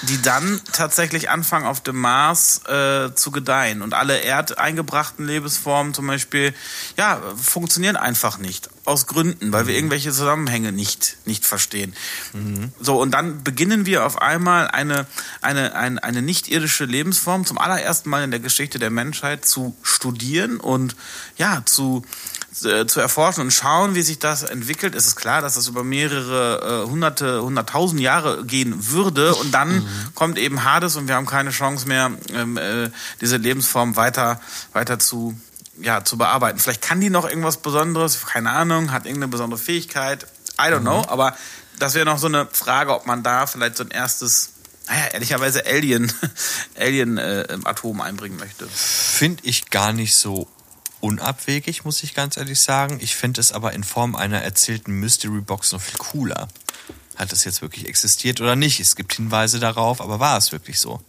die 0.03 0.21
dann 0.21 0.61
tatsächlich 0.73 1.31
anfangen 1.31 1.67
auf 1.67 1.81
dem 1.81 1.97
Mars 1.97 2.61
äh, 2.67 3.15
zu 3.15 3.31
gedeihen. 3.31 3.83
Und 3.83 3.95
alle 3.95 4.21
erdeingebrachten 4.21 5.27
Lebensformen 5.27 5.95
zum 5.95 6.07
Beispiel, 6.07 6.55
ja, 6.97 7.21
funktionieren 7.37 7.97
einfach 7.97 8.39
nicht. 8.39 8.69
Aus 8.87 9.07
Gründen, 9.07 9.53
weil 9.53 9.67
wir 9.67 9.73
mhm. 9.73 9.79
irgendwelche 9.79 10.13
Zusammenhänge 10.13 10.73
nicht, 10.73 11.17
nicht 11.27 11.45
verstehen. 11.45 11.95
Mhm. 12.33 12.73
So, 12.81 13.01
und 13.01 13.11
dann 13.11 13.43
beginnen 13.43 13.85
wir 13.85 14.07
auf 14.07 14.23
einmal 14.23 14.69
eine, 14.69 15.07
eine, 15.43 15.75
eine, 15.75 16.03
eine 16.03 16.23
nicht-irdische 16.23 16.85
Lebensform 16.85 17.45
zum 17.45 17.59
allerersten 17.59 18.09
Mal 18.09 18.25
in 18.25 18.31
der 18.31 18.41
Geschichte 18.41 18.79
der 18.79 18.91
Menschheit 18.91 19.45
zu 19.45 19.77
studieren 19.83 20.59
und 20.59 20.97
ja, 21.37 21.63
zu 21.65 22.05
äh, 22.65 22.87
zu 22.87 23.01
erforschen 23.01 23.43
und 23.43 23.51
schauen, 23.51 23.95
wie 23.95 24.03
sich 24.03 24.19
das 24.19 24.43
entwickelt. 24.43 24.95
Es 24.95 25.07
ist 25.07 25.17
klar, 25.17 25.43
dass 25.43 25.57
das 25.57 25.69
über 25.69 25.85
mehrere 25.85 26.85
äh, 26.85 26.89
hunderte, 26.89 27.43
hunderttausend 27.43 28.01
Jahre 28.01 28.47
gehen 28.47 28.93
würde 28.93 29.35
und 29.35 29.53
dann 29.53 29.81
mhm. 29.81 29.89
kommt 30.15 30.39
eben 30.39 30.65
Hades 30.65 30.97
und 30.97 31.07
wir 31.07 31.17
haben 31.17 31.27
keine 31.27 31.51
Chance 31.51 31.87
mehr, 31.87 32.13
ähm, 32.33 32.57
äh, 32.57 32.91
diese 33.21 33.37
Lebensform 33.37 33.97
weiter, 33.97 34.41
weiter 34.73 34.99
zu, 34.99 35.39
ja, 35.81 36.05
zu 36.05 36.19
bearbeiten. 36.19 36.59
Vielleicht 36.59 36.83
kann 36.83 37.01
die 37.01 37.11
noch 37.11 37.29
irgendwas 37.29 37.59
Besonderes, 37.59 38.25
keine 38.27 38.51
Ahnung, 38.51 38.93
hat 38.93 39.07
irgendeine 39.07 39.29
besondere 39.29 39.59
Fähigkeit, 39.59 40.27
I 40.59 40.71
don't 40.71 40.81
mhm. 40.81 40.85
know, 40.85 41.05
aber 41.09 41.37
das 41.79 41.95
wäre 41.95 42.07
noch 42.07 42.19
so 42.19 42.27
eine 42.27 42.47
Frage, 42.51 42.95
ob 42.95 43.07
man 43.07 43.23
da 43.23 43.47
vielleicht 43.47 43.77
so 43.77 43.85
ein 43.85 43.91
erstes 43.91 44.53
naja, 44.89 45.07
ehrlicherweise 45.09 45.67
Alien, 45.67 46.13
Alien-Atom 46.79 48.01
äh, 48.01 48.03
einbringen 48.03 48.39
möchte. 48.39 48.69
Finde 48.69 49.43
ich 49.45 49.71
gar 49.71 49.93
nicht 49.93 50.15
so 50.15 50.49
unabwegig, 51.01 51.85
muss 51.85 52.03
ich 52.03 52.15
ganz 52.15 52.37
ehrlich 52.37 52.61
sagen. 52.61 52.99
Ich 53.01 53.17
finde 53.17 53.41
es 53.41 53.53
aber 53.53 53.73
in 53.73 53.85
Form 53.85 54.15
einer 54.15 54.43
erzählten 54.43 54.93
Mystery 54.93 55.41
Box 55.41 55.73
noch 55.73 55.81
viel 55.81 55.99
cooler. 55.99 56.49
Hat 57.17 57.33
das 57.33 57.45
jetzt 57.45 57.63
wirklich 57.63 57.89
existiert 57.89 58.41
oder 58.41 58.57
nicht? 58.57 58.79
Es 58.79 58.95
gibt 58.95 59.15
Hinweise 59.15 59.59
darauf, 59.59 60.01
aber 60.01 60.21
war 60.21 60.37
es 60.39 60.53
wirklich 60.53 60.79
so? 60.79 61.03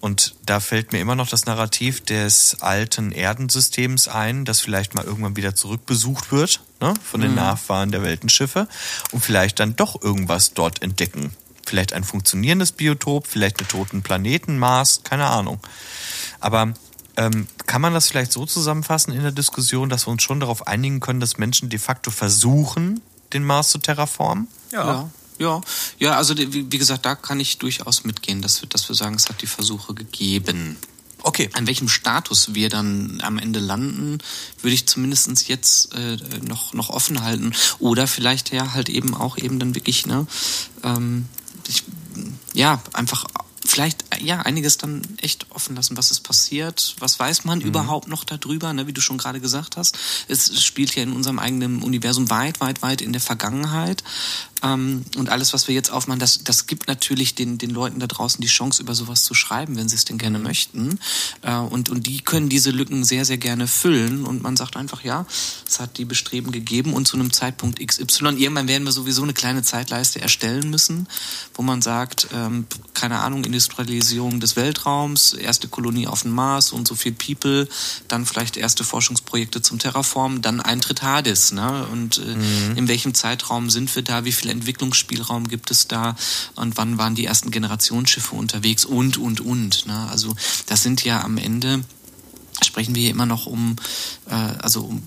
Und 0.00 0.34
da 0.46 0.60
fällt 0.60 0.92
mir 0.92 1.00
immer 1.00 1.14
noch 1.14 1.28
das 1.28 1.44
Narrativ 1.44 2.00
des 2.00 2.62
alten 2.62 3.12
Erdensystems 3.12 4.08
ein, 4.08 4.46
das 4.46 4.60
vielleicht 4.60 4.94
mal 4.94 5.04
irgendwann 5.04 5.36
wieder 5.36 5.54
zurückbesucht 5.54 6.32
wird 6.32 6.62
ne, 6.80 6.94
von 7.04 7.20
den 7.20 7.30
mhm. 7.30 7.36
Nachfahren 7.36 7.92
der 7.92 8.02
Weltenschiffe 8.02 8.66
und 9.12 9.20
vielleicht 9.20 9.60
dann 9.60 9.76
doch 9.76 10.00
irgendwas 10.02 10.54
dort 10.54 10.82
entdecken. 10.82 11.32
Vielleicht 11.66 11.92
ein 11.92 12.02
funktionierendes 12.02 12.72
Biotop, 12.72 13.26
vielleicht 13.26 13.60
einen 13.60 13.68
toten 13.68 14.02
Planeten, 14.02 14.58
Mars, 14.58 15.02
keine 15.04 15.26
Ahnung. 15.26 15.60
Aber 16.40 16.72
ähm, 17.16 17.46
kann 17.66 17.82
man 17.82 17.92
das 17.92 18.08
vielleicht 18.08 18.32
so 18.32 18.46
zusammenfassen 18.46 19.12
in 19.12 19.22
der 19.22 19.32
Diskussion, 19.32 19.90
dass 19.90 20.06
wir 20.06 20.10
uns 20.10 20.22
schon 20.22 20.40
darauf 20.40 20.66
einigen 20.66 21.00
können, 21.00 21.20
dass 21.20 21.36
Menschen 21.36 21.68
de 21.68 21.78
facto 21.78 22.10
versuchen, 22.10 23.02
den 23.34 23.44
Mars 23.44 23.68
zu 23.68 23.78
terraformen? 23.78 24.48
Ja. 24.72 24.86
ja. 24.86 25.10
Ja, 25.40 25.62
ja, 25.98 26.16
also 26.16 26.36
wie 26.36 26.68
gesagt, 26.68 27.06
da 27.06 27.14
kann 27.14 27.40
ich 27.40 27.56
durchaus 27.56 28.04
mitgehen, 28.04 28.42
dass 28.42 28.60
wir, 28.60 28.68
dass 28.68 28.86
wir 28.90 28.94
sagen, 28.94 29.16
es 29.16 29.30
hat 29.30 29.40
die 29.40 29.46
Versuche 29.46 29.94
gegeben. 29.94 30.76
Okay. 31.22 31.48
An 31.54 31.66
welchem 31.66 31.88
Status 31.88 32.54
wir 32.54 32.68
dann 32.68 33.20
am 33.22 33.38
Ende 33.38 33.58
landen, 33.58 34.18
würde 34.60 34.74
ich 34.74 34.86
zumindest 34.86 35.48
jetzt 35.48 35.94
äh, 35.94 36.18
noch, 36.42 36.74
noch 36.74 36.90
offen 36.90 37.22
halten. 37.22 37.52
Oder 37.78 38.06
vielleicht 38.06 38.52
ja 38.52 38.74
halt 38.74 38.90
eben 38.90 39.14
auch 39.14 39.38
eben 39.38 39.58
dann 39.58 39.74
wirklich, 39.74 40.06
ne, 40.06 40.26
ähm, 40.82 41.26
ich, 41.68 41.84
ja, 42.52 42.82
einfach 42.92 43.24
vielleicht 43.64 44.04
ja 44.20 44.40
einiges 44.40 44.78
dann 44.78 45.02
echt 45.18 45.46
offen 45.50 45.76
lassen, 45.76 45.96
was 45.96 46.10
ist 46.10 46.20
passiert, 46.20 46.96
was 46.98 47.18
weiß 47.18 47.44
man 47.44 47.60
mhm. 47.60 47.66
überhaupt 47.66 48.08
noch 48.08 48.24
darüber, 48.24 48.72
ne, 48.72 48.86
wie 48.86 48.92
du 48.92 49.00
schon 49.00 49.18
gerade 49.18 49.40
gesagt 49.40 49.76
hast. 49.76 49.96
Es 50.28 50.62
spielt 50.62 50.94
ja 50.96 51.02
in 51.02 51.12
unserem 51.12 51.38
eigenen 51.38 51.82
Universum 51.82 52.30
weit, 52.30 52.60
weit, 52.60 52.82
weit 52.82 53.00
in 53.00 53.12
der 53.12 53.20
Vergangenheit. 53.20 54.02
Ähm, 54.62 55.04
und 55.16 55.28
alles, 55.28 55.52
was 55.52 55.68
wir 55.68 55.74
jetzt 55.74 55.90
aufmachen, 55.90 56.20
das, 56.20 56.44
das 56.44 56.66
gibt 56.66 56.88
natürlich 56.88 57.34
den, 57.34 57.58
den 57.58 57.70
Leuten 57.70 58.00
da 58.00 58.06
draußen 58.06 58.40
die 58.40 58.48
Chance, 58.48 58.82
über 58.82 58.94
sowas 58.94 59.24
zu 59.24 59.34
schreiben, 59.34 59.76
wenn 59.76 59.88
sie 59.88 59.96
es 59.96 60.04
denn 60.04 60.18
gerne 60.18 60.38
mhm. 60.38 60.44
möchten. 60.44 60.98
Äh, 61.42 61.56
und, 61.56 61.88
und 61.88 62.06
die 62.06 62.20
können 62.20 62.48
diese 62.48 62.70
Lücken 62.70 63.04
sehr, 63.04 63.24
sehr 63.24 63.38
gerne 63.38 63.66
füllen. 63.66 64.24
Und 64.24 64.42
man 64.42 64.56
sagt 64.56 64.76
einfach, 64.76 65.02
ja, 65.02 65.26
es 65.66 65.80
hat 65.80 65.98
die 65.98 66.04
Bestreben 66.04 66.52
gegeben 66.52 66.92
und 66.92 67.06
zu 67.06 67.16
einem 67.16 67.32
Zeitpunkt 67.32 67.84
XY, 67.84 68.36
irgendwann 68.36 68.68
werden 68.68 68.84
wir 68.84 68.92
sowieso 68.92 69.22
eine 69.22 69.32
kleine 69.32 69.62
Zeitleiste 69.62 70.20
erstellen 70.20 70.70
müssen, 70.70 71.08
wo 71.54 71.62
man 71.62 71.82
sagt, 71.82 72.28
ähm, 72.34 72.66
keine 72.94 73.20
Ahnung, 73.20 73.44
Industrialisierung 73.44 74.40
des 74.40 74.56
Weltraums, 74.56 75.32
erste 75.32 75.68
Kolonie 75.68 76.06
auf 76.06 76.22
dem 76.22 76.32
Mars 76.32 76.72
und 76.72 76.86
so 76.86 76.94
viel 76.94 77.12
People, 77.12 77.68
dann 78.08 78.26
vielleicht 78.26 78.56
erste 78.56 78.84
Forschungsprojekte 78.84 79.62
zum 79.62 79.78
Terraform, 79.78 80.42
dann 80.42 80.60
Eintritt 80.60 81.02
Hades. 81.02 81.52
Ne? 81.52 81.86
Und 81.92 82.18
äh, 82.18 82.36
mhm. 82.36 82.76
in 82.76 82.88
welchem 82.88 83.14
Zeitraum 83.14 83.70
sind 83.70 83.94
wir 83.94 84.02
da, 84.02 84.24
wie 84.24 84.32
viel 84.32 84.49
Entwicklungsspielraum 84.50 85.48
gibt 85.48 85.70
es 85.70 85.88
da 85.88 86.16
und 86.56 86.76
wann 86.76 86.98
waren 86.98 87.14
die 87.14 87.24
ersten 87.24 87.50
Generationsschiffe 87.50 88.34
unterwegs 88.34 88.84
und, 88.84 89.16
und, 89.18 89.40
und. 89.40 89.86
Ne? 89.86 90.08
Also 90.10 90.34
das 90.66 90.82
sind 90.82 91.04
ja 91.04 91.22
am 91.22 91.38
Ende, 91.38 91.84
sprechen 92.62 92.94
wir 92.94 93.02
hier 93.02 93.10
immer 93.10 93.26
noch 93.26 93.46
um, 93.46 93.76
äh, 94.28 94.34
also 94.34 94.82
um 94.82 95.02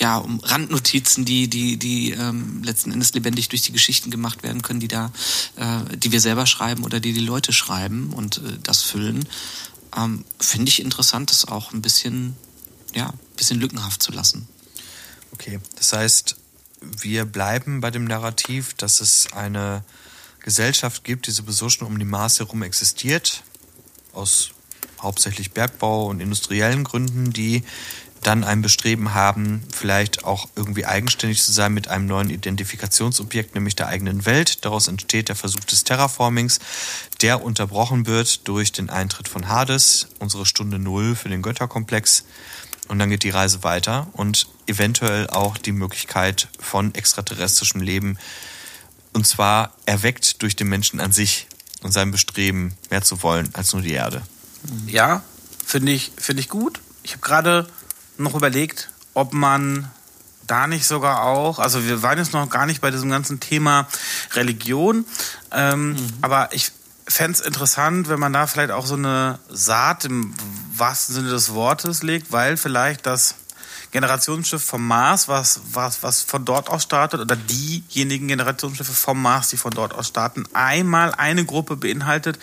ja, 0.00 0.16
um 0.16 0.40
Randnotizen, 0.40 1.26
die, 1.26 1.48
die, 1.48 1.76
die 1.76 2.12
ähm, 2.12 2.62
letzten 2.64 2.90
Endes 2.90 3.12
lebendig 3.12 3.50
durch 3.50 3.60
die 3.60 3.72
Geschichten 3.72 4.10
gemacht 4.10 4.42
werden 4.42 4.62
können, 4.62 4.80
die 4.80 4.88
da, 4.88 5.12
äh, 5.56 5.96
die 5.96 6.10
wir 6.10 6.22
selber 6.22 6.46
schreiben 6.46 6.84
oder 6.84 7.00
die 7.00 7.12
die 7.12 7.20
Leute 7.20 7.52
schreiben 7.52 8.14
und 8.14 8.38
äh, 8.38 8.58
das 8.62 8.80
füllen. 8.80 9.28
Ähm, 9.94 10.24
Finde 10.38 10.70
ich 10.70 10.80
interessant, 10.80 11.30
das 11.30 11.44
auch 11.44 11.74
ein 11.74 11.82
bisschen, 11.82 12.34
ja, 12.94 13.12
bisschen 13.36 13.60
lückenhaft 13.60 14.02
zu 14.02 14.10
lassen. 14.10 14.48
Okay, 15.32 15.60
das 15.76 15.92
heißt, 15.92 16.36
wir 16.80 17.24
bleiben 17.24 17.80
bei 17.80 17.90
dem 17.90 18.04
Narrativ, 18.04 18.74
dass 18.74 19.00
es 19.00 19.32
eine 19.32 19.84
Gesellschaft 20.40 21.04
gibt, 21.04 21.26
die 21.26 21.32
sowieso 21.32 21.68
schon 21.68 21.86
um 21.86 21.98
die 21.98 22.04
Mars 22.04 22.38
herum 22.38 22.62
existiert, 22.62 23.42
aus 24.12 24.50
hauptsächlich 25.00 25.52
Bergbau 25.52 26.06
und 26.06 26.20
industriellen 26.20 26.84
Gründen, 26.84 27.32
die 27.32 27.62
dann 28.22 28.44
ein 28.44 28.60
Bestreben 28.60 29.14
haben, 29.14 29.62
vielleicht 29.72 30.24
auch 30.24 30.48
irgendwie 30.54 30.84
eigenständig 30.84 31.42
zu 31.42 31.52
sein 31.52 31.72
mit 31.72 31.88
einem 31.88 32.06
neuen 32.06 32.28
Identifikationsobjekt, 32.28 33.54
nämlich 33.54 33.76
der 33.76 33.86
eigenen 33.86 34.26
Welt. 34.26 34.64
Daraus 34.64 34.88
entsteht 34.88 35.28
der 35.28 35.36
Versuch 35.36 35.64
des 35.64 35.84
Terraformings, 35.84 36.58
der 37.22 37.42
unterbrochen 37.42 38.06
wird 38.06 38.46
durch 38.46 38.72
den 38.72 38.90
Eintritt 38.90 39.28
von 39.28 39.48
Hades, 39.48 40.08
unsere 40.18 40.44
Stunde 40.44 40.78
Null 40.78 41.16
für 41.16 41.30
den 41.30 41.40
Götterkomplex. 41.40 42.24
Und 42.90 42.98
dann 42.98 43.08
geht 43.08 43.22
die 43.22 43.30
Reise 43.30 43.62
weiter 43.62 44.08
und 44.14 44.48
eventuell 44.66 45.30
auch 45.30 45.56
die 45.56 45.70
Möglichkeit 45.70 46.48
von 46.58 46.92
extraterrestrischem 46.92 47.80
Leben. 47.80 48.18
Und 49.12 49.28
zwar 49.28 49.72
erweckt 49.86 50.42
durch 50.42 50.56
den 50.56 50.68
Menschen 50.68 50.98
an 50.98 51.12
sich 51.12 51.46
und 51.82 51.92
sein 51.92 52.10
Bestreben, 52.10 52.76
mehr 52.90 53.02
zu 53.02 53.22
wollen 53.22 53.48
als 53.52 53.72
nur 53.72 53.82
die 53.82 53.92
Erde. 53.92 54.22
Ja, 54.88 55.22
finde 55.64 55.92
ich, 55.92 56.10
finde 56.16 56.40
ich 56.40 56.48
gut. 56.48 56.80
Ich 57.04 57.12
habe 57.12 57.22
gerade 57.22 57.68
noch 58.18 58.34
überlegt, 58.34 58.90
ob 59.14 59.34
man 59.34 59.88
da 60.48 60.66
nicht 60.66 60.84
sogar 60.84 61.22
auch, 61.22 61.60
also 61.60 61.84
wir 61.84 62.02
waren 62.02 62.18
jetzt 62.18 62.32
noch 62.32 62.50
gar 62.50 62.66
nicht 62.66 62.80
bei 62.80 62.90
diesem 62.90 63.08
ganzen 63.08 63.38
Thema 63.38 63.86
Religion, 64.32 65.04
ähm, 65.52 65.92
mhm. 65.92 66.08
aber 66.22 66.52
ich 66.52 66.72
fände 67.06 67.38
es 67.38 67.46
interessant, 67.46 68.08
wenn 68.08 68.18
man 68.18 68.32
da 68.32 68.48
vielleicht 68.48 68.72
auch 68.72 68.86
so 68.86 68.94
eine 68.94 69.38
Saat 69.48 70.06
im 70.06 70.34
wahrsten 70.80 71.14
Sinne 71.14 71.30
des 71.30 71.54
Wortes 71.54 72.02
legt, 72.02 72.32
weil 72.32 72.56
vielleicht 72.56 73.06
das 73.06 73.34
Generationsschiff 73.90 74.62
vom 74.62 74.86
Mars, 74.86 75.26
was, 75.26 75.60
was, 75.72 76.02
was 76.02 76.22
von 76.22 76.44
dort 76.44 76.70
aus 76.70 76.84
startet, 76.84 77.20
oder 77.20 77.36
diejenigen 77.36 78.28
Generationsschiffe 78.28 78.92
vom 78.92 79.20
Mars, 79.20 79.48
die 79.48 79.56
von 79.56 79.72
dort 79.72 79.94
aus 79.94 80.08
starten, 80.08 80.44
einmal 80.52 81.12
eine 81.14 81.44
Gruppe 81.44 81.76
beinhaltet, 81.76 82.38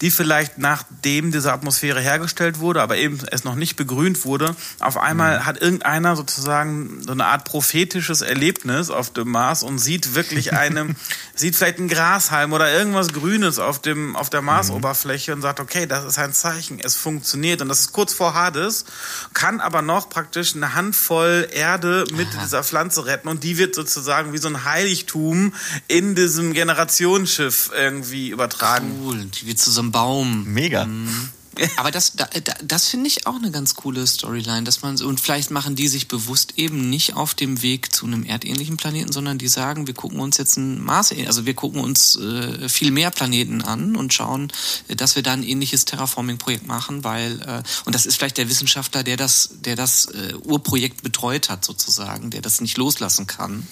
die 0.00 0.10
vielleicht 0.10 0.58
nachdem 0.58 1.32
diese 1.32 1.52
Atmosphäre 1.52 2.00
hergestellt 2.00 2.58
wurde, 2.58 2.82
aber 2.82 2.98
eben 2.98 3.18
es 3.30 3.44
noch 3.44 3.54
nicht 3.54 3.76
begrünt 3.76 4.24
wurde, 4.26 4.54
auf 4.80 4.98
einmal 4.98 5.38
mhm. 5.38 5.46
hat 5.46 5.60
irgendeiner 5.60 6.16
sozusagen 6.16 7.02
so 7.02 7.12
eine 7.12 7.26
Art 7.26 7.44
prophetisches 7.44 8.20
Erlebnis 8.20 8.90
auf 8.90 9.10
dem 9.10 9.30
Mars 9.30 9.62
und 9.62 9.78
sieht 9.78 10.14
wirklich 10.14 10.52
eine, 10.52 10.94
sieht 11.34 11.56
vielleicht 11.56 11.78
einen 11.78 11.88
Grashalm 11.88 12.52
oder 12.52 12.70
irgendwas 12.70 13.12
Grünes 13.14 13.58
auf 13.58 13.80
dem, 13.80 14.16
auf 14.16 14.28
der 14.28 14.42
Marsoberfläche 14.42 15.32
und 15.32 15.40
sagt, 15.40 15.60
okay, 15.60 15.86
das 15.86 16.04
ist 16.04 16.18
ein 16.18 16.34
Zeichen, 16.34 16.78
es 16.80 16.96
funktioniert. 16.96 17.62
Und 17.62 17.68
das 17.68 17.80
ist 17.80 17.92
kurz 17.92 18.12
vor 18.12 18.34
Hades, 18.34 18.84
kann 19.32 19.60
aber 19.60 19.80
noch 19.80 20.10
praktisch 20.10 20.54
eine 20.54 20.73
Handvoll 20.74 21.48
Erde 21.52 22.04
mit 22.14 22.28
Aha. 22.28 22.42
dieser 22.42 22.64
Pflanze 22.64 23.06
retten 23.06 23.28
und 23.28 23.44
die 23.44 23.58
wird 23.58 23.74
sozusagen 23.74 24.32
wie 24.32 24.38
so 24.38 24.48
ein 24.48 24.64
Heiligtum 24.64 25.52
in 25.88 26.14
diesem 26.14 26.52
Generationsschiff 26.52 27.70
irgendwie 27.76 28.30
übertragen. 28.30 29.00
Cool, 29.02 29.24
die 29.24 29.46
wird 29.46 29.58
zu 29.58 29.70
so 29.70 29.80
einem 29.80 29.92
Baum. 29.92 30.44
Mega. 30.44 30.84
Mhm. 30.86 31.30
Aber 31.76 31.90
das, 31.90 32.12
da, 32.14 32.28
das 32.62 32.88
finde 32.88 33.08
ich 33.08 33.26
auch 33.26 33.36
eine 33.36 33.50
ganz 33.50 33.74
coole 33.74 34.06
Storyline, 34.06 34.64
dass 34.64 34.82
man 34.82 34.96
so, 34.96 35.06
und 35.06 35.20
vielleicht 35.20 35.50
machen 35.50 35.76
die 35.76 35.88
sich 35.88 36.08
bewusst 36.08 36.54
eben 36.56 36.90
nicht 36.90 37.14
auf 37.14 37.34
dem 37.34 37.62
Weg 37.62 37.94
zu 37.94 38.06
einem 38.06 38.24
erdähnlichen 38.24 38.76
Planeten, 38.76 39.12
sondern 39.12 39.38
die 39.38 39.48
sagen, 39.48 39.86
wir 39.86 39.94
gucken 39.94 40.20
uns 40.20 40.36
jetzt 40.36 40.56
ein 40.56 40.82
Mars, 40.82 41.12
also 41.26 41.46
wir 41.46 41.54
gucken 41.54 41.80
uns 41.80 42.16
äh, 42.16 42.68
viel 42.68 42.90
mehr 42.90 43.10
Planeten 43.10 43.62
an 43.62 43.96
und 43.96 44.12
schauen, 44.12 44.52
dass 44.88 45.16
wir 45.16 45.22
da 45.22 45.32
ein 45.32 45.42
ähnliches 45.42 45.84
Terraforming-Projekt 45.84 46.66
machen, 46.66 47.04
weil, 47.04 47.40
äh, 47.42 47.62
und 47.84 47.94
das 47.94 48.06
ist 48.06 48.16
vielleicht 48.16 48.38
der 48.38 48.48
Wissenschaftler, 48.48 49.02
der 49.02 49.16
das, 49.16 49.50
der 49.60 49.76
das 49.76 50.06
äh, 50.06 50.34
Urprojekt 50.42 51.02
betreut 51.02 51.48
hat 51.48 51.64
sozusagen, 51.64 52.30
der 52.30 52.40
das 52.40 52.60
nicht 52.60 52.76
loslassen 52.76 53.26
kann. 53.26 53.66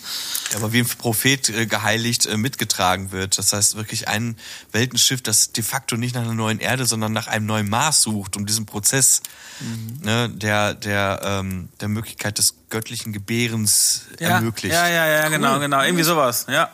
Ja, 0.51 0.59
aber 0.59 0.73
wie 0.73 0.81
ein 0.81 0.87
Prophet 0.87 1.49
äh, 1.49 1.67
geheiligt 1.67 2.27
äh, 2.27 2.37
mitgetragen 2.37 3.13
wird. 3.13 3.39
Das 3.39 3.53
heißt 3.53 3.77
wirklich 3.77 4.09
ein 4.09 4.37
Weltenschiff, 4.71 5.23
das 5.23 5.53
de 5.53 5.65
facto 5.65 5.97
nicht 5.97 6.15
nach 6.15 6.23
einer 6.23 6.35
neuen 6.35 6.59
Erde, 6.59 6.87
sondern 6.87 7.13
nach 7.13 7.27
einem 7.27 7.47
neuen 7.47 7.69
Mars 7.73 8.03
sucht, 8.03 8.37
um 8.37 8.47
diesen 8.47 8.67
Prozess 8.67 9.23
mhm. 9.61 10.05
ne, 10.05 10.29
der, 10.29 10.75
der, 10.75 11.21
ähm, 11.25 11.71
der 11.81 11.89
Möglichkeit 11.89 12.39
des 12.39 12.55
göttlichen 12.69 13.13
Gebärens 13.13 14.03
ja, 14.21 14.29
ermöglicht. 14.29 14.75
Ja, 14.75 14.89
ja, 14.89 15.07
ja, 15.07 15.29
genau, 15.29 15.55
cool. 15.55 15.61
genau, 15.61 15.79
genau. 15.79 15.83
Irgendwie 15.83 16.05
sowas, 16.05 16.47
ja. 16.49 16.71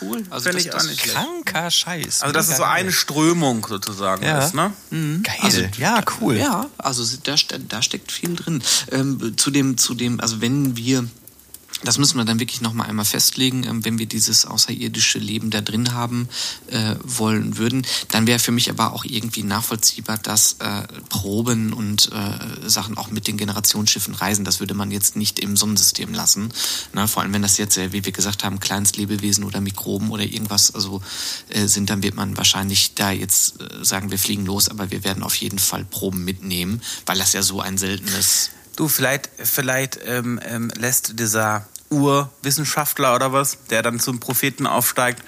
Cool. 0.00 0.24
Also 0.30 0.50
Finde 0.50 0.60
ich 0.60 0.74
auch 0.74 0.82
nicht 0.82 1.04
Kranker 1.04 1.70
Scheiß. 1.70 2.22
Also, 2.22 2.32
dass 2.32 2.48
es 2.48 2.56
so 2.56 2.64
eine 2.64 2.90
Strömung 2.90 3.64
sozusagen 3.68 4.24
ja. 4.24 4.44
ist, 4.44 4.52
ne? 4.52 4.72
Mhm. 4.90 5.22
Geil. 5.22 5.36
Also, 5.42 5.60
ja, 5.78 6.00
cool. 6.20 6.36
Ja, 6.36 6.66
also 6.78 7.04
da, 7.22 7.36
da 7.68 7.82
steckt 7.82 8.10
viel 8.10 8.34
drin. 8.34 8.64
Ähm, 8.90 9.36
zu 9.36 9.52
dem, 9.52 9.78
zu 9.78 9.94
dem, 9.94 10.20
also 10.20 10.40
wenn 10.40 10.76
wir 10.76 11.06
das 11.84 11.98
müssen 11.98 12.16
wir 12.16 12.24
dann 12.24 12.40
wirklich 12.40 12.60
noch 12.60 12.72
mal 12.72 12.84
einmal 12.84 13.04
festlegen, 13.04 13.64
ähm, 13.64 13.84
wenn 13.84 13.98
wir 13.98 14.06
dieses 14.06 14.46
außerirdische 14.46 15.18
Leben 15.18 15.50
da 15.50 15.60
drin 15.60 15.92
haben 15.92 16.28
äh, 16.68 16.96
wollen 17.02 17.58
würden. 17.58 17.86
Dann 18.10 18.26
wäre 18.26 18.38
für 18.38 18.52
mich 18.52 18.70
aber 18.70 18.92
auch 18.92 19.04
irgendwie 19.04 19.42
nachvollziehbar, 19.42 20.18
dass 20.18 20.56
äh, 20.60 20.82
Proben 21.08 21.72
und 21.72 22.10
äh, 22.12 22.68
Sachen 22.68 22.96
auch 22.96 23.10
mit 23.10 23.26
den 23.26 23.36
Generationsschiffen 23.36 24.14
reisen. 24.14 24.44
Das 24.44 24.60
würde 24.60 24.74
man 24.74 24.90
jetzt 24.90 25.16
nicht 25.16 25.38
im 25.38 25.56
Sonnensystem 25.56 26.12
lassen. 26.14 26.52
Na, 26.92 27.06
vor 27.06 27.22
allem 27.22 27.32
wenn 27.32 27.42
das 27.42 27.58
jetzt, 27.58 27.76
äh, 27.76 27.92
wie 27.92 28.04
wir 28.04 28.12
gesagt 28.12 28.44
haben, 28.44 28.60
Kleinstlebewesen 28.60 29.44
oder 29.44 29.60
Mikroben 29.60 30.10
oder 30.10 30.24
irgendwas 30.24 30.74
also 30.74 31.02
äh, 31.48 31.66
sind, 31.66 31.90
dann 31.90 32.02
wird 32.02 32.14
man 32.14 32.36
wahrscheinlich 32.36 32.94
da 32.94 33.10
jetzt 33.10 33.60
äh, 33.60 33.84
sagen, 33.84 34.10
wir 34.10 34.18
fliegen 34.18 34.46
los, 34.46 34.68
aber 34.68 34.90
wir 34.90 35.04
werden 35.04 35.22
auf 35.22 35.34
jeden 35.36 35.58
Fall 35.58 35.84
Proben 35.84 36.24
mitnehmen, 36.24 36.80
weil 37.06 37.18
das 37.18 37.32
ja 37.32 37.42
so 37.42 37.60
ein 37.60 37.78
seltenes 37.78 38.50
Du, 38.76 38.88
vielleicht, 38.88 39.28
vielleicht 39.36 39.98
ähm, 40.06 40.40
ähm, 40.42 40.70
lässt 40.78 41.18
dieser 41.18 41.66
Urwissenschaftler 41.92 43.14
oder 43.14 43.32
was, 43.32 43.58
der 43.70 43.82
dann 43.82 44.00
zum 44.00 44.18
Propheten 44.18 44.66
aufsteigt, 44.66 45.22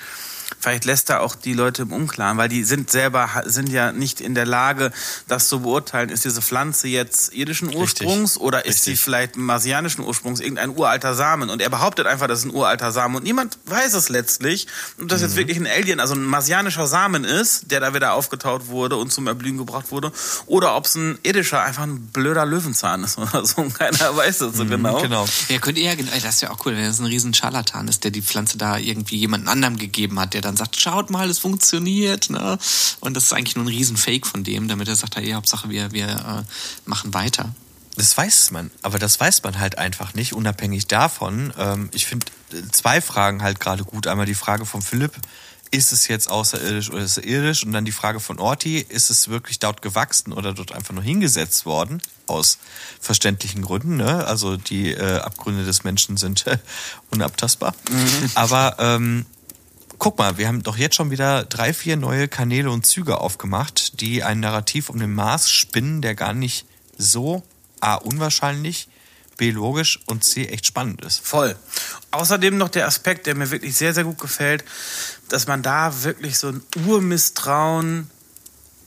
vielleicht 0.64 0.86
lässt 0.86 1.10
er 1.10 1.20
auch 1.20 1.34
die 1.34 1.52
Leute 1.52 1.82
im 1.82 1.92
Unklaren, 1.92 2.38
weil 2.38 2.48
die 2.48 2.64
sind 2.64 2.90
selber, 2.90 3.28
sind 3.44 3.68
ja 3.68 3.92
nicht 3.92 4.22
in 4.22 4.34
der 4.34 4.46
Lage, 4.46 4.92
das 5.28 5.48
zu 5.48 5.60
beurteilen. 5.60 6.08
Ist 6.08 6.24
diese 6.24 6.40
Pflanze 6.40 6.88
jetzt 6.88 7.34
irdischen 7.34 7.68
Ursprungs 7.74 8.36
Richtig. 8.36 8.42
oder 8.42 8.64
ist 8.64 8.78
Richtig. 8.78 8.98
sie 8.98 9.04
vielleicht 9.04 9.36
marsianischen 9.36 10.02
Ursprungs, 10.02 10.40
irgendein 10.40 10.70
uralter 10.70 11.14
Samen? 11.14 11.50
Und 11.50 11.60
er 11.60 11.68
behauptet 11.68 12.06
einfach, 12.06 12.28
das 12.28 12.40
ist 12.40 12.44
ein 12.46 12.54
uralter 12.54 12.92
Samen 12.92 13.16
und 13.16 13.24
niemand 13.24 13.58
weiß 13.66 13.92
es 13.92 14.08
letztlich, 14.08 14.66
ob 14.98 15.08
das 15.08 15.20
mhm. 15.20 15.26
jetzt 15.26 15.36
wirklich 15.36 15.58
ein 15.58 15.66
Alien, 15.66 16.00
also 16.00 16.14
ein 16.14 16.24
marsianischer 16.24 16.86
Samen 16.86 17.24
ist, 17.24 17.70
der 17.70 17.80
da 17.80 17.92
wieder 17.92 18.14
aufgetaut 18.14 18.68
wurde 18.68 18.96
und 18.96 19.12
zum 19.12 19.26
Erblühen 19.26 19.58
gebracht 19.58 19.90
wurde, 19.90 20.12
oder 20.46 20.76
ob 20.76 20.86
es 20.86 20.94
ein 20.94 21.18
irdischer, 21.22 21.62
einfach 21.62 21.82
ein 21.82 22.06
blöder 22.06 22.46
Löwenzahn 22.46 23.04
ist 23.04 23.18
oder 23.18 23.44
so. 23.44 23.68
Keiner 23.78 24.16
weiß 24.16 24.38
das 24.38 24.56
so 24.56 24.64
mhm, 24.64 24.70
genau. 24.70 25.02
genau. 25.02 25.26
Ja, 25.48 25.58
könnte 25.58 25.82
eher, 25.82 25.94
das 25.94 26.36
ist 26.36 26.40
ja 26.40 26.50
auch 26.50 26.64
cool, 26.64 26.74
wenn 26.74 26.84
das 26.84 27.00
ein 27.00 27.06
riesen 27.06 27.34
Scharlatan 27.34 27.86
ist, 27.88 28.04
der 28.04 28.10
die 28.10 28.22
Pflanze 28.22 28.56
da 28.56 28.78
irgendwie 28.78 29.18
jemand 29.18 29.46
anderem 29.46 29.76
gegeben 29.76 30.18
hat, 30.18 30.32
der 30.32 30.40
dann 30.40 30.53
sagt, 30.56 30.80
schaut 30.80 31.10
mal, 31.10 31.28
es 31.30 31.38
funktioniert. 31.38 32.30
Ne? 32.30 32.58
Und 33.00 33.14
das 33.14 33.24
ist 33.24 33.32
eigentlich 33.32 33.56
nur 33.56 33.64
ein 33.64 33.68
Riesenfake 33.68 34.26
von 34.26 34.44
dem, 34.44 34.68
damit 34.68 34.88
er 34.88 34.96
sagt, 34.96 35.16
hey, 35.16 35.32
Hauptsache 35.32 35.68
wir, 35.68 35.92
wir 35.92 36.08
äh, 36.08 36.88
machen 36.88 37.14
weiter. 37.14 37.54
Das 37.96 38.16
weiß 38.16 38.50
man, 38.50 38.70
aber 38.82 38.98
das 38.98 39.20
weiß 39.20 39.42
man 39.44 39.60
halt 39.60 39.78
einfach 39.78 40.14
nicht, 40.14 40.32
unabhängig 40.32 40.88
davon. 40.88 41.52
Ähm, 41.56 41.90
ich 41.92 42.06
finde 42.06 42.26
äh, 42.52 42.62
zwei 42.72 43.00
Fragen 43.00 43.42
halt 43.42 43.60
gerade 43.60 43.84
gut. 43.84 44.06
Einmal 44.06 44.26
die 44.26 44.34
Frage 44.34 44.66
von 44.66 44.82
Philipp, 44.82 45.12
ist 45.74 45.92
es 45.92 46.08
jetzt 46.08 46.30
außerirdisch 46.30 46.90
oder 46.90 47.02
ist 47.02 47.18
es 47.18 47.24
irdisch? 47.24 47.64
Und 47.64 47.72
dann 47.72 47.84
die 47.84 47.92
Frage 47.92 48.20
von 48.20 48.38
Orti, 48.38 48.78
ist 48.78 49.10
es 49.10 49.28
wirklich 49.28 49.58
dort 49.58 49.82
gewachsen 49.82 50.32
oder 50.32 50.54
dort 50.54 50.72
einfach 50.72 50.94
nur 50.94 51.02
hingesetzt 51.02 51.66
worden? 51.66 52.00
Aus 52.26 52.58
verständlichen 53.00 53.62
Gründen. 53.62 53.96
Ne? 53.96 54.24
Also 54.24 54.56
die 54.56 54.92
äh, 54.92 55.18
Abgründe 55.18 55.64
des 55.64 55.84
Menschen 55.84 56.16
sind 56.16 56.44
unabtastbar. 57.10 57.74
Mhm. 57.90 58.30
Aber 58.34 58.76
ähm, 58.78 59.26
guck 59.98 60.18
mal, 60.18 60.38
wir 60.38 60.48
haben 60.48 60.62
doch 60.62 60.76
jetzt 60.76 60.96
schon 60.96 61.10
wieder 61.10 61.44
drei, 61.44 61.72
vier 61.72 61.96
neue 61.96 62.28
Kanäle 62.28 62.70
und 62.70 62.86
Züge 62.86 63.18
aufgemacht, 63.18 64.00
die 64.00 64.22
ein 64.22 64.40
Narrativ 64.40 64.90
um 64.90 64.98
den 64.98 65.14
Mars 65.14 65.50
spinnen, 65.50 66.02
der 66.02 66.14
gar 66.14 66.34
nicht 66.34 66.66
so 66.96 67.42
A, 67.80 67.96
unwahrscheinlich, 67.96 68.88
B, 69.36 69.50
logisch 69.50 70.00
und 70.06 70.24
C, 70.24 70.46
echt 70.46 70.66
spannend 70.66 71.04
ist. 71.04 71.26
Voll. 71.26 71.56
Außerdem 72.12 72.56
noch 72.56 72.68
der 72.68 72.86
Aspekt, 72.86 73.26
der 73.26 73.34
mir 73.34 73.50
wirklich 73.50 73.76
sehr, 73.76 73.92
sehr 73.92 74.04
gut 74.04 74.18
gefällt, 74.18 74.64
dass 75.28 75.46
man 75.46 75.62
da 75.62 76.04
wirklich 76.04 76.38
so 76.38 76.48
ein 76.48 76.62
Urmisstrauen 76.86 78.10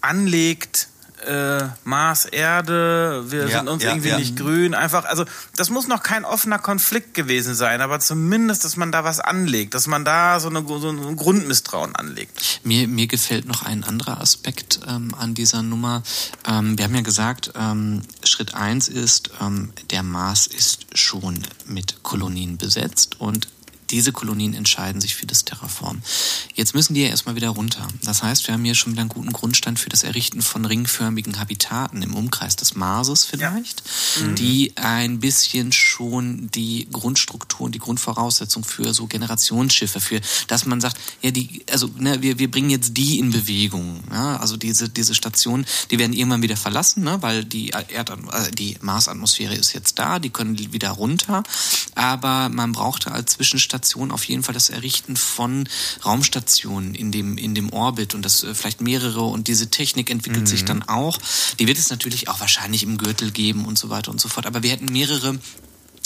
anlegt 0.02 0.88
äh, 1.26 1.70
Mars, 1.84 2.26
Erde, 2.26 3.26
wir 3.30 3.48
ja, 3.48 3.60
sind 3.60 3.70
uns 3.70 3.84
ja, 3.84 3.90
irgendwie 3.92 4.10
ja. 4.10 4.20
nicht 4.20 4.36
grün. 4.38 4.74
Einfach, 4.74 5.06
also 5.06 5.26
das 5.56 5.70
muss 5.70 5.88
noch 5.88 6.04
kein 6.04 6.26
offener 6.26 6.60
Konflikt 6.60 7.14
gewesen 7.14 7.56
sein, 7.56 7.82
aber 7.82 8.00
zumindest, 8.00 8.66
dass 8.66 8.78
man 8.78 8.92
da 8.92 9.04
was 9.04 9.20
anlegt, 9.20 9.74
dass 9.74 9.88
man 9.88 10.06
da 10.06 10.40
so, 10.40 10.50
eine, 10.50 10.66
so 10.68 10.90
ein 10.90 11.16
Grundmisstrauen 11.16 11.96
anlegt. 11.96 12.62
Mir, 12.64 12.88
mir 12.88 13.08
gefällt 13.08 13.46
noch 13.46 13.64
ein 13.64 13.84
anderer 13.84 14.22
Aspekt 14.22 14.80
ähm, 14.88 15.14
an 15.16 15.34
dieser 15.34 15.64
Nummer. 15.64 16.04
Ähm, 16.48 16.78
wir 16.78 16.86
haben 16.86 16.96
ja 16.96 17.02
gesagt, 17.02 17.52
ähm, 17.56 18.02
Schritt 18.24 18.54
eins 18.54 18.88
ist, 18.88 19.32
ähm, 19.42 19.74
der 19.90 20.04
Mars 20.04 20.48
ist 20.48 20.98
schon 20.98 21.42
mit 21.66 22.04
Kolonien 22.04 22.58
besetzt 22.58 23.20
und 23.20 23.48
diese 23.90 24.12
Kolonien 24.12 24.54
entscheiden 24.54 25.02
sich 25.02 25.16
für 25.16 25.26
das 25.26 25.46
Terraform. 25.46 26.02
Jetzt 26.56 26.74
müssen 26.76 26.94
die 26.94 27.02
ja 27.02 27.10
erstmal 27.10 27.36
wieder 27.36 27.50
runter. 27.50 27.88
Das 28.04 28.24
heißt, 28.24 28.48
wir 28.48 28.54
haben 28.54 28.64
hier 28.64 28.76
schon 28.76 28.94
wieder 28.94 29.02
einen 29.02 29.10
guten 29.10 29.32
Grundstein 29.32 29.78
für 29.78 29.90
das 29.90 30.04
Errichten 30.04 30.42
von 30.42 30.66
ringförmigen 30.66 31.40
Habitaten 31.40 32.02
im 32.02 32.16
Umkreis 32.16 32.56
des 32.56 32.76
Marses 32.76 33.24
vielleicht, 33.24 33.84
ja. 34.20 34.28
mhm. 34.28 34.36
die 34.36 34.74
ein 34.76 35.20
bisschen 35.20 35.72
schon 35.72 36.50
die 36.52 36.88
Grundstruktur 36.92 37.68
und 37.68 37.76
die 37.76 37.80
Grundvoraussetzung 37.80 38.64
für 38.64 38.94
so 38.94 39.08
Generationsschiffe, 39.08 40.02
für 40.02 40.22
dass 40.48 40.66
man 40.66 40.82
sagt, 40.82 40.98
ja, 41.22 41.32
die, 41.32 41.64
also 41.72 41.90
ne, 41.98 42.22
wir, 42.22 42.40
wir 42.40 42.52
bringen 42.52 42.70
jetzt 42.70 42.98
die 42.98 43.20
in 43.20 43.32
Bewegung. 43.32 44.04
Ja? 44.12 44.38
Also 44.38 44.58
diese, 44.58 44.90
diese 44.90 45.16
Stationen, 45.16 45.66
die 45.92 46.00
werden 46.00 46.14
irgendwann 46.14 46.42
wieder 46.42 46.58
verlassen, 46.58 47.04
ne? 47.04 47.18
weil 47.22 47.46
die, 47.46 47.70
Erd 47.70 48.10
äh, 48.10 48.52
die 48.52 48.78
Marsatmosphäre 48.82 49.56
ist 49.56 49.74
jetzt 49.74 49.98
da, 50.00 50.20
die 50.20 50.30
können 50.30 50.58
wieder 50.74 50.92
runter. 50.92 51.44
Aber 51.96 52.50
man 52.50 52.74
brauchte 52.74 53.12
als 53.12 53.34
Zwischenstation 53.34 53.77
Station 53.78 54.12
auf 54.12 54.24
jeden 54.24 54.42
Fall 54.44 54.54
das 54.54 54.70
Errichten 54.70 55.16
von 55.16 55.70
Raumstationen 56.04 56.96
in 56.96 57.12
dem, 57.12 57.38
in 57.38 57.54
dem 57.54 57.72
Orbit 57.72 58.16
und 58.16 58.24
das 58.24 58.44
äh, 58.44 58.56
vielleicht 58.56 58.82
mehrere 58.82 59.22
und 59.22 59.48
diese 59.48 59.70
Technik 59.70 60.10
entwickelt 60.10 60.42
mhm. 60.42 60.48
sich 60.48 60.66
dann 60.66 60.84
auch. 60.84 61.20
Die 61.60 61.68
wird 61.68 61.78
es 61.78 61.90
natürlich 61.90 62.28
auch 62.28 62.40
wahrscheinlich 62.40 62.84
im 62.84 62.98
Gürtel 62.98 63.32
geben 63.32 63.66
und 63.66 63.78
so 63.78 63.90
weiter 63.90 64.12
und 64.12 64.20
so 64.20 64.30
fort. 64.30 64.48
Aber 64.48 64.64
wir 64.64 64.72
hätten 64.72 64.92
mehrere 64.92 65.40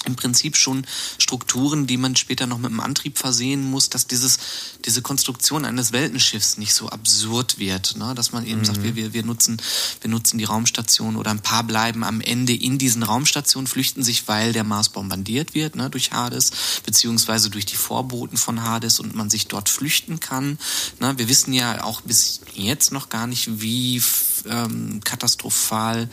im 0.05 0.15
Prinzip 0.15 0.57
schon 0.57 0.85
Strukturen, 1.19 1.85
die 1.85 1.97
man 1.97 2.15
später 2.15 2.47
noch 2.47 2.57
mit 2.57 2.71
einem 2.71 2.79
Antrieb 2.79 3.17
versehen 3.17 3.69
muss, 3.69 3.89
dass 3.89 4.07
dieses, 4.07 4.39
diese 4.85 5.01
Konstruktion 5.01 5.63
eines 5.63 5.91
Weltenschiffs 5.91 6.57
nicht 6.57 6.73
so 6.73 6.89
absurd 6.89 7.59
wird, 7.59 7.97
ne? 7.97 8.13
dass 8.15 8.31
man 8.31 8.45
eben 8.45 8.61
mhm. 8.61 8.65
sagt, 8.65 8.83
wir, 8.83 8.95
wir, 8.95 9.13
wir, 9.13 9.23
nutzen, 9.23 9.61
wir 10.01 10.09
nutzen 10.09 10.37
die 10.37 10.43
Raumstation 10.43 11.15
oder 11.15 11.31
ein 11.31 11.41
paar 11.41 11.63
bleiben 11.63 12.03
am 12.03 12.19
Ende 12.19 12.53
in 12.53 12.77
diesen 12.77 13.03
Raumstationen, 13.03 13.67
flüchten 13.67 14.03
sich, 14.03 14.27
weil 14.27 14.53
der 14.53 14.63
Mars 14.63 14.89
bombardiert 14.89 15.53
wird 15.53 15.75
ne? 15.75 15.89
durch 15.89 16.11
Hades, 16.11 16.51
beziehungsweise 16.83 17.49
durch 17.49 17.67
die 17.67 17.75
Vorboten 17.75 18.37
von 18.37 18.63
Hades 18.63 18.99
und 18.99 19.15
man 19.15 19.29
sich 19.29 19.47
dort 19.47 19.69
flüchten 19.69 20.19
kann. 20.19 20.57
Ne? 20.99 21.13
Wir 21.17 21.29
wissen 21.29 21.53
ja 21.53 21.83
auch 21.83 22.01
bis 22.01 22.41
jetzt 22.55 22.91
noch 22.91 23.09
gar 23.09 23.27
nicht, 23.27 23.61
wie 23.61 24.01
ähm, 24.49 25.01
katastrophal 25.03 26.09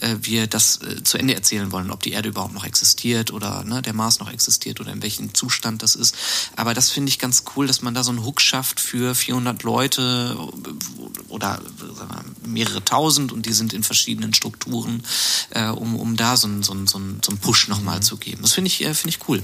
äh, 0.00 0.16
wir 0.20 0.46
das 0.46 0.80
äh, 0.82 1.02
zu 1.02 1.18
Ende 1.18 1.34
erzählen 1.34 1.72
wollen, 1.72 1.90
ob 1.90 2.02
die 2.02 2.12
Erde 2.12 2.28
überhaupt 2.28 2.54
noch 2.54 2.64
existiert 2.64 3.32
oder 3.32 3.64
ne, 3.64 3.82
der 3.82 3.92
Mars 3.92 4.18
noch 4.18 4.30
existiert 4.30 4.80
oder 4.80 4.92
in 4.92 5.02
welchem 5.02 5.34
Zustand 5.34 5.82
das 5.82 5.94
ist. 5.94 6.14
Aber 6.56 6.74
das 6.74 6.90
finde 6.90 7.10
ich 7.10 7.18
ganz 7.18 7.44
cool, 7.56 7.66
dass 7.66 7.82
man 7.82 7.94
da 7.94 8.02
so 8.02 8.10
einen 8.10 8.24
Hook 8.24 8.40
schafft 8.40 8.80
für 8.80 9.14
400 9.14 9.62
Leute 9.62 10.36
oder 11.28 11.60
wir, 11.78 12.24
mehrere 12.44 12.84
tausend 12.84 13.32
und 13.32 13.46
die 13.46 13.52
sind 13.52 13.72
in 13.72 13.82
verschiedenen 13.82 14.34
Strukturen, 14.34 15.02
äh, 15.50 15.68
um, 15.68 15.96
um 15.96 16.16
da 16.16 16.36
so 16.36 16.46
einen 16.46 16.62
so 16.62 16.72
so 16.86 16.98
einen, 16.98 17.20
so 17.22 17.30
einen 17.30 17.38
Push 17.38 17.68
nochmal 17.68 17.98
mhm. 17.98 18.02
zu 18.02 18.16
geben. 18.16 18.42
Das 18.42 18.52
finde 18.52 18.68
ich, 18.68 18.84
äh, 18.84 18.94
finde 18.94 19.16
ich 19.16 19.28
cool. 19.28 19.42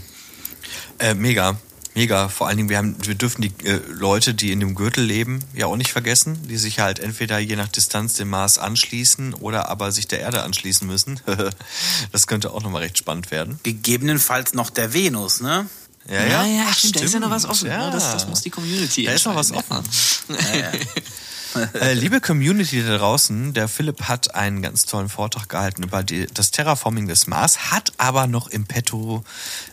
Äh, 0.99 1.15
mega. 1.15 1.59
Mega. 1.99 2.29
Vor 2.29 2.47
allen 2.47 2.57
Dingen, 2.59 2.69
wir, 2.69 2.79
haben, 2.79 2.95
wir 3.05 3.17
dürfen 3.17 3.43
die 3.43 3.53
äh, 3.67 3.81
Leute, 3.89 4.33
die 4.33 4.53
in 4.53 4.61
dem 4.61 4.77
Gürtel 4.77 5.03
leben, 5.03 5.41
ja 5.53 5.67
auch 5.67 5.75
nicht 5.75 5.91
vergessen, 5.91 6.47
die 6.49 6.57
sich 6.57 6.79
halt 6.79 7.01
entweder 7.01 7.41
je 7.41 7.57
nach 7.57 7.67
Distanz 7.67 8.15
dem 8.15 8.29
Mars 8.29 8.57
anschließen 8.57 9.35
oder 9.35 9.69
aber 9.69 9.91
sich 9.91 10.07
der 10.07 10.21
Erde 10.21 10.45
anschließen 10.45 10.87
müssen. 10.87 11.19
das 12.13 12.29
könnte 12.29 12.53
auch 12.53 12.63
nochmal 12.63 12.83
recht 12.83 12.99
spannend 12.99 13.33
werden. 13.33 13.59
Gegebenenfalls 13.65 14.55
noch 14.55 14.71
der 14.71 14.93
Venus, 14.93 15.41
ne? 15.41 15.67
Ja, 16.09 16.25
ja, 16.25 16.47
ja, 16.47 16.67
Ach, 16.69 16.79
stimmt, 16.79 17.01
da 17.01 17.01
ist 17.01 17.15
ja 17.15 17.19
noch 17.21 17.31
was 17.31 17.45
offen. 17.45 17.67
Ja. 17.67 17.87
Ne? 17.87 17.93
Das, 17.93 18.13
das 18.13 18.29
muss 18.29 18.43
die 18.43 18.51
Community 18.51 19.03
Da 19.03 19.13
ist 19.13 19.27
noch 19.27 19.35
was 19.35 19.51
offen. 19.51 19.83
Ja, 20.29 20.57
ja. 20.57 20.73
Äh, 21.75 21.95
liebe 21.95 22.21
Community 22.21 22.83
da 22.83 22.99
draußen, 22.99 23.53
der 23.53 23.69
Philipp 23.69 24.03
hat 24.03 24.35
einen 24.35 24.63
ganz 24.63 24.87
tollen 24.87 25.09
Vortrag 25.09 25.49
gehalten 25.49 25.83
über 25.83 26.03
die, 26.03 26.27
das 26.27 26.51
Terraforming 26.51 27.07
des 27.07 27.27
Mars, 27.27 27.71
hat 27.71 27.93
aber 27.99 28.27
noch 28.27 28.49
im 28.49 28.65
Petto 28.65 29.23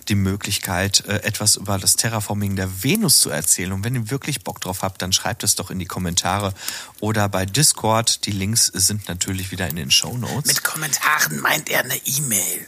die 0.07 0.15
Möglichkeit, 0.15 1.03
äh, 1.07 1.23
etwas 1.23 1.55
über 1.55 1.77
das 1.77 1.95
Terraforming 1.95 2.55
der 2.55 2.83
Venus 2.83 3.19
zu 3.19 3.29
erzählen. 3.29 3.71
Und 3.71 3.83
wenn 3.83 3.95
ihr 3.95 4.09
wirklich 4.09 4.43
Bock 4.43 4.61
drauf 4.61 4.83
habt, 4.83 5.01
dann 5.01 5.13
schreibt 5.13 5.43
es 5.43 5.55
doch 5.55 5.71
in 5.71 5.79
die 5.79 5.85
Kommentare 5.85 6.53
oder 6.99 7.29
bei 7.29 7.45
Discord. 7.45 8.25
Die 8.25 8.31
Links 8.31 8.67
sind 8.67 9.07
natürlich 9.07 9.51
wieder 9.51 9.67
in 9.67 9.75
den 9.75 9.91
Show 9.91 10.17
Notes. 10.17 10.47
Mit 10.47 10.63
Kommentaren 10.63 11.39
meint 11.39 11.69
er 11.69 11.83
eine 11.83 11.97
E-Mail. 12.05 12.67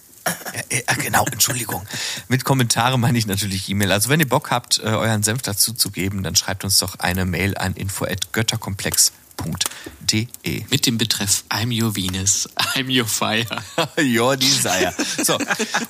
Ja, 0.53 0.61
äh, 0.69 0.83
genau, 0.95 1.25
Entschuldigung. 1.31 1.87
Mit 2.27 2.43
Kommentare 2.43 2.99
meine 2.99 3.17
ich 3.17 3.25
natürlich 3.27 3.69
E-Mail. 3.69 3.91
Also 3.91 4.09
wenn 4.09 4.19
ihr 4.19 4.27
Bock 4.27 4.51
habt, 4.51 4.79
äh, 4.79 4.83
euren 4.83 5.23
Senf 5.23 5.41
dazu 5.41 5.73
zu 5.73 5.89
geben, 5.91 6.23
dann 6.23 6.35
schreibt 6.35 6.63
uns 6.63 6.77
doch 6.79 6.99
eine 6.99 7.25
Mail 7.25 7.57
an 7.57 7.73
info@götterkomplex.de. 7.73 10.65
Mit 10.69 10.85
dem 10.85 10.97
Betreff 10.97 11.43
I'm 11.49 11.83
your 11.83 11.95
Venus, 11.95 12.49
I'm 12.75 12.89
your 12.89 13.07
fire. 13.07 13.45
your 13.97 14.37
desire. 14.37 14.93
So, 15.23 15.37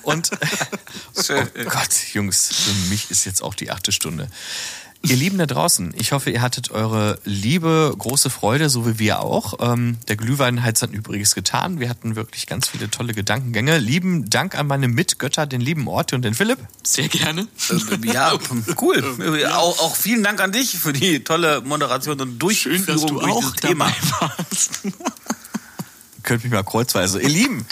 und 0.02 0.30
oh 0.32 0.36
Gott, 1.68 1.94
Jungs, 2.12 2.48
für 2.48 2.72
mich 2.90 3.10
ist 3.10 3.24
jetzt 3.24 3.42
auch 3.42 3.54
die 3.54 3.70
achte 3.70 3.92
Stunde. 3.92 4.28
Ihr 5.02 5.16
Lieben 5.16 5.38
da 5.38 5.46
draußen, 5.46 5.94
ich 5.96 6.10
hoffe, 6.10 6.30
ihr 6.30 6.42
hattet 6.42 6.72
eure 6.72 7.20
liebe, 7.24 7.94
große 7.96 8.30
Freude, 8.30 8.68
so 8.68 8.84
wie 8.84 8.98
wir 8.98 9.20
auch. 9.20 9.54
Ähm, 9.60 9.98
der 10.08 10.16
Glühwein 10.16 10.64
hat 10.64 10.82
es 10.82 10.82
übrigens 10.90 11.36
getan. 11.36 11.78
Wir 11.78 11.88
hatten 11.88 12.16
wirklich 12.16 12.46
ganz 12.46 12.68
viele 12.68 12.90
tolle 12.90 13.14
Gedankengänge. 13.14 13.78
Lieben 13.78 14.28
Dank 14.28 14.56
an 14.56 14.66
meine 14.66 14.88
Mitgötter, 14.88 15.46
den 15.46 15.60
lieben 15.60 15.86
Orte 15.86 16.16
und 16.16 16.22
den 16.22 16.34
Philipp. 16.34 16.58
Sehr 16.82 17.08
gerne. 17.08 17.46
Äh, 17.70 18.12
ja, 18.12 18.32
cool. 18.80 19.04
Ja. 19.38 19.58
Auch, 19.58 19.78
auch, 19.80 19.94
vielen 19.94 20.24
Dank 20.24 20.40
an 20.40 20.50
dich 20.52 20.76
für 20.78 20.92
die 20.92 21.22
tolle 21.22 21.60
Moderation 21.60 22.20
und 22.20 22.38
Durchführung 22.38 22.78
Schön, 22.84 22.86
dass 22.86 23.06
du 23.06 23.20
durch 23.20 23.32
auch 23.32 23.50
Thema. 23.52 23.92
warst 24.20 24.80
könnt 26.28 26.44
mich 26.44 26.52
mal 26.52 26.62
kreuzweise. 26.62 27.22
Ihr 27.22 27.28
Lieben, 27.30 27.66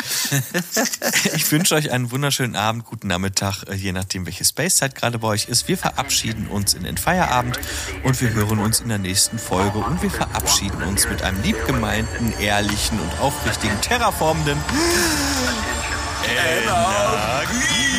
ich 1.34 1.52
wünsche 1.52 1.74
euch 1.74 1.90
einen 1.90 2.10
wunderschönen 2.10 2.56
Abend, 2.56 2.86
guten 2.86 3.08
Nachmittag, 3.08 3.64
äh, 3.64 3.74
je 3.74 3.92
nachdem, 3.92 4.24
welche 4.24 4.46
Spacezeit 4.46 4.94
gerade 4.94 5.18
bei 5.18 5.28
euch 5.28 5.50
ist. 5.50 5.68
Wir 5.68 5.76
verabschieden 5.76 6.46
uns 6.46 6.72
in 6.72 6.84
den 6.84 6.96
Feierabend 6.96 7.60
und 8.02 8.18
wir 8.18 8.32
hören 8.32 8.58
uns 8.58 8.80
in 8.80 8.88
der 8.88 8.96
nächsten 8.96 9.38
Folge 9.38 9.76
und 9.78 10.02
wir 10.02 10.10
verabschieden 10.10 10.82
uns 10.84 11.06
mit 11.06 11.20
einem 11.20 11.42
liebgemeinten, 11.42 12.32
ehrlichen 12.40 12.98
und 12.98 13.20
aufrichtigen, 13.20 13.78
terraformenden 13.82 14.58
Energie. 16.24 17.95